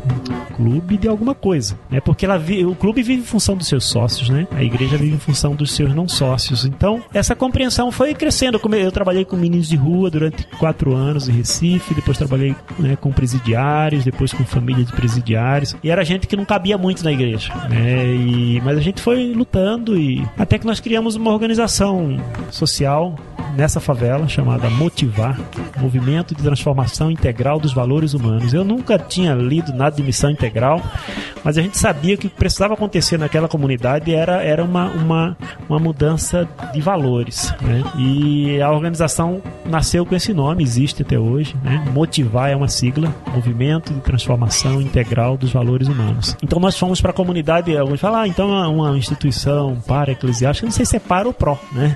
[0.55, 1.77] Clube de alguma coisa.
[1.89, 1.99] Né?
[1.99, 4.47] Porque ela vi- o clube vive em função dos seus sócios, né?
[4.51, 6.65] A igreja vive em função dos seus não sócios.
[6.65, 8.59] Então, essa compreensão foi crescendo.
[8.77, 13.11] Eu trabalhei com meninos de rua durante quatro anos em Recife, depois trabalhei né, com
[13.11, 15.75] presidiários, depois com família de presidiários.
[15.83, 17.53] E era gente que não cabia muito na igreja.
[17.69, 18.05] Né?
[18.15, 22.17] E, mas a gente foi lutando e até que nós criamos uma organização
[22.51, 23.15] social
[23.55, 25.39] nessa favela chamada Motivar,
[25.79, 28.53] Movimento de Transformação Integral dos Valores Humanos.
[28.53, 30.81] Eu nunca tinha lido nada de missão integral,
[31.43, 35.37] mas a gente sabia que o que precisava acontecer naquela comunidade era, era uma, uma,
[35.67, 37.53] uma mudança de valores.
[37.61, 37.83] Né?
[37.97, 41.55] E a organização nasceu com esse nome, existe até hoje.
[41.63, 41.83] Né?
[41.93, 46.35] Motivar é uma sigla, Movimento de Transformação Integral dos Valores Humanos.
[46.41, 50.65] Então nós fomos para a comunidade, alguns falam, ah, então é uma instituição para eclesiástica,
[50.65, 51.95] não sei se é para ou pró, né?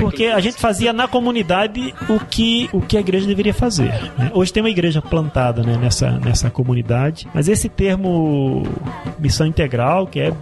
[0.00, 3.92] Porque a gente fazia na comunidade o que, o que a igreja deveria fazer.
[4.16, 4.30] né?
[4.34, 8.62] Hoje tem uma igreja plantada né, nessa, nessa comunidade, mas esse termo
[9.18, 10.32] missão integral, que é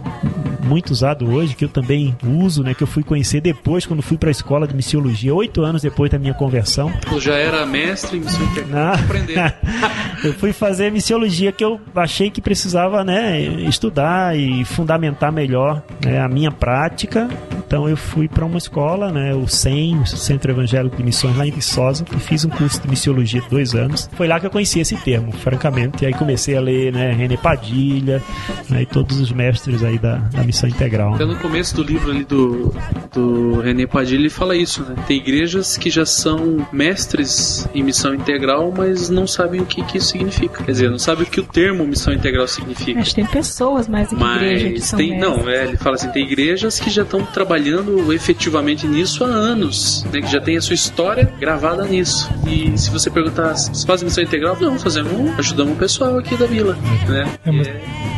[0.69, 4.17] muito usado hoje, que eu também uso, né, que eu fui conhecer depois, quando fui
[4.17, 6.93] para a escola de missiologia, oito anos depois da minha conversão.
[7.11, 8.69] Eu já era mestre em missão integral.
[8.69, 8.93] Não.
[8.93, 9.55] Aprender.
[10.23, 16.21] eu fui fazer missiologia que eu achei que precisava né, estudar e fundamentar melhor né,
[16.21, 17.27] a minha prática.
[17.65, 21.45] Então eu fui para uma escola, né, o CEM, o Centro Evangélico de Missões, lá
[21.45, 24.09] em Viçosa, e fiz um curso de missiologia de dois anos.
[24.13, 26.03] Foi lá que eu conheci esse termo, francamente.
[26.03, 28.21] E aí comecei a ler né, René Padilha
[28.69, 31.15] né, e todos os mestres aí da, da missão integral.
[31.15, 32.73] Até no começo do livro ali do,
[33.13, 34.95] do René Padilha, ele fala isso, né?
[35.07, 39.97] Tem igrejas que já são mestres em missão integral, mas não sabem o que, que
[39.97, 40.63] isso significa.
[40.63, 42.99] Quer dizer, não sabem o que o termo missão integral significa.
[42.99, 45.37] Acho que tem pessoas mais do que igreja que Mas são tem, mestres.
[45.37, 50.03] não, é, ele fala assim, tem igrejas que já estão trabalhando efetivamente nisso há anos,
[50.11, 52.29] né, que já tem a sua história gravada nisso.
[52.47, 54.57] E se você perguntar, vocês fazem missão integral?
[54.59, 57.31] Não, fazemos, ajudamos o pessoal aqui da vila, né?
[57.45, 58.08] É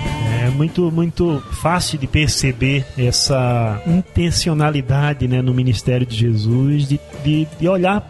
[0.61, 7.67] muito, muito fácil de perceber essa intencionalidade né, no ministério de Jesus de, de, de
[7.67, 8.01] olhar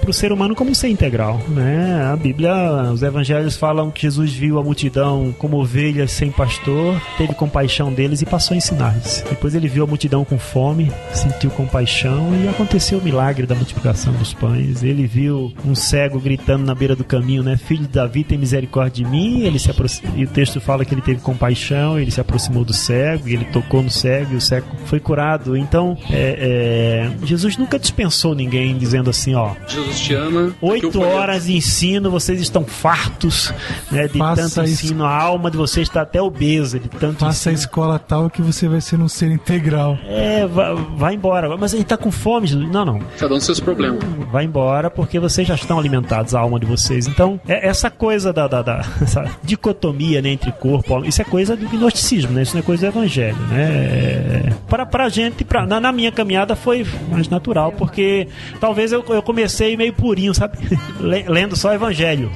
[0.00, 1.40] para o ser humano como um ser integral.
[1.48, 2.08] Né?
[2.12, 2.52] A Bíblia,
[2.92, 8.22] os evangelhos falam que Jesus viu a multidão como ovelhas sem pastor, teve compaixão deles
[8.22, 9.24] e passou a ensinar-lhes.
[9.28, 14.12] Depois ele viu a multidão com fome, sentiu compaixão e aconteceu o milagre da multiplicação
[14.12, 14.84] dos pães.
[14.84, 17.56] Ele viu um cego gritando na beira do caminho, né?
[17.56, 19.40] Filho de Davi, tem misericórdia de mim.
[19.42, 22.72] Ele se aproxi- E o texto fala que ele teve compaixão, ele se aproximou do
[22.72, 25.56] cego, e ele tocou no cego e o cego foi curado.
[25.56, 30.54] Então, é, é, Jesus nunca dispensou ninguém dizendo assim, ó, Jesus te ama.
[30.60, 33.52] Oito horas de ensino, vocês estão fartos
[33.90, 34.86] né, de Faça tanto isso.
[34.86, 37.66] ensino, a alma de vocês está até obesa de tanto Faça a ensino.
[37.68, 39.98] escola tal que você vai ser um ser integral.
[40.06, 41.56] É, vai, vai embora.
[41.56, 42.70] Mas ele tá com fome, Jesus.
[42.70, 42.98] Não, não.
[43.18, 44.02] Cada um seus problemas.
[44.30, 47.06] Vai embora porque vocês já estão alimentados, a alma de vocês.
[47.06, 51.20] Então, é- essa coisa da, da, da- essa dicotomia né, entre corpo e alma, isso
[51.20, 52.42] é coisa do gnosticismo, né?
[52.42, 53.62] Isso não é coisa do evangelho, né?
[53.62, 58.28] É, Para pra gente, pra, na, na minha caminhada foi mais natural, porque
[58.60, 60.58] talvez eu, eu comecei meio purinho, sabe?
[61.00, 62.30] Le- Lendo só evangelho.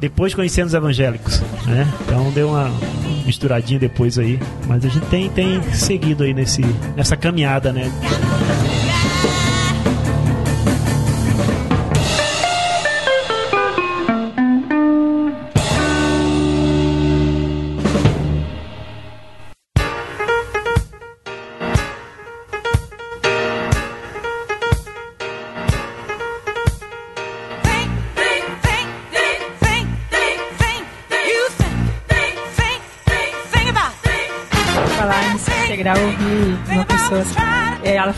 [0.00, 1.86] Depois conhecendo os evangélicos, né?
[2.04, 2.70] Então deu uma
[3.24, 4.38] misturadinha depois aí.
[4.66, 6.62] Mas a gente tem, tem seguido aí nesse,
[6.96, 7.90] nessa caminhada, né?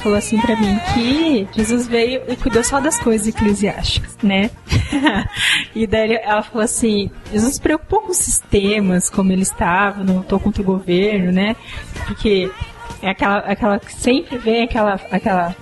[0.04, 4.50] Falou assim pra mim que Jesus veio e cuidou só das coisas eclesiásticas, né?
[5.74, 10.22] e daí ela falou assim, Jesus se preocupou com os sistemas, como ele estava, não
[10.22, 11.56] tô contra o governo, né?
[12.06, 12.50] Porque
[13.00, 15.56] é aquela, aquela sempre vem aquela, aquela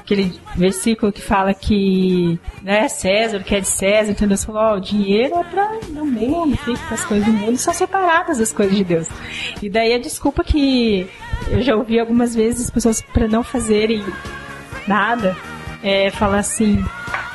[0.00, 4.76] aquele versículo que fala que né, César, que é de César, então Deus falou, ó,
[4.76, 8.76] o dinheiro é para o mundo, fica as coisas do mundo, são separadas das coisas
[8.76, 9.08] de Deus.
[9.62, 11.08] E daí a desculpa que
[11.48, 14.04] eu já ouvi algumas vezes as pessoas para não fazerem
[14.86, 15.36] nada
[15.82, 16.82] é falar assim,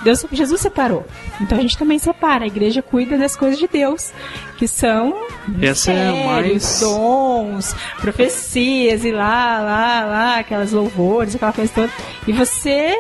[0.04, 1.06] Deus, Jesus separou.
[1.42, 2.46] Então a gente também separa.
[2.46, 4.14] A igreja cuida das coisas de Deus,
[4.58, 5.14] que são
[5.62, 11.90] Essa é mais- dons, profecias e lá, lá, lá, aquelas louvores, aquela coisa toda.
[12.26, 12.96] E você,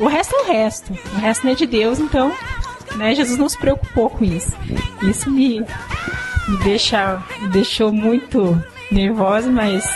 [0.00, 0.92] o resto é o resto.
[1.14, 2.32] O resto não é de Deus, então,
[2.96, 4.52] né, Jesus não se preocupou com isso.
[5.02, 5.60] Isso me,
[6.48, 9.88] me deixa, me deixou muito nervosa, mas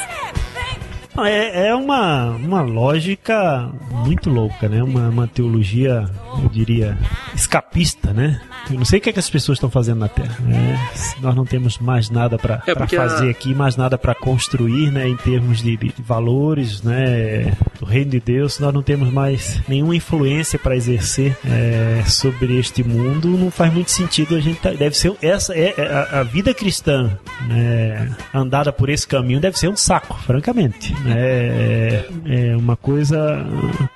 [1.19, 4.83] É, é uma, uma lógica muito louca, né?
[4.83, 6.09] Uma, uma teologia,
[6.43, 6.97] eu diria,
[7.35, 8.41] escapista, né?
[8.71, 10.79] Eu não sei o que, é que as pessoas estão fazendo na Terra, né?
[11.21, 14.91] Nós não temos mais nada para É, porque a- fazer aqui, mais nada para construir,
[14.93, 15.09] né?
[15.09, 17.53] Em termos de, de valores, né?
[17.79, 22.85] Do reino de Deus, nós não temos mais nenhuma influência para exercer é, sobre este
[22.85, 23.29] mundo.
[23.37, 26.53] Não faz muito sentido a gente tá- deve ser essa é é a, a vida
[26.55, 27.19] cristã,
[27.49, 28.11] né?
[28.33, 30.93] Andada por esse caminho deve ser um saco, francamente.
[31.03, 31.15] né?
[31.17, 33.45] É, é uma coisa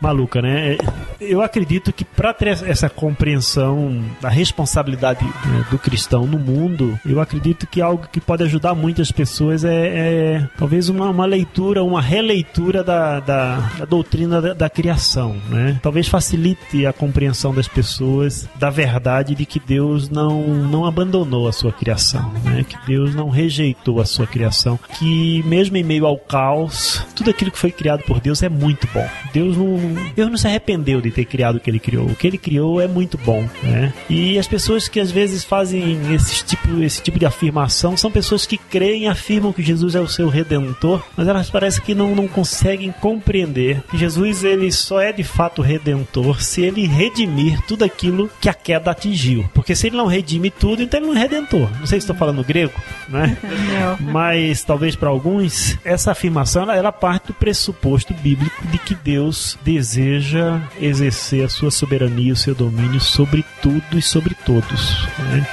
[0.01, 0.75] maluca, né?
[0.75, 0.79] É-
[1.21, 7.21] Eu acredito que para ter essa compreensão da responsabilidade né, do cristão no mundo, eu
[7.21, 12.01] acredito que algo que pode ajudar muitas pessoas é, é talvez uma, uma, leitura, uma
[12.01, 15.79] releitura da, da, da doutrina da, da, criação, né?
[15.83, 21.53] Talvez facilite a compreensão das pessoas da verdade de que Deus não, não abandonou a
[21.53, 22.65] sua criação, né?
[22.69, 27.51] Que Deus não rejeitou a sua criação, que mesmo em meio ao caos, tudo aquilo
[27.51, 29.07] que foi criado por Deus é muito bom.
[29.33, 29.77] Deus não,
[30.15, 32.16] Deus não se arrependeu de ter criado o que ele criou.
[32.17, 33.93] O que ele criou é muito bom, né?
[34.09, 38.47] E as pessoas que às vezes fazem esse tipo, esse tipo de afirmação são pessoas
[38.47, 42.15] que creem e afirmam que Jesus é o seu redentor, mas elas parecem que não,
[42.15, 47.85] não conseguem compreender que Jesus ele só é de fato redentor se ele redimir tudo
[47.85, 49.47] aquilo que a queda atingiu.
[49.53, 51.69] Porque se ele não redime tudo, então ele não é redentor.
[51.79, 53.37] Não sei se estou falando grego, né?
[53.43, 54.11] Não.
[54.11, 59.59] Mas talvez para alguns essa afirmação ela, ela parte do pressuposto bíblico de que Deus
[59.63, 65.07] deseja exercer a sua soberania, o seu domínio sobre tudo e sobre todos.
[65.19, 65.47] Né?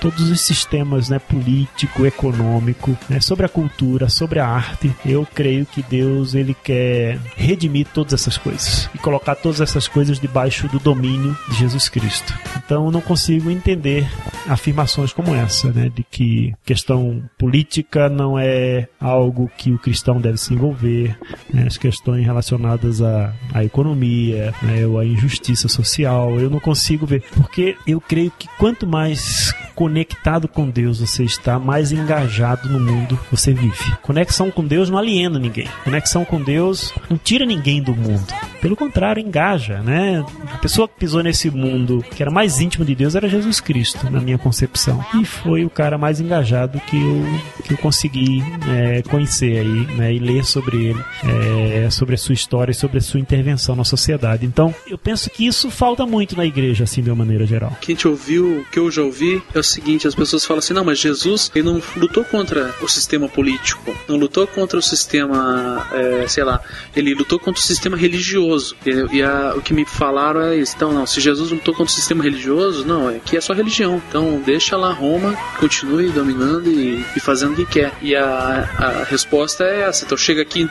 [0.00, 4.92] todos os sistemas né, político, econômico, né, sobre a cultura, sobre a arte.
[5.04, 10.18] Eu creio que Deus ele quer redimir todas essas coisas e colocar todas essas coisas
[10.18, 12.34] debaixo do domínio de Jesus Cristo.
[12.56, 14.10] Então eu não consigo entender
[14.48, 20.38] afirmações como essa, né, de que questão política não é algo que o cristão deve
[20.38, 21.18] se envolver,
[21.52, 27.06] né, as questões relacionadas à, à economia, né, ou à injustiça social, eu não consigo
[27.06, 32.78] ver, porque eu creio que quanto mais conectado com Deus você está, mais engajado no
[32.78, 33.96] mundo você vive.
[34.02, 35.66] Conexão com Deus não aliena ninguém.
[35.84, 38.26] Conexão com Deus não tira ninguém do mundo.
[38.60, 40.22] Pelo contrário, engaja, né?
[40.52, 44.10] A pessoa que pisou nesse mundo que era mais íntimo de Deus era Jesus Cristo,
[44.10, 45.04] na minha concepção.
[45.20, 47.24] E foi o cara mais engajado que eu,
[47.64, 50.12] que eu consegui é, conhecer aí, né?
[50.12, 53.84] E ler sobre ele, é, sobre a sua história e sobre a sua intervenção na
[53.84, 54.46] sociedade.
[54.46, 57.76] Então, eu penso que isso falta muito na igreja, assim, de uma maneira geral.
[57.80, 60.84] Quem te ouviu, que eu já ouvi, é o seguinte: as pessoas falam assim, não,
[60.84, 66.26] mas Jesus ele não lutou contra o sistema político, não lutou contra o sistema, é,
[66.28, 66.60] sei lá,
[66.94, 68.76] ele lutou contra o sistema religioso.
[68.84, 70.74] E, e a, o que me falaram é isso.
[70.76, 74.02] Então, não, se Jesus lutou contra o sistema religioso, não, é que é só religião.
[74.08, 77.92] Então, deixa lá Roma, continue dominando e, e fazendo o que quer.
[78.00, 80.04] E a, a resposta é essa.
[80.04, 80.68] Então, chega aqui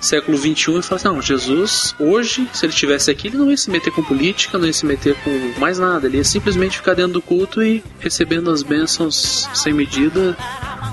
[0.00, 3.56] século 21 e fala assim, não, Jesus, hoje, se ele estivesse aqui, ele não ia
[3.56, 6.94] se meter com política, não ia se meter com mais nada, ele ia simplesmente ficar
[6.94, 10.36] dentro do culto e recebendo as bênçãos sem medida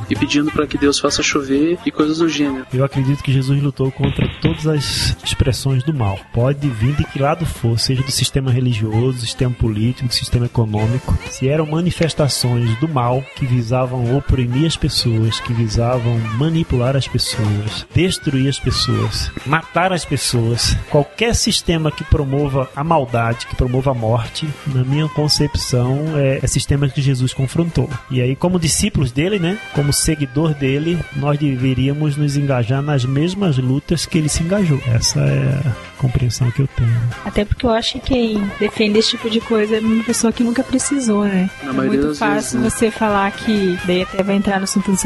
[0.09, 2.65] e pedindo para que Deus faça chover e coisas do gênero.
[2.73, 6.19] Eu acredito que Jesus lutou contra todas as expressões do mal.
[6.33, 10.45] Pode vir de que lado for, seja do sistema religioso, do sistema político, do sistema
[10.45, 11.17] econômico.
[11.29, 17.85] Se eram manifestações do mal que visavam oprimir as pessoas, que visavam manipular as pessoas,
[17.93, 19.02] destruir as pessoas,
[19.45, 25.07] matar as pessoas, qualquer sistema que promova a maldade, que promova a morte, na minha
[25.09, 27.89] concepção, é, é sistema que Jesus confrontou.
[28.09, 33.57] E aí, como discípulos dele, né, como seguidor dele, nós deveríamos nos engajar nas mesmas
[33.57, 34.81] lutas que ele se engajou.
[34.87, 36.93] Essa é a compreensão que eu tenho.
[37.25, 40.43] Até porque eu acho que quem defende esse tipo de coisa é uma pessoa que
[40.43, 41.49] nunca precisou, né?
[41.63, 42.69] Na é muito fácil vezes, né?
[42.69, 44.97] você falar que, daí até vai entrar no assunto do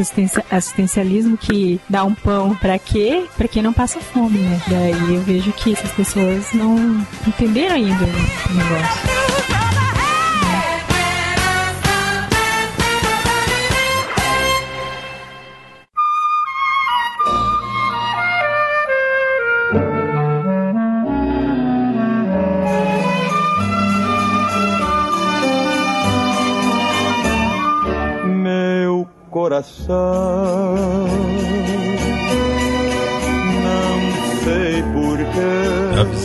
[0.52, 3.26] assistencialismo, que dá um pão para quê?
[3.38, 4.60] Para quem não passa fome, né?
[4.68, 9.17] Daí eu vejo que essas pessoas não entenderam ainda o negócio.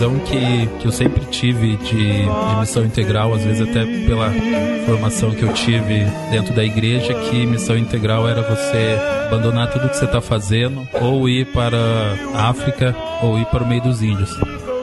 [0.03, 4.33] Visão que, que eu sempre tive de, de missão integral, às vezes até pela
[4.85, 8.99] formação que eu tive dentro da igreja, que missão integral era você
[9.29, 11.79] abandonar tudo que você está fazendo, ou ir para
[12.35, 14.37] a África, ou ir para o meio dos índios.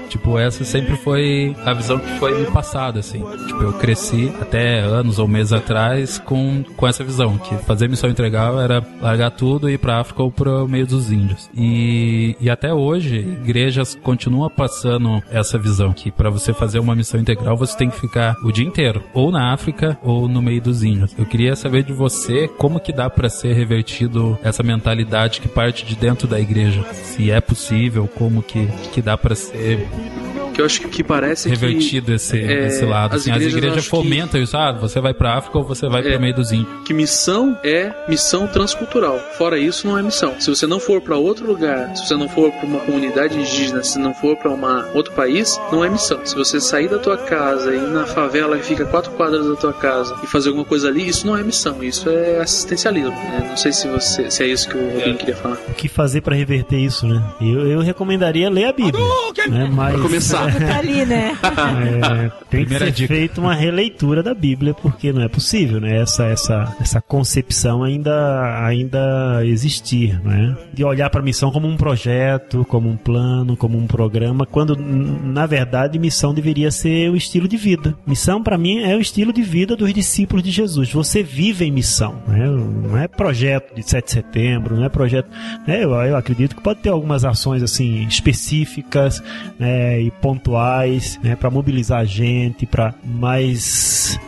[0.10, 3.24] Tipo, essa sempre foi a visão que foi me passada, assim.
[3.47, 8.10] Tipo, eu cresci até anos ou meses atrás com, com essa visão, que fazer missão
[8.10, 11.49] integral era largar tudo e ir pra África ou pro meio dos índios.
[11.55, 17.20] E, e até hoje, igrejas continuam passando essa visão, que para você fazer uma missão
[17.20, 20.84] integral, você tem que ficar o dia inteiro, ou na África ou no meio dos
[20.84, 21.14] índios.
[21.18, 25.86] Eu queria saber de você como que dá para ser revertido essa mentalidade que parte
[25.86, 26.84] de dentro da igreja.
[26.93, 30.29] Se é possível, como que, que dá para ser keep
[30.60, 33.16] que eu acho que, que parece revertido que, esse, é, esse lado.
[33.16, 34.57] as Assim, as igrejas, igrejas eu acho fomentam isso.
[34.57, 36.12] Ah, você vai pra África ou você vai É.
[36.12, 36.70] pro meio dos índios.
[36.86, 39.20] que missão é missão transcultural.
[39.38, 40.36] Fora isso, não é missão.
[40.39, 43.84] Se você não for para outro lugar, se você não for para uma comunidade indígena,
[43.84, 46.20] se não for para uma outro país, não é missão.
[46.26, 49.55] Se você sair da tua casa e ir na favela e fica quatro quadras da
[49.55, 51.82] tua casa e fazer alguma coisa ali, isso não é missão.
[51.84, 53.12] Isso é assistencialismo.
[53.12, 53.45] né?
[53.49, 55.57] Não sei se você se é isso que o Robin queria falar.
[55.70, 57.24] O que fazer pra reverter isso, né?
[57.41, 59.03] Eu, eu recomendaria ler a Bíblia.
[59.49, 59.70] Né?
[59.72, 60.49] Mas, Pra começar.
[60.52, 61.38] Tá ali, né?
[61.43, 63.14] É, tem que Primeira ser dica.
[63.14, 65.97] feita uma releitura da Bíblia, porque não é possível, né?
[66.02, 70.56] Essa, essa, essa concepção ainda, ainda existir, né?
[70.74, 74.76] De olhar para a missão como um projeto, como um plano, como um programa, quando
[74.76, 77.95] na verdade missão deveria ser o estilo de vida.
[78.06, 80.91] Missão para mim é o estilo de vida dos discípulos de Jesus.
[80.91, 82.45] Você vive em missão, né?
[82.47, 85.30] Não é projeto de 7 de setembro, não é projeto.
[85.68, 85.84] né?
[85.84, 89.22] Eu, eu acredito que pode ter algumas ações assim específicas
[89.60, 94.20] né, e pontuais, né, para mobilizar a gente, para mais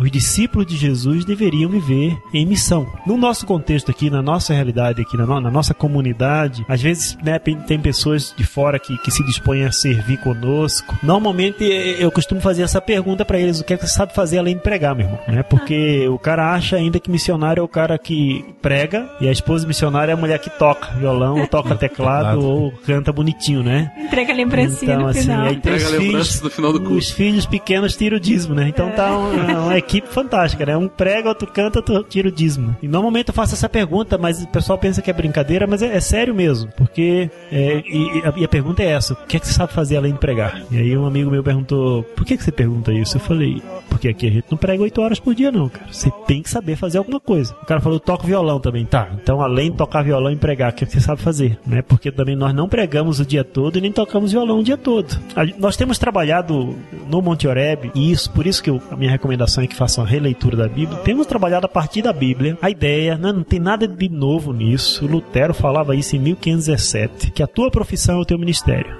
[0.00, 2.86] os discípulos de Jesus deveriam viver em missão.
[3.06, 7.16] No nosso contexto aqui, na nossa realidade aqui, na, no- na nossa comunidade, às vezes
[7.22, 10.96] né, tem, tem pessoas de fora que, que se dispõem a servir conosco.
[11.02, 14.14] Normalmente eh, eu costumo fazer essa pergunta para eles: o que é que você sabe
[14.14, 15.20] fazer além de pregar, meu irmão?
[15.28, 15.42] Né?
[15.42, 19.66] Porque o cara acha ainda que missionário é o cara que prega e a esposa
[19.66, 23.92] missionária é a mulher que toca violão, ou toca teclado, ou canta bonitinho, né?
[23.98, 25.40] Entrega a lembrancinha Então, no assim, final.
[25.42, 26.96] aí tem Pega os filhos, no final do curso.
[26.96, 28.68] os filhos pequenos tiram o dízimo, né?
[28.68, 30.76] Então tá uma, uma equipe fantástica, né?
[30.76, 32.76] Um prega, outro canta, outro tira o dízimo.
[32.82, 35.96] E normalmente eu faço essa pergunta, mas o pessoal pensa que é brincadeira, mas é,
[35.96, 36.70] é sério mesmo.
[36.76, 39.96] Porque, é, e, e a, pergunta é essa, o que é que você sabe fazer
[39.96, 40.62] além de pregar?
[40.70, 43.16] E aí um amigo meu perguntou, por que, que você pergunta isso?
[43.16, 45.86] Eu falei, porque aqui a gente não prega oito horas por dia não, cara.
[45.90, 47.54] Você tem que saber fazer alguma coisa.
[47.62, 48.84] O cara falou, toco violão também.
[48.84, 51.58] Tá, então além de tocar violão e pregar, o que, é que você sabe fazer?
[51.66, 51.82] Né?
[51.82, 55.16] Porque também nós não pregamos o dia todo e nem tocamos violão o dia todo.
[55.36, 56.76] A- nós temos trabalhado
[57.08, 60.04] no Monte Oreb, e isso, por isso que eu- a minha recomendação é que façam
[60.04, 60.98] a releitura da Bíblia.
[60.98, 62.58] Temos trabalhado a partir da Bíblia.
[62.60, 65.06] A ideia, né, não tem nada de novo nisso.
[65.06, 68.94] Lutero falava isso em 1517, que a tua profissão é o teu ministério.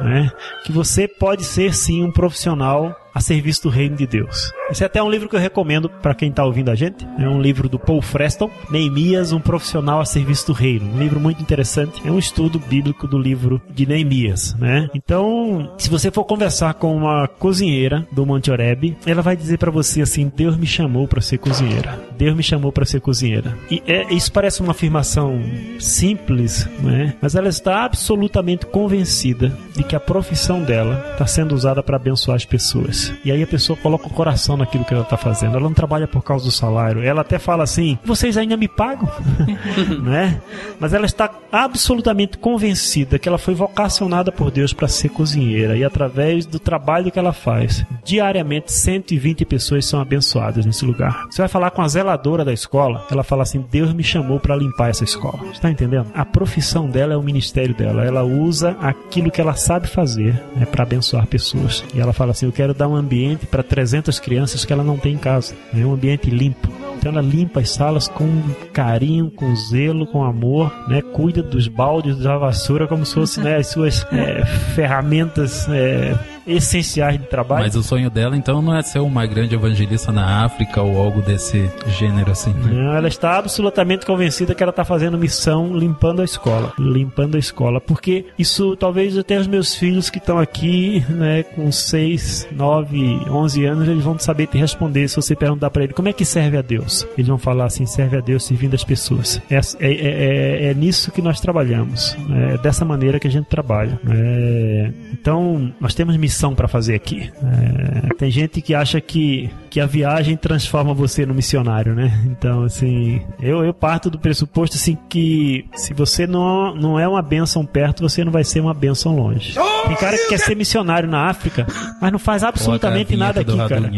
[0.00, 0.32] Né?
[0.64, 4.52] Que você pode ser sim um profissional a serviço do reino de Deus.
[4.70, 7.06] Esse é até um livro que eu recomendo para quem está ouvindo a gente.
[7.18, 10.90] É um livro do Paul Freston, Neemias, um profissional a serviço do reino.
[10.94, 12.02] Um livro muito interessante.
[12.04, 14.88] É um estudo bíblico do livro de Neemias, né?
[14.94, 19.70] Então, se você for conversar com uma cozinheira do Monte Oreb, ela vai dizer para
[19.70, 22.02] você assim: Deus me chamou para ser cozinheira.
[22.16, 23.56] Deus me chamou para ser cozinheira.
[23.70, 25.40] E é- isso parece uma afirmação
[25.78, 27.14] simples, né?
[27.20, 32.36] Mas ela está absolutamente convencida de que a profissão dela está sendo usada para abençoar
[32.36, 33.03] as pessoas.
[33.24, 35.56] E aí a pessoa coloca o coração naquilo que ela está fazendo.
[35.56, 37.02] Ela não trabalha por causa do salário.
[37.02, 39.08] Ela até fala assim: vocês ainda me pagam,
[40.02, 40.40] né?
[40.78, 45.84] Mas ela está absolutamente convencida que ela foi vocacionada por Deus para ser cozinheira e
[45.84, 51.26] através do trabalho que ela faz, diariamente 120 pessoas são abençoadas nesse lugar.
[51.30, 54.56] Você vai falar com a zeladora da escola, ela fala assim: Deus me chamou para
[54.56, 55.40] limpar essa escola.
[55.52, 56.06] Está entendendo?
[56.14, 58.04] A profissão dela é o ministério dela.
[58.04, 61.84] Ela usa aquilo que ela sabe fazer né, para abençoar pessoas.
[61.94, 64.96] E ela fala assim: Eu quero dar um ambiente para 300 crianças que ela não
[64.96, 65.54] tem em casa.
[65.74, 66.68] É um ambiente limpo.
[66.96, 68.26] Então ela limpa as salas com
[68.72, 71.02] carinho, com zelo, com amor, né?
[71.02, 76.14] Cuida dos baldes da vassoura como se fossem né, as suas é, ferramentas é,
[76.46, 77.64] essenciais de trabalho.
[77.64, 81.22] Mas o sonho dela, então, não é ser uma grande evangelista na África ou algo
[81.22, 82.72] desse gênero assim, né?
[82.72, 86.72] Não, ela está absolutamente convencida que ela está fazendo missão limpando a escola.
[86.78, 87.80] Limpando a escola.
[87.80, 93.64] Porque isso, talvez até os meus filhos que estão aqui, né, com 6, 9, 11
[93.64, 96.56] anos, eles vão saber te responder se você perguntar para ele como é que serve
[96.56, 97.06] a Deus.
[97.16, 99.40] Eles vão falar assim: serve a Deus servindo as pessoas.
[99.50, 102.16] É, é, é, é nisso que nós trabalhamos.
[102.52, 103.98] É dessa maneira que a gente trabalha.
[104.08, 107.30] É, então, nós temos missão para fazer aqui.
[107.42, 112.20] É, tem gente que acha que, que a viagem transforma você no missionário, né?
[112.26, 117.22] Então, assim, eu, eu parto do pressuposto assim que se você não, não é uma
[117.22, 119.54] bênção perto, você não vai ser uma bênção longe.
[119.86, 121.66] Tem cara que quer ser missionário na África,
[122.00, 123.90] mas não faz absolutamente nada aqui, cara.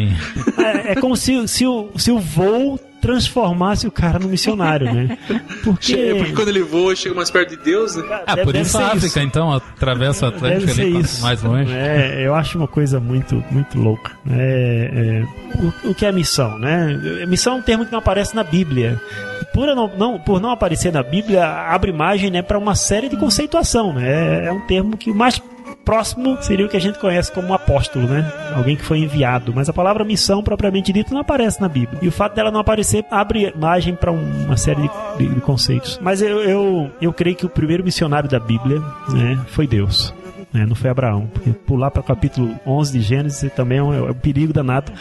[0.58, 5.16] É, é como se, se, o, se o voo transformasse o cara no missionário, né?
[5.64, 8.04] Porque, É porque quando ele voa, chega mais perto de Deus, né?
[8.26, 9.18] Ah, deve- por isso a África, isso.
[9.20, 11.22] então, atravessa o Atlântico Deve ser ali, isso.
[11.22, 11.72] mais longe.
[11.74, 14.12] É, eu acho uma coisa muito, muito louca.
[14.30, 16.96] É, é, o, o que é missão, né?
[17.26, 19.00] Missão é um termo que não aparece na Bíblia.
[19.52, 23.16] Por não, não- por não aparecer na Bíblia, abre margem né, para uma série de
[23.16, 23.92] conceituação.
[23.92, 24.46] Né?
[24.46, 25.40] É um termo que o mais
[25.86, 28.30] próximo seria o que a gente conhece como apóstolo, né?
[28.54, 29.52] Alguém que foi enviado.
[29.54, 31.98] Mas a palavra missão, propriamente dita, não aparece na Bíblia.
[32.02, 34.90] E o fato dela não aparecer abre margem para uma série de,
[35.28, 35.98] de- de conceitos.
[36.02, 40.12] Mas eu, eu, eu creio que o primeiro missionário da Bíblia né, foi Deus.
[40.56, 40.66] Né?
[40.66, 41.28] não foi Abraão.
[41.32, 44.92] Porque pular para o capítulo 11 de Gênesis também é um, é um perigo danado,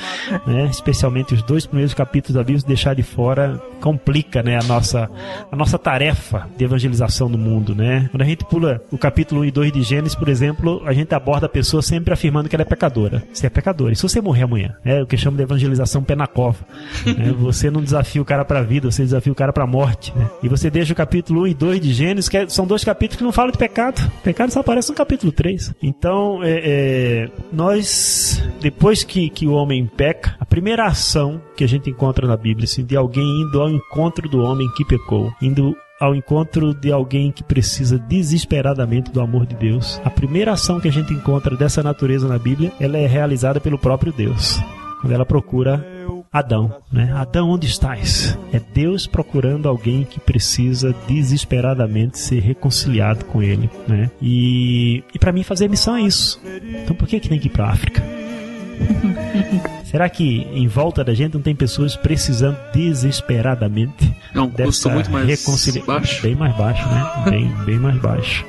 [0.45, 0.65] né?
[0.69, 4.57] especialmente os dois primeiros capítulos da Bíblia, deixar de fora complica né?
[4.57, 5.09] a, nossa,
[5.51, 7.75] a nossa tarefa de evangelização no mundo.
[7.75, 8.07] Né?
[8.11, 11.13] Quando a gente pula o capítulo 1 e 2 de Gênesis, por exemplo, a gente
[11.13, 13.23] aborda a pessoa sempre afirmando que ela é pecadora.
[13.31, 13.93] Você é pecadora.
[13.93, 14.75] E se você morrer amanhã?
[14.83, 16.65] É o que chama de evangelização pé na cova.
[17.05, 17.33] né?
[17.45, 20.11] Você não desafia o cara para a vida, você desafia o cara para a morte.
[20.15, 20.27] Né?
[20.41, 23.17] E você deixa o capítulo 1 e 2 de Gênesis, que é- são dois capítulos
[23.17, 24.01] que não falam de pecado.
[24.23, 25.44] Pecado só aparece no capítulo 3.
[25.81, 31.67] Então, é, é, nós, depois que, que o homem peca, a primeira ação que a
[31.67, 35.75] gente encontra na Bíblia, assim, de alguém indo ao encontro do homem que pecou, indo
[35.99, 40.01] ao encontro de alguém que precisa desesperadamente do amor de Deus.
[40.03, 43.79] A primeira ação que a gente encontra dessa natureza na Bíblia, ela é realizada pelo
[43.79, 44.59] próprio Deus.
[44.99, 45.94] Quando ela procura
[46.37, 47.13] Adão, né?
[47.15, 48.37] Adão, onde estás?
[48.51, 54.11] É Deus procurando alguém que precisa desesperadamente ser reconciliado com ele, né?
[54.21, 56.41] E, e para mim fazer missão é isso.
[56.83, 58.03] Então por que que tem que ir para África?
[59.85, 65.09] Será que em volta da gente não tem pessoas precisando desesperadamente É um custo muito
[65.09, 66.21] mais reconcilia- baixo.
[66.21, 67.23] Bem mais baixo, né?
[67.29, 68.45] Bem, bem mais baixo.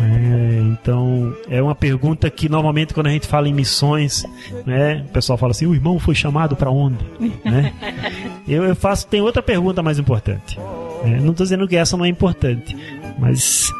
[0.00, 4.24] É, então, é uma pergunta que normalmente quando a gente fala em missões,
[4.64, 7.04] né, o pessoal fala assim: o irmão foi chamado para onde?
[7.44, 7.72] né?
[8.46, 10.58] eu, eu faço, tem outra pergunta mais importante.
[11.04, 12.76] É, não estou dizendo que essa não é importante,
[13.18, 13.72] mas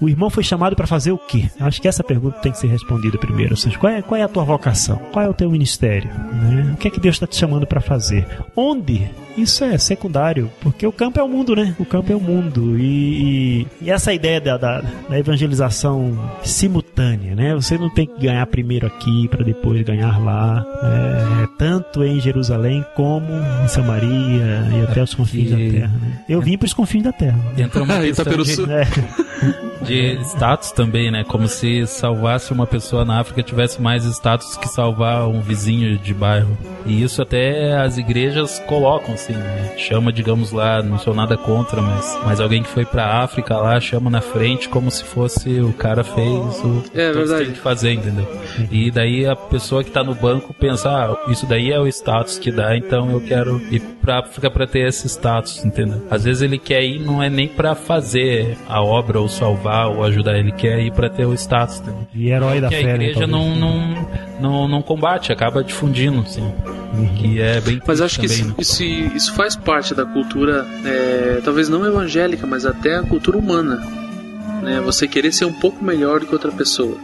[0.00, 1.48] o irmão foi chamado para fazer o quê?
[1.60, 3.52] Acho que essa pergunta tem que ser respondida primeiro.
[3.52, 4.96] Ou seja, qual é, qual é a tua vocação?
[5.12, 6.08] Qual é o teu ministério?
[6.10, 6.72] né?
[6.74, 8.26] O que é que Deus está te chamando para fazer?
[8.54, 9.08] Onde?
[9.36, 11.74] Isso é secundário, porque o campo é o mundo, né?
[11.78, 12.78] O campo é o mundo.
[12.78, 17.54] E, e- e essa ideia da, da- da evangelização simultânea, né?
[17.54, 20.64] Você não tem que ganhar primeiro aqui para depois ganhar lá.
[20.82, 21.46] né?
[21.58, 23.26] tanto em Jerusalém como
[23.64, 25.92] em Samaria e até os confins da terra.
[26.02, 26.24] né?
[26.28, 27.38] Eu vim para os confins da terra.
[27.56, 28.84] Entra uma questão de, É.
[29.86, 31.24] de status também, né?
[31.24, 36.12] Como se salvasse uma pessoa na África tivesse mais status que salvar um vizinho de
[36.12, 36.56] bairro.
[36.84, 39.74] E isso até as igrejas colocam, assim, né?
[39.76, 43.80] Chama, digamos lá, não sou nada contra, mas, mas alguém que foi pra África lá
[43.80, 47.44] chama na frente como se fosse o cara fez o que É verdade.
[47.44, 48.26] têm que fazer, entendeu?
[48.70, 52.38] E daí a pessoa que tá no banco pensa, ah, isso daí é o status
[52.38, 56.06] que dá, então eu quero ir pra África pra ter esse status, entendeu?
[56.08, 60.04] Às vezes ele quer ir não é nem pra fazer a obra ou salvar ou
[60.04, 62.06] ajudar, ele quer ir pra ter o status, entendeu?
[62.14, 63.30] E herói da que a fé, né, igreja talvez.
[63.30, 64.08] não, não,
[64.40, 66.52] não, não combate, acaba difundindo, assim.
[67.18, 68.54] Que é bem Mas acho que também, isso, né?
[68.58, 73.84] isso, isso faz parte da cultura, é, talvez não evangélica, mas até a cultura humana.
[74.62, 74.80] Né?
[74.82, 76.96] Você querer ser um pouco melhor do que outra pessoa.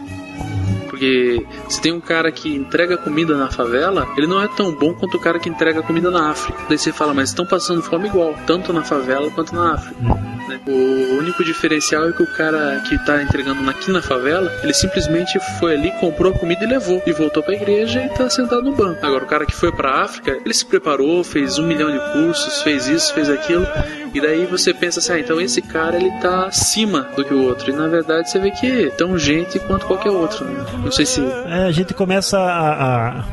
[1.03, 4.93] Porque se tem um cara que entrega comida na favela, ele não é tão bom
[4.93, 6.63] quanto o cara que entrega comida na África.
[6.69, 9.99] Daí você fala, mas estão passando fome igual, tanto na favela quanto na África.
[10.47, 10.61] né?
[10.65, 15.37] O único diferencial é que o cara que tá entregando aqui na favela, ele simplesmente
[15.59, 17.03] foi ali, comprou a comida e levou.
[17.05, 19.05] E voltou pra igreja e tá sentado no banco.
[19.05, 22.61] Agora, o cara que foi pra África, ele se preparou, fez um milhão de cursos,
[22.61, 23.67] fez isso, fez aquilo.
[24.13, 27.43] E daí você pensa assim, ah, então esse cara ele tá acima do que o
[27.43, 27.69] outro.
[27.71, 30.45] E na verdade você vê que é tão gente quanto qualquer outro.
[30.45, 30.65] Né?
[30.83, 31.21] Não sei se.
[31.21, 33.23] É, a gente começa a, a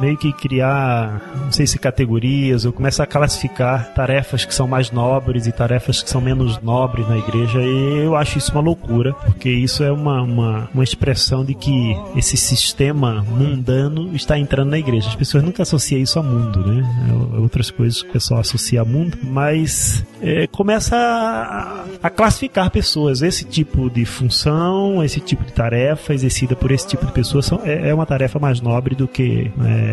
[0.00, 4.90] meio que criar, não sei se categorias, ou começa a classificar tarefas que são mais
[4.90, 9.12] nobres e tarefas que são menos nobres na igreja, e eu acho isso uma loucura,
[9.14, 14.78] porque isso é uma, uma, uma expressão de que esse sistema mundano está entrando na
[14.78, 15.08] igreja.
[15.08, 16.84] As pessoas nunca associam isso a mundo, né?
[17.36, 22.70] É outras coisas que o pessoal associa a mundo, mas é, começa a, a classificar
[22.70, 23.22] pessoas.
[23.22, 27.60] Esse tipo de função, esse tipo de tarefa exercida por esse tipo de pessoa são,
[27.64, 29.87] é, é uma tarefa mais nobre do que é,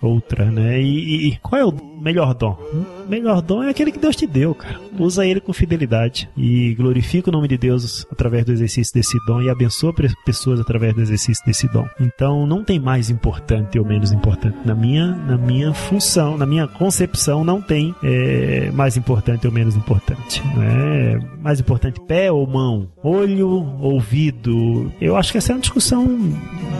[0.00, 0.80] outra, né?
[0.80, 2.58] E, e qual é o melhor dom?
[3.06, 4.80] O melhor dom é aquele que Deus te deu, cara.
[4.98, 9.40] Usa ele com fidelidade e glorifica o nome de Deus através do exercício desse dom
[9.40, 11.86] e abençoa pessoas através do exercício desse dom.
[12.00, 14.56] Então não tem mais importante ou menos importante.
[14.64, 19.76] Na minha, na minha função, na minha concepção, não tem é, mais importante ou menos
[19.76, 20.42] importante.
[20.56, 21.20] Né?
[21.40, 23.48] Mais importante pé ou mão, olho,
[23.80, 24.92] ouvido.
[25.00, 26.04] Eu acho que essa é uma discussão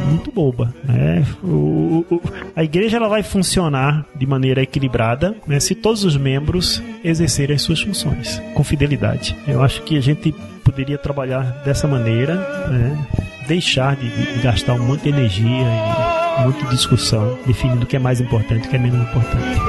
[0.04, 0.72] muito boba.
[0.84, 1.24] Né?
[1.42, 2.20] O- o-
[2.54, 7.62] a igreja ela vai funcionar de maneira equilibrada né, se todos os membros exercerem as
[7.62, 9.36] suas funções com fidelidade.
[9.46, 10.32] Eu acho que a gente
[10.62, 12.34] poderia trabalhar dessa maneira,
[12.70, 12.96] né,
[13.46, 15.66] deixar de, de gastar de energia
[16.48, 19.60] e de discussão definindo o que é mais importante e o que é menos importante.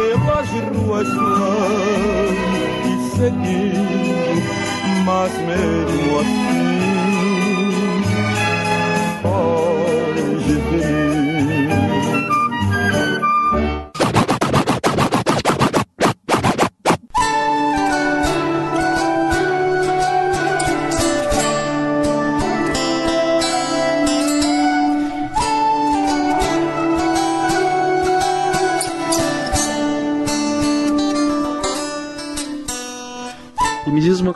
[5.05, 6.55] mas mesmo assim
[9.21, 9.84] foge
[10.47, 11.34] de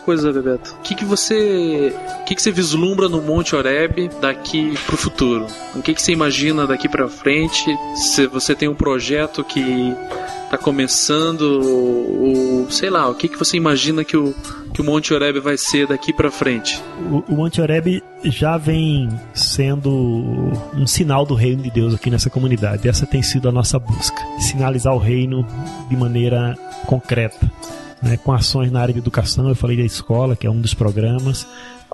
[0.10, 0.76] coisa, Bebeto.
[0.80, 1.94] O que, que você.
[2.22, 5.46] O que, que você vislumbra no Monte Oreb daqui pro futuro?
[5.76, 7.64] O que, que você imagina daqui pra frente?
[7.96, 9.96] Se você tem um projeto que
[10.50, 14.34] tá começando, ou, sei lá, o que, que você imagina que o,
[14.74, 16.82] que o Monte Oreb vai ser daqui para frente?
[17.12, 19.92] O, o Monte Oreb já vem sendo
[20.74, 22.90] um sinal do reino de Deus aqui nessa comunidade.
[22.90, 25.46] Essa tem sido a nossa busca, sinalizar o reino
[25.88, 26.58] de maneira
[26.88, 27.48] concreta.
[28.02, 30.74] Né, com ações na área de educação, eu falei da escola, que é um dos
[30.74, 31.46] programas,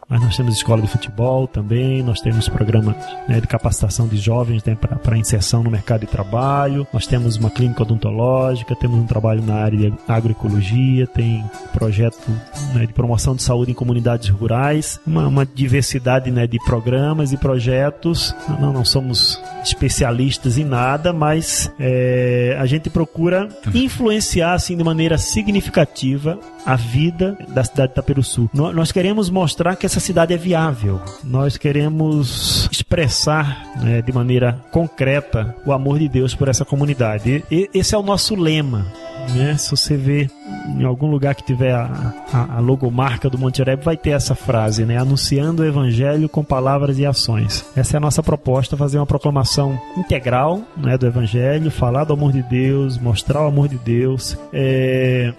[0.07, 2.95] mas nós temos escola de futebol também, nós temos programa
[3.27, 7.49] né, de capacitação de jovens né, para inserção no mercado de trabalho, nós temos uma
[7.49, 11.43] clínica odontológica, temos um trabalho na área de agroecologia, tem
[11.73, 12.31] projeto
[12.73, 17.37] né, de promoção de saúde em comunidades rurais, uma, uma diversidade né, de programas e
[17.37, 18.35] projetos.
[18.59, 25.17] Não, não somos especialistas em nada, mas é, a gente procura influenciar assim de maneira
[25.17, 28.49] significativa a vida da cidade de Itaperuçu.
[28.53, 30.99] Nós queremos mostrar que essa cidade é viável.
[31.23, 37.43] Nós queremos expressar né, de maneira concreta o amor de Deus por essa comunidade.
[37.51, 38.85] E, esse é o nosso lema.
[39.33, 39.57] Né?
[39.57, 40.29] Se você vê
[40.67, 44.35] em algum lugar que tiver a, a, a logomarca do Monte Oreb, vai ter essa
[44.35, 44.97] frase, né?
[44.97, 47.65] Anunciando o Evangelho com palavras e ações.
[47.75, 52.31] Essa é a nossa proposta, fazer uma proclamação integral né, do Evangelho, falar do amor
[52.31, 54.37] de Deus, mostrar o amor de Deus.
[54.53, 55.33] É...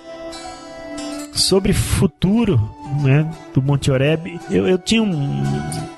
[1.37, 2.59] Sobre futuro
[3.03, 5.43] né, do Monte Oreb, eu, eu tinha um,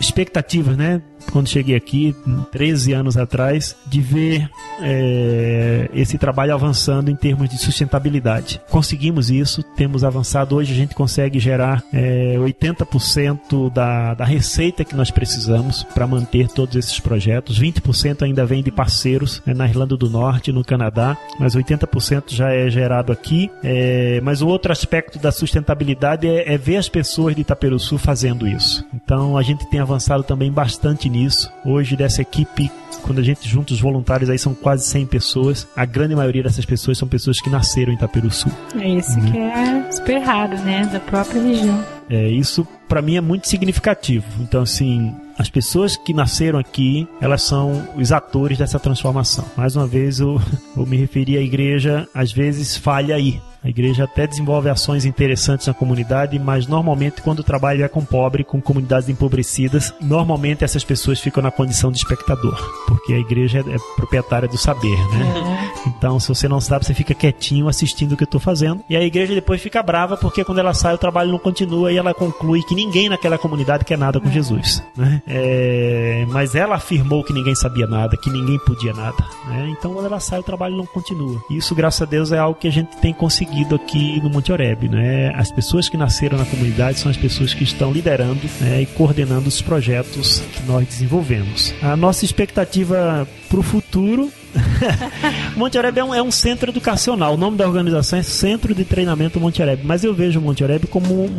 [0.01, 1.01] expectativas, né?
[1.33, 2.15] Quando cheguei aqui,
[2.51, 4.51] 13 anos atrás, de ver
[4.81, 8.61] é, esse trabalho avançando em termos de sustentabilidade.
[8.71, 10.57] Conseguimos isso, temos avançado.
[10.57, 16.49] Hoje a gente consegue gerar é, 80% da, da receita que nós precisamos para manter
[16.49, 17.61] todos esses projetos.
[17.61, 22.51] 20% ainda vem de parceiros né, na Irlanda do Norte, no Canadá, mas 80% já
[22.51, 23.51] é gerado aqui.
[23.63, 28.47] É, mas o outro aspecto da sustentabilidade é, é ver as pessoas de Itaperuçu fazendo
[28.47, 28.85] isso.
[28.95, 31.18] Então a gente tem avançado também bastante nisso.
[31.65, 32.71] Hoje, dessa equipe,
[33.03, 35.67] quando a gente junta os voluntários, aí são quase 100 pessoas.
[35.77, 38.49] A grande maioria dessas pessoas são pessoas que nasceram em Itaperuçu.
[38.79, 39.33] É isso uhum.
[39.33, 40.87] que é super raro, né?
[40.93, 41.85] Da própria região.
[42.11, 44.27] É, isso para mim é muito significativo.
[44.41, 49.45] Então, assim, as pessoas que nasceram aqui, elas são os atores dessa transformação.
[49.57, 50.41] Mais uma vez, eu,
[50.77, 53.41] eu me referi à igreja, às vezes falha aí.
[53.63, 58.05] A igreja até desenvolve ações interessantes na comunidade, mas normalmente quando o trabalho é com
[58.05, 62.57] pobre, com comunidades empobrecidas, normalmente essas pessoas ficam na condição de espectador,
[62.87, 65.73] porque a igreja é, proprietária do saber, né?
[65.85, 65.89] É.
[65.89, 68.97] Então, se você não sabe, você fica quietinho assistindo o que eu estou fazendo, e
[68.97, 72.15] a igreja depois fica brava porque quando ela sai o trabalho não continua e ela
[72.15, 74.33] conclui que ninguém naquela comunidade quer nada com é.
[74.33, 75.21] Jesus, né?
[75.27, 79.75] É, mas ela afirmou que ninguém sabia nada, que ninguém podia nada, né?
[79.77, 81.43] Então, quando ela sai o trabalho não continua.
[81.51, 84.53] Isso, graças a Deus, é algo que a gente tem conseguido seguido aqui no Monte
[84.53, 84.89] Oreb.
[84.89, 85.33] Né?
[85.35, 89.49] As pessoas que nasceram na comunidade são as pessoas que estão liderando né, e coordenando
[89.49, 91.75] os projetos que nós desenvolvemos.
[91.83, 94.31] A nossa expectativa para o futuro
[95.57, 97.35] Monte Oreb é um, é um, centro educacional.
[97.35, 99.83] O nome da organização é Centro de Treinamento Monte Oreb.
[99.85, 101.37] Mas eu vejo Monte Oreb como um,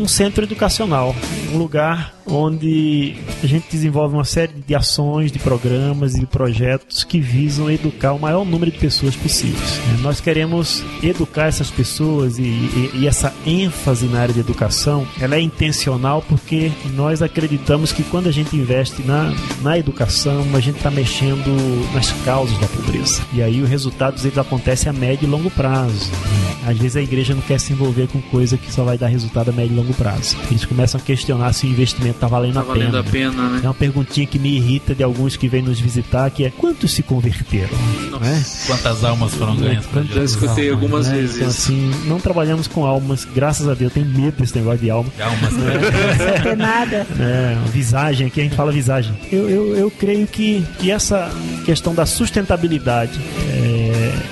[0.00, 1.14] um, centro educacional.
[1.52, 7.20] Um lugar onde a gente desenvolve uma série de ações, de programas e projetos que
[7.20, 9.80] visam educar o maior número de pessoas possíveis.
[10.00, 15.34] Nós queremos educar essas pessoas e, e, e essa ênfase na área de educação ela
[15.34, 19.32] é intencional porque nós acreditamos que quando a gente investe na,
[19.62, 21.50] na educação, a gente está mexendo
[21.92, 23.22] nas causas da pobreza.
[23.32, 26.10] E aí os resultados eles acontecem a médio e longo prazo.
[26.66, 29.48] Às vezes a igreja não quer se envolver com coisa que só vai dar resultado
[29.48, 30.36] a médio e longo prazo.
[30.50, 33.00] Eles começam a questionar se o investimento está valendo, tá a, valendo pena.
[33.00, 33.48] a pena.
[33.48, 33.60] Né?
[33.64, 36.92] É uma perguntinha que me irrita de alguns que vêm nos visitar, que é quantos
[36.92, 37.76] se converteram?
[38.20, 38.44] Né?
[38.66, 39.84] Quantas almas foram ganhas?
[40.14, 41.16] Já escutei algumas né?
[41.16, 41.36] vezes.
[41.36, 44.90] Então, assim, não trabalhamos com almas, graças a Deus, eu tenho medo desse negócio de
[44.90, 45.10] alma.
[45.16, 45.72] De almas, né?
[46.44, 47.06] Não é nada.
[47.18, 49.14] É, visagem, aqui a gente fala visagem.
[49.30, 51.30] Eu, eu, eu creio que, que essa
[51.64, 52.41] questão da sustentabilidade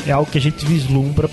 [0.07, 1.29] é, é algo que a gente vislumbra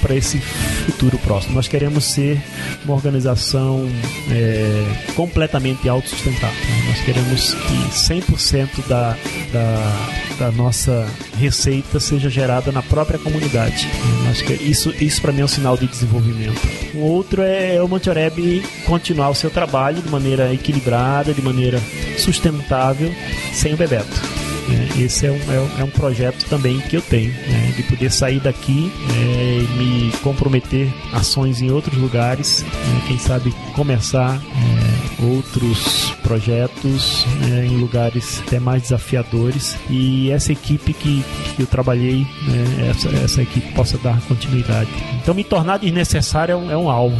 [0.00, 1.54] para esse futuro próximo.
[1.54, 2.40] Nós queremos ser
[2.84, 3.88] uma organização
[4.30, 6.56] é, completamente autossustentável.
[6.86, 9.16] Nós queremos que 100% da,
[9.52, 11.06] da, da nossa
[11.38, 13.88] receita seja gerada na própria comunidade.
[14.24, 16.60] Nós que, isso isso para mim é um sinal de desenvolvimento.
[16.94, 21.80] O outro é o Montereb continuar o seu trabalho de maneira equilibrada, de maneira
[22.16, 23.12] sustentável,
[23.52, 24.35] sem o Bebeto.
[24.68, 28.40] É, esse é um, é, um projeto também que eu tenho, né, de poder sair
[28.40, 36.12] daqui é, e me comprometer ações em outros lugares, né, quem sabe começar é, outros
[36.22, 41.24] projetos né, em lugares até mais desafiadores e essa equipe que,
[41.54, 44.90] que eu trabalhei, né, essa, essa equipe possa dar continuidade.
[45.22, 47.16] Então, me tornar desnecessário é um, é um alvo.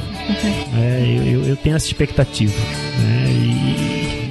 [0.73, 2.55] né, eu, eu, eu tenho essa expectativa.
[2.99, 3.26] Né,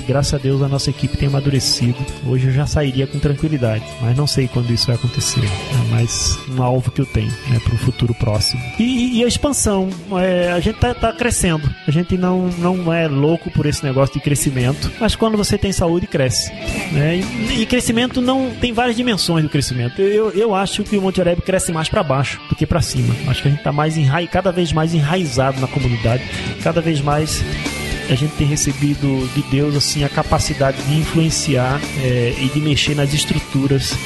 [0.06, 1.98] graças a Deus a nossa equipe tem amadurecido.
[2.26, 5.44] Hoje eu já sairia com tranquilidade, mas não sei quando isso vai acontecer.
[5.44, 8.62] É mais um alvo que eu tenho né, para o futuro próximo.
[8.80, 11.70] E, e a expansão, é, a gente tá, tá, crescendo.
[11.88, 15.72] A gente não, não é louco por esse negócio de crescimento, mas quando você tem
[15.72, 16.52] saúde, cresce.
[16.92, 17.18] Né?
[17.18, 20.02] E, e, crescimento não tem várias dimensões do crescimento.
[20.02, 23.14] Eu, eu acho que o Monte Oreb cresce mais para baixo do que para cima.
[23.28, 24.26] Acho que a gente está mais enra...
[24.28, 26.24] cada vez mais enraizado na comunidade,
[26.64, 27.44] cada vez mais
[28.10, 32.96] a gente tem recebido de Deus assim a capacidade de influenciar é, e de mexer
[32.96, 33.98] nas estruturas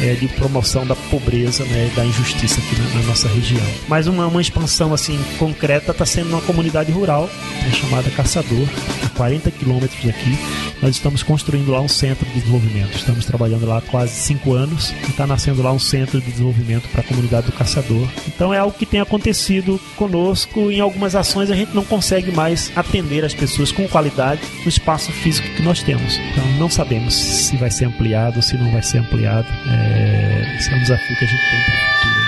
[0.00, 3.66] é, de promoção da pobreza né, da injustiça aqui na, na, nossa região.
[3.88, 7.28] Mas uma, uma expansão assim concreta está sendo uma comunidade rural
[7.62, 8.66] né, chamada Caçador,
[9.04, 10.38] a 40 quilômetros daqui.
[10.80, 12.96] Nós estamos construindo lá um centro de desenvolvimento.
[12.96, 16.88] Estamos trabalhando lá há quase cinco anos e está nascendo lá um centro de desenvolvimento
[16.88, 18.06] para a comunidade do Caçador.
[18.26, 20.70] Então é algo que tem acontecido conosco.
[20.70, 25.12] Em algumas ações a gente não consegue mais atender as pessoas com qualidade no espaço
[25.12, 26.16] físico que nós temos.
[26.16, 29.46] Então não sabemos se vai ser ampliado se não vai ser ampliado.
[29.66, 32.22] É é, esse é um desafio que a gente tem para o futuro.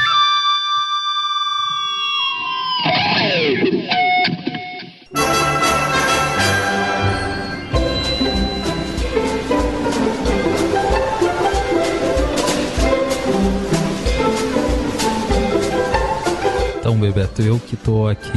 [16.79, 18.31] Então, Bebeto, eu que tô aqui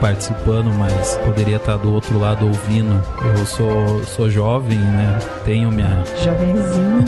[0.00, 3.00] participando, mas poderia estar do outro lado ouvindo.
[3.38, 5.18] Eu sou, sou jovem, né?
[5.44, 6.02] Tenho minha.
[6.20, 7.04] Jovenzinho.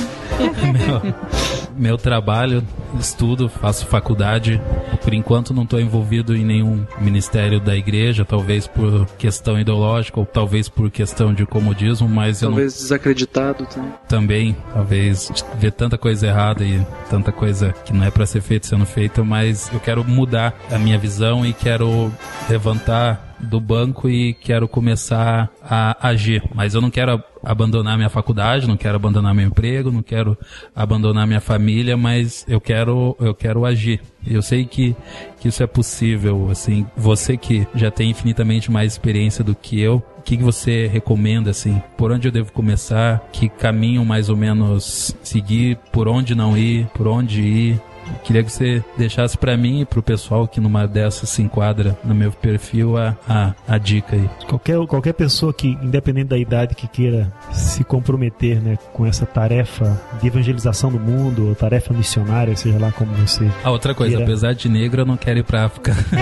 [1.77, 2.63] meu, trabalho,
[2.99, 4.61] estudo, faço faculdade.
[5.03, 10.27] Por enquanto não estou envolvido em nenhum ministério da igreja, talvez por questão ideológica ou
[10.27, 12.83] talvez por questão de comodismo, mas talvez não...
[12.83, 13.93] desacreditado também.
[14.09, 18.67] Também, talvez ver tanta coisa errada e tanta coisa que não é para ser feita
[18.67, 22.13] sendo feita, mas eu quero mudar a minha visão e quero
[22.49, 26.43] levantar do banco e quero começar a agir.
[26.55, 30.37] Mas eu não quero abandonar minha faculdade, não quero abandonar meu emprego, não quero
[30.75, 34.01] abandonar minha família, mas eu quero, eu quero agir.
[34.27, 34.97] Eu sei que,
[35.39, 40.03] que isso é possível, assim, você que já tem infinitamente mais experiência do que eu,
[40.19, 41.83] o que, que você recomenda, assim?
[41.99, 43.29] Por onde eu devo começar?
[43.31, 45.77] Que caminho mais ou menos seguir?
[45.93, 46.87] Por onde não ir?
[46.95, 47.81] Por onde ir?
[48.23, 52.15] Queria que você deixasse para mim e pro pessoal que numa dessas se enquadra no
[52.15, 54.29] meu perfil a, a, a dica aí.
[54.49, 60.01] Qualquer, qualquer pessoa que, independente da idade, que queira se comprometer né, com essa tarefa
[60.21, 63.49] de evangelização do mundo, ou tarefa missionária, seja lá como você.
[63.63, 64.25] Ah, outra coisa, queira...
[64.25, 65.93] apesar de negra, eu não quero ir pra África.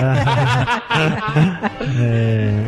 [1.99, 2.65] é,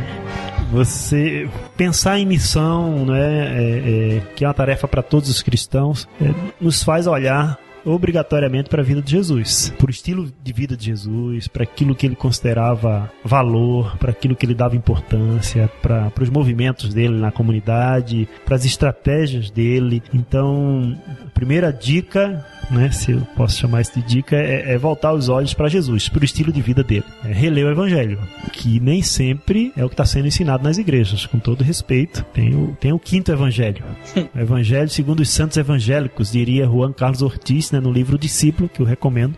[0.72, 6.08] você pensar em missão, né, é, é, que é uma tarefa para todos os cristãos,
[6.22, 10.86] é, nos faz olhar obrigatoriamente para a vida de Jesus, por estilo de vida de
[10.86, 16.30] Jesus, para aquilo que ele considerava valor, para aquilo que ele dava importância, para os
[16.30, 20.02] movimentos dele na comunidade, para as estratégias dele.
[20.14, 25.14] Então, a primeira dica né, se eu posso chamar isso de dica, é, é voltar
[25.14, 27.06] os olhos para Jesus, para o estilo de vida dele.
[27.24, 28.20] É reler o Evangelho,
[28.52, 32.24] que nem sempre é o que está sendo ensinado nas igrejas, com todo respeito.
[32.34, 33.84] Tem o, tem o quinto Evangelho.
[34.36, 38.82] O Evangelho segundo os santos evangélicos, diria Juan Carlos Ortiz, né, no livro Discípulo, que
[38.82, 39.36] eu recomendo,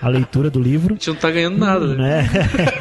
[0.00, 0.94] a leitura do livro.
[0.94, 2.28] A gente não está ganhando nada, né?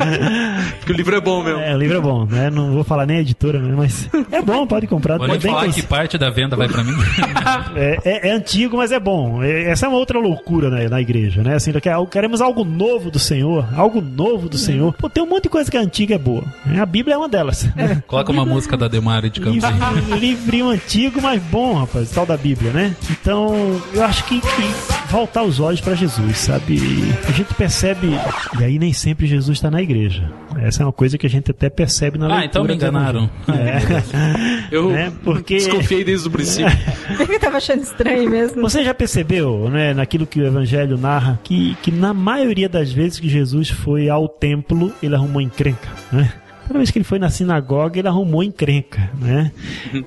[0.80, 1.60] Porque o livro é bom mesmo.
[1.60, 2.50] É, o livro é bom, né?
[2.50, 5.18] Não vou falar nem a editora, né, mas é bom, pode comprar.
[5.18, 6.94] Pode, pode falar que parte da venda vai para mim.
[7.76, 9.44] é, é, é, antigo, mas é bom.
[9.44, 11.56] É, essa uma outra loucura né, na igreja, né?
[11.56, 11.72] Assim,
[12.10, 14.94] queremos algo novo do Senhor, algo novo do Senhor.
[14.94, 16.44] Pô, tem um monte de coisa que é antiga é boa.
[16.80, 17.68] A Bíblia é uma delas.
[17.76, 17.96] É.
[18.08, 19.64] Coloca uma música da Demari de Campos.
[20.20, 22.96] Livrinho antigo, mas bom, rapaz, tal da Bíblia, né?
[23.10, 26.80] Então, eu acho que, que voltar os olhos para Jesus, sabe?
[27.28, 28.10] A gente percebe,
[28.60, 30.32] e aí nem sempre Jesus está na igreja.
[30.62, 32.44] Essa é uma coisa que a gente até percebe na ah, leitura.
[32.44, 33.30] Ah, então me enganaram.
[33.48, 34.70] É.
[34.72, 35.56] Eu é, porque...
[35.56, 36.72] desconfiei desde o princípio.
[37.20, 38.62] Eu tava achando estranho mesmo.
[38.62, 43.20] Você já percebeu, né, naquilo que o Evangelho narra, que, que na maioria das vezes
[43.20, 46.32] que Jesus foi ao templo, ele arrumou encrenca, né?
[46.70, 49.52] Toda vez que ele foi na sinagoga, ele arrumou encrenca, né?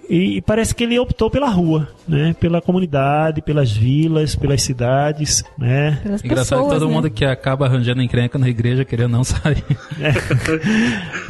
[0.09, 2.37] E, e, parece que ele optou pela rua, né?
[2.39, 5.99] Pela comunidade, pelas vilas, pelas cidades, né?
[6.05, 6.95] Pelas Engraçado pessoas, que todo né?
[6.95, 9.65] mundo que acaba arranjando encrenca na igreja queria não sair.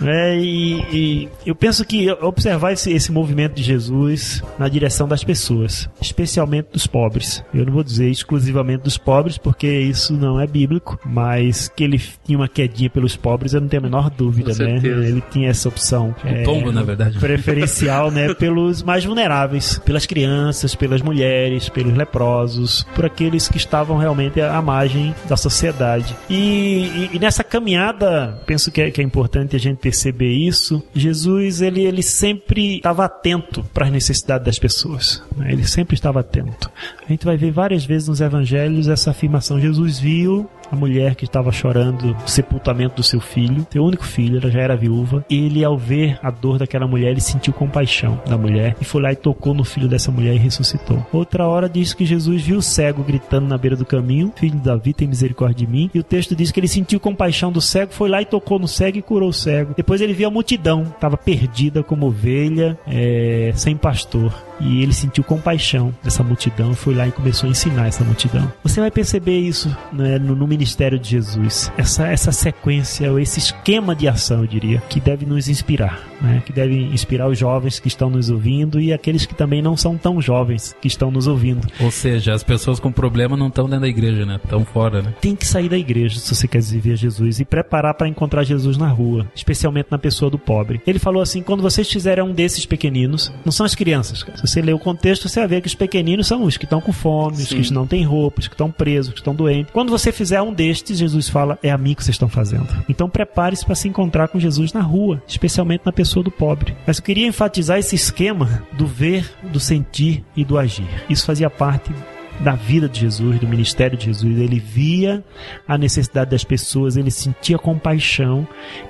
[0.04, 0.34] É.
[0.34, 5.24] é e, e, eu penso que observar esse, esse movimento de Jesus na direção das
[5.24, 7.42] pessoas, especialmente dos pobres.
[7.54, 11.98] Eu não vou dizer exclusivamente dos pobres, porque isso não é bíblico, mas que ele
[12.22, 14.76] tinha uma quedinha pelos pobres, eu não tenho a menor dúvida, né?
[14.76, 16.14] Ele tinha essa opção.
[16.24, 17.18] é, pombo, na verdade.
[17.18, 18.32] Preferencial, né?
[18.42, 24.60] Pelos mais vulneráveis, pelas crianças, pelas mulheres, pelos leprosos, por aqueles que estavam realmente à
[24.62, 26.14] margem da sociedade.
[26.28, 30.82] E, e- e nessa caminhada, penso que é, que é importante a gente perceber isso.
[30.94, 35.22] Jesus, ele, ele sempre estava atento para as necessidades das pessoas.
[35.36, 35.52] né?
[35.52, 36.70] Ele sempre estava atento.
[37.06, 39.60] A gente vai ver várias vezes nos evangelhos essa afirmação.
[39.60, 44.38] Jesus viu a mulher que estava chorando o sepultamento do seu filho, seu único filho,
[44.38, 45.22] ela já era viúva.
[45.28, 49.12] Ele, ao ver a dor daquela mulher, ele sentiu compaixão da mulher e foi lá
[49.12, 51.06] e tocou no filho dessa mulher e ressuscitou.
[51.12, 54.64] Outra hora diz que Jesus viu o cego gritando na beira do caminho: Filho de
[54.64, 55.90] Davi, tem misericórdia de mim.
[55.92, 58.66] E o texto diz que ele sentiu compaixão do cego, foi lá e tocou no
[58.66, 59.74] cego e curou o cego.
[59.76, 64.32] Depois ele viu a multidão, estava perdida como ovelha, é, sem pastor.
[64.58, 68.50] E ele sentiu compaixão dessa multidão, foi lá e começou a ensinar essa multidão.
[68.62, 71.70] Você vai perceber isso né, no, no ministério de Jesus.
[71.76, 76.12] Essa, essa sequência, ou esse esquema de ação, eu diria, que deve nos inspirar.
[76.22, 79.76] Né, que deve inspirar os jovens que estão nos ouvindo e aqueles que também não
[79.76, 81.66] são tão jovens que estão nos ouvindo.
[81.80, 84.38] Ou seja, as pessoas com problema não estão dentro da igreja, né?
[84.42, 85.12] Estão fora, né?
[85.20, 88.76] Tem que sair da igreja se você quer viver Jesus e preparar para encontrar Jesus
[88.76, 90.80] na rua, especialmente na pessoa do pobre.
[90.86, 94.22] Ele falou assim: quando vocês fizerem um desses pequeninos, não são as crianças.
[94.22, 94.36] cara.
[94.36, 96.80] Se você ler o contexto, você vai ver que os pequeninos são os que estão
[96.80, 97.60] com fome, os Sim.
[97.60, 99.72] que não têm roupa, os que estão presos, os que estão doentes.
[99.72, 102.68] Quando você fizer um destes, Jesus fala: é a mim que vocês estão fazendo.
[102.88, 106.74] Então prepare-se para se encontrar com Jesus na rua, especialmente na pessoa do pobre.
[106.86, 110.88] Mas eu queria enfatizar esse esquema do ver, do sentir e do agir.
[111.08, 111.92] Isso fazia parte
[112.40, 114.38] da vida de Jesus, do ministério de Jesus.
[114.38, 115.24] Ele via
[115.66, 118.46] a necessidade das pessoas, ele sentia compaixão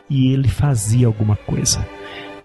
[0.08, 1.86] e ele fazia alguma coisa.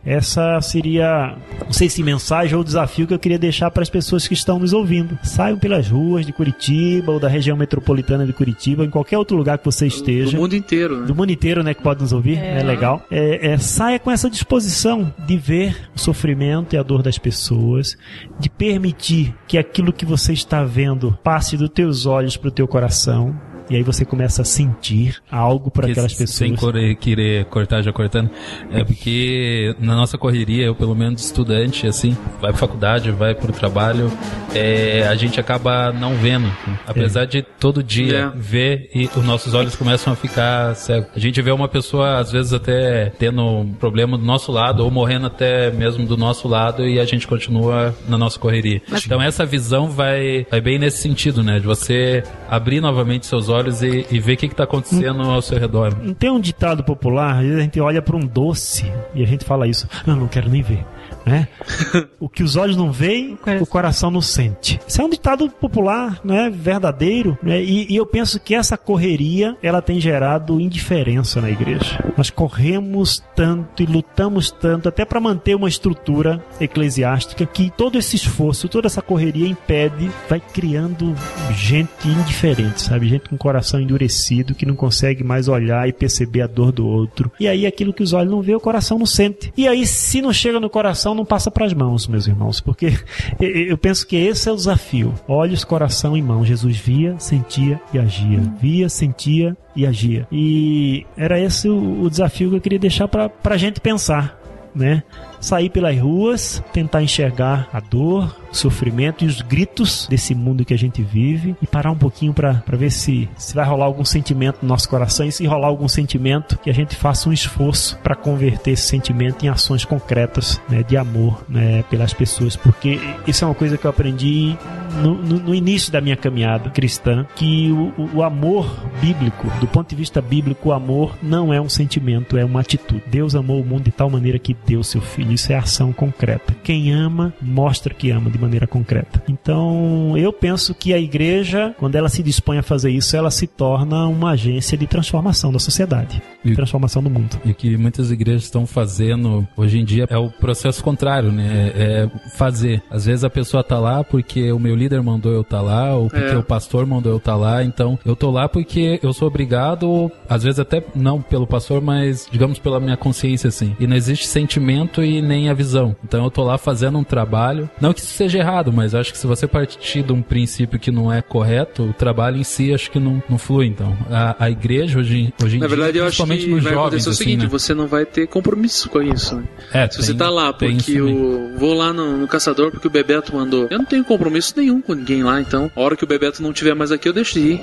[0.05, 4.27] Essa seria, não sei se mensagem ou desafio que eu queria deixar para as pessoas
[4.27, 5.17] que estão nos ouvindo.
[5.23, 9.57] Saiam pelas ruas de Curitiba ou da região metropolitana de Curitiba, em qualquer outro lugar
[9.57, 10.31] que você esteja.
[10.31, 11.07] Do mundo inteiro, né?
[11.07, 11.73] Do mundo inteiro, né?
[11.73, 13.05] Que pode nos ouvir, é, legal.
[13.11, 17.97] É, é, saia com essa disposição de ver o sofrimento e a dor das pessoas,
[18.39, 22.67] de permitir que aquilo que você está vendo passe dos teus olhos para o teu
[22.67, 23.35] coração.
[23.69, 26.59] E aí você começa a sentir algo por Que aquelas Sem pessoas.
[26.59, 28.29] correr- querer cortar já cortando,
[28.71, 33.51] é porque na nossa correria, eu pelo menos estudante, assim, vai pra faculdade, vai pro
[33.51, 34.11] trabalho,
[34.55, 36.49] é, a gente acaba não vendo.
[36.87, 38.37] Apesar de todo dia É.
[38.37, 41.09] ver e os nossos olhos começam a ficar cegos.
[41.15, 44.89] A gente vê uma pessoa, às vezes, até tendo um problema do nosso lado, ou
[44.91, 48.81] morrendo até mesmo do nosso lado, e a gente continua na nossa correria.
[49.05, 51.59] Então essa visão vai, vai bem nesse sentido, né?
[51.59, 55.57] De você abrir novamente seus olhos e, e ver o que está acontecendo ao seu
[55.57, 55.93] redor.
[56.19, 59.87] Tem um ditado popular, a gente olha para um doce e a gente fala isso,
[60.05, 60.85] não quero nem ver.
[61.27, 61.47] Né?
[62.19, 64.79] o que os olhos não veem, o coração não sente.
[64.87, 66.49] Isso é um ditado popular, né?
[66.49, 67.61] verdadeiro, né?
[67.61, 72.03] E, e eu penso que essa correria ela tem gerado indiferença na igreja.
[72.17, 78.15] Nós corremos tanto e lutamos tanto até para manter uma estrutura eclesiástica que todo esse
[78.15, 81.15] esforço, toda essa correria impede, vai criando
[81.55, 83.07] gente indiferente, sabe?
[83.07, 87.31] Gente com coração endurecido que não consegue mais olhar e perceber a dor do outro.
[87.39, 89.51] E aí aquilo que os olhos não vê, o coração não sente.
[89.57, 92.93] E aí se não chega no coração, não passa para as mãos, meus irmãos, porque
[93.39, 95.13] eu- penso que esse é o desafio.
[95.27, 96.45] Olhos, coração e mão.
[96.45, 98.39] Jesus via, sentia e agia.
[98.61, 100.25] Via, sentia e agia.
[100.31, 104.39] E era esse o, o desafio que eu queria deixar para a gente pensar,
[104.73, 105.03] né?
[105.39, 110.73] Sair pelas ruas, tentar enxergar a dor, o sofrimento e os gritos desse mundo que
[110.73, 114.59] a gente vive e parar um pouquinho para ver se, se vai rolar algum sentimento
[114.61, 118.15] no nosso coração e se rolar algum sentimento que a gente faça um esforço para
[118.15, 123.47] converter esse sentimento em ações concretas né, de amor né, pelas pessoas, porque isso é
[123.47, 124.57] uma coisa que eu aprendi
[125.03, 128.67] no, no- no início da minha caminhada cristã, que o, o- amor
[128.99, 133.03] bíblico, do ponto de vista bíblico, o amor não é um sentimento, é uma atitude.
[133.07, 135.26] Deus amou o mundo de tal maneira que deu seu filho.
[135.33, 136.55] Isso é ação concreta.
[136.63, 139.21] Quem ama, mostra que ama de maneira concreta.
[139.27, 143.47] Então, eu penso que a igreja, quando ela se dispõe a fazer isso, ela se
[143.47, 147.39] torna uma agência de transformação da sociedade, de transformação do mundo.
[147.45, 151.71] E que muitas igrejas estão fazendo hoje em dia é o processo contrário, né?
[151.75, 152.81] É fazer.
[152.89, 156.09] Às vezes a pessoa tá lá porque o meu líder mandou eu tá lá, ou
[156.09, 156.37] porque É.
[156.37, 157.63] o pastor mandou eu tá lá.
[157.63, 162.27] Então eu tô lá porque eu sou obrigado, às vezes até não pelo pastor, mas
[162.31, 163.75] digamos pela minha consciência, assim.
[163.79, 165.95] E não existe sentimento e nem a visão.
[166.03, 167.69] Então eu tô lá fazendo um trabalho.
[167.79, 170.91] Não que isso seja errado, mas acho que se você partir de um princípio que
[170.91, 173.67] não é correto, o trabalho em si acho que não, não flui.
[173.67, 176.73] Então a, a igreja hoje, hoje em Na dia, verdade, eu acho que nos vai
[176.73, 177.47] jovens, acontecer o assim, seguinte: né?
[177.47, 179.35] você não vai ter compromisso com isso.
[179.35, 179.43] Né?
[179.73, 181.57] É, Se você tem- tá lá porque o.
[181.57, 183.67] Vou lá no, no caçador porque o Bebeto mandou.
[183.69, 185.71] Eu não tenho compromisso nenhum com ninguém lá, então.
[185.75, 187.61] A hora que o Bebeto não tiver mais aqui, eu deixo de ir.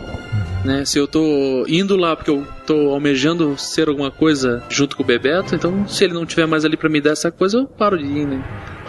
[0.65, 0.85] Né?
[0.85, 5.07] Se eu tô indo lá porque eu tô almejando ser alguma coisa junto com o
[5.07, 7.99] Bebeto, então se ele não tiver mais ali pra me dar essa coisa, eu paro
[7.99, 8.43] de ir, né?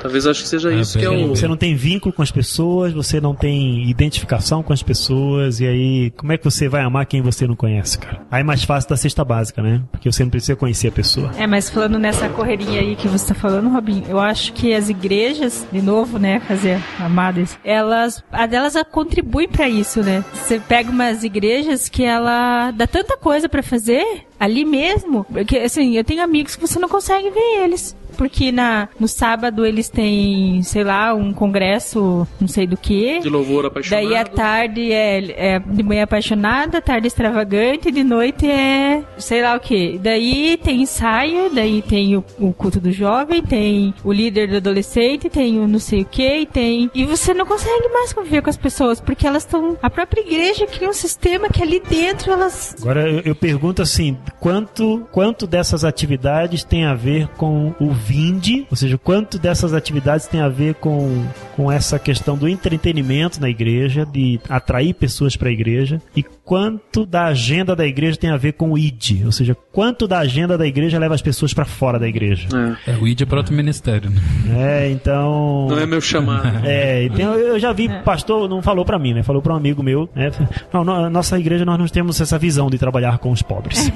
[0.06, 1.30] Talvez eu acho que seja isso que é o.
[1.30, 5.66] Você não tem vínculo com as pessoas, você não tem identificação com as pessoas, e
[5.66, 8.22] aí como é que você vai amar quem você não conhece, cara?
[8.30, 9.82] Aí é mais fácil da cesta básica, né?
[9.92, 11.32] Porque você não precisa conhecer a pessoa.
[11.40, 14.90] É, mas falando nessa correria aí que você tá falando, Robin, eu acho que as
[14.90, 20.24] igrejas, de novo, né, fazer amadas, elas, a delas contribuem pra isso, né?
[20.36, 24.06] Você pega umas igrejas que ela dá tanta coisa pra fazer
[24.40, 28.90] ali mesmo, porque assim, eu tenho amigos que você não consegue ver eles porque na,
[29.00, 33.20] no sábado eles têm, sei lá, um congresso, não sei do que.
[33.20, 34.04] De louvor apaixonado.
[34.04, 39.56] Daí à tarde é, é de manhã apaixonada, tarde extravagante, de noite é sei lá
[39.56, 39.98] o que.
[40.00, 45.30] Daí tem ensaio, daí tem o, o, culto do jovem, tem o líder do adolescente,
[45.30, 46.90] tem o não sei o que, e tem.
[46.94, 49.78] E você não consegue mais conviver com as pessoas, porque elas estão.
[49.82, 52.76] A própria igreja cria um sistema que ali dentro elas.
[52.82, 58.68] Agora eu, eu pergunto assim: quanto, quanto dessas atividades tem a ver com o vinde,
[58.70, 61.26] ou seja, quanto dessas atividades tem a ver com,
[61.56, 67.08] com essa questão do entretenimento na igreja, de atrair pessoas para a igreja, e quanto
[67.08, 70.56] da agenda da igreja tem a ver com o ID, ou seja, quanto da agenda
[70.56, 72.48] da igreja leva as pessoas para fora da igreja.
[72.86, 72.92] É.
[72.92, 74.12] é, o ID é para outro ministério.
[74.12, 74.22] Né?
[74.56, 75.66] É, então.
[75.68, 76.46] Não é meu chamado.
[76.66, 79.24] É, então eu já vi, pastor não falou para mim, né?
[79.24, 80.32] Falou para um amigo meu, né?
[80.74, 83.92] Não, nossa igreja nós não temos essa visão de trabalhar com os pobres.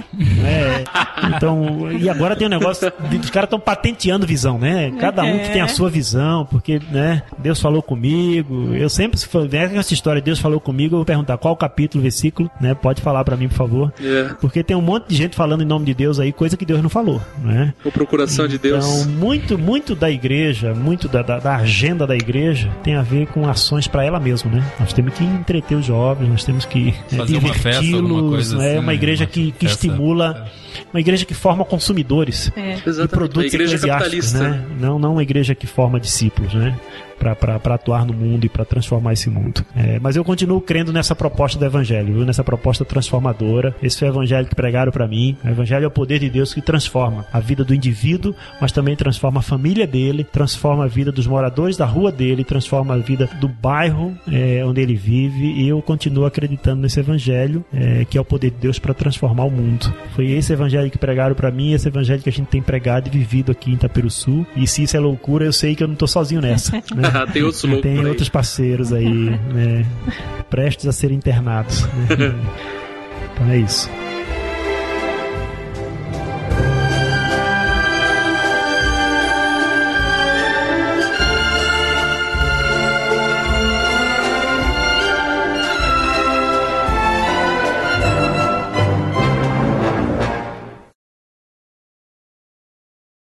[0.45, 0.83] é,
[1.35, 4.91] então, e agora tem um negócio, de, os caras estão patenteando visão, né?
[4.99, 7.23] Cada um que tem a sua visão, porque, né?
[7.37, 8.73] Deus falou comigo.
[8.73, 12.38] Eu sempre, se for essa história, Deus falou comigo, eu vou perguntar qual capítulo, versículo,
[12.59, 12.73] né?
[12.73, 13.93] Pode falar para mim, por favor.
[13.99, 14.35] Yeah.
[14.35, 16.81] Porque tem um monte de gente falando em nome de Deus aí, coisa que Deus
[16.81, 17.73] não falou, né?
[17.83, 18.85] Ou procuração então, de Deus.
[18.85, 23.27] Então, muito, muito da igreja, muito da, da, da agenda da igreja tem a ver
[23.27, 24.63] com ações para ela mesma, né?
[24.79, 29.25] Nós temos que entreter os jovens, nós temos que é, diverti-los, é assim, uma igreja
[29.25, 30.47] que, que estimula
[30.93, 32.75] uma igreja que forma consumidores É.
[32.77, 34.65] e produtos Uma eclesiásticos, né?
[34.79, 36.77] Não, não uma igreja que forma discípulos, né?
[37.19, 39.65] Para atuar no mundo e para transformar esse mundo.
[39.75, 42.25] É, mas eu continuo crendo nessa proposta do Evangelho, viu?
[42.25, 43.75] nessa proposta transformadora.
[43.81, 45.35] Esse foi o Evangelho que pregaram para mim.
[45.43, 48.95] O Evangelho é o poder de Deus que transforma a vida do indivíduo, mas também
[48.95, 53.29] transforma a família dele, transforma a vida dos moradores da rua dele, transforma a vida
[53.39, 55.53] do bairro é, onde ele vive.
[55.53, 59.45] E eu continuo acreditando nesse Evangelho, é, que é o poder de Deus para transformar
[59.45, 59.93] o mundo.
[60.15, 63.11] Foi esse Evangelho que pregaram para mim, esse Evangelho que a gente tem pregado e
[63.11, 64.45] vivido aqui em Itaperuçu.
[64.55, 66.77] E se isso é loucura, eu sei que eu não tô sozinho nessa.
[66.95, 67.08] né?
[67.33, 69.85] Tem outros loucos Tem outros parceiros aí, né?
[70.49, 71.83] Prestes a serem internados.
[71.83, 71.89] Né?
[73.33, 73.89] então é isso.